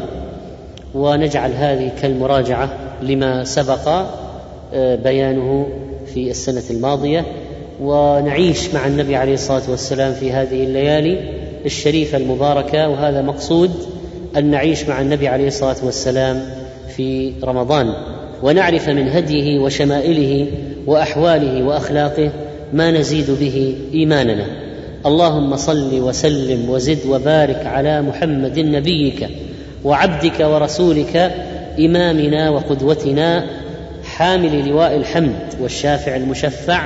[0.95, 2.71] ونجعل هذه كالمراجعة
[3.03, 3.89] لما سبق
[4.75, 5.69] آه، بيانه
[6.15, 7.25] في السنة الماضية.
[7.81, 11.19] ونعيش مع النبي عليه الصلاة والسلام في هذه الليالي
[11.67, 12.89] الشريفة المباركة.
[12.89, 13.71] وهذا مقصود
[14.37, 16.43] أن نعيش مع النبي عليه الصلاة والسلام
[16.97, 17.95] في رمضان.
[18.43, 20.47] ونعرف من هديه وشمائله
[20.87, 22.31] وأحواله وأخلاقه
[22.73, 24.47] ما نزيد به إيماننا.
[25.07, 29.29] اللهم صل وسلم وزد وبارك على محمد نبيك
[29.85, 31.33] وعبدك ورسولك
[31.79, 33.45] إمامنا وقدوتنا
[34.05, 36.83] حامل لواء الحمد والشافع المشفع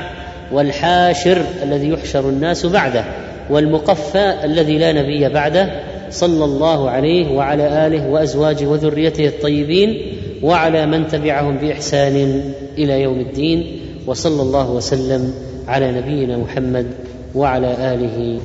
[0.53, 3.05] والحاشر الذي يحشر الناس بعده
[3.51, 5.71] والمقفى الذي لا نبي بعده
[6.11, 12.43] صلى الله عليه وعلى آله وأزواجه وذريته الطيبين وعلى من تبعهم بإحسان
[12.79, 15.35] إلى يوم الدين وصلى الله وسلم
[15.69, 16.87] على نبينا محمد
[17.35, 18.41] وعلى آله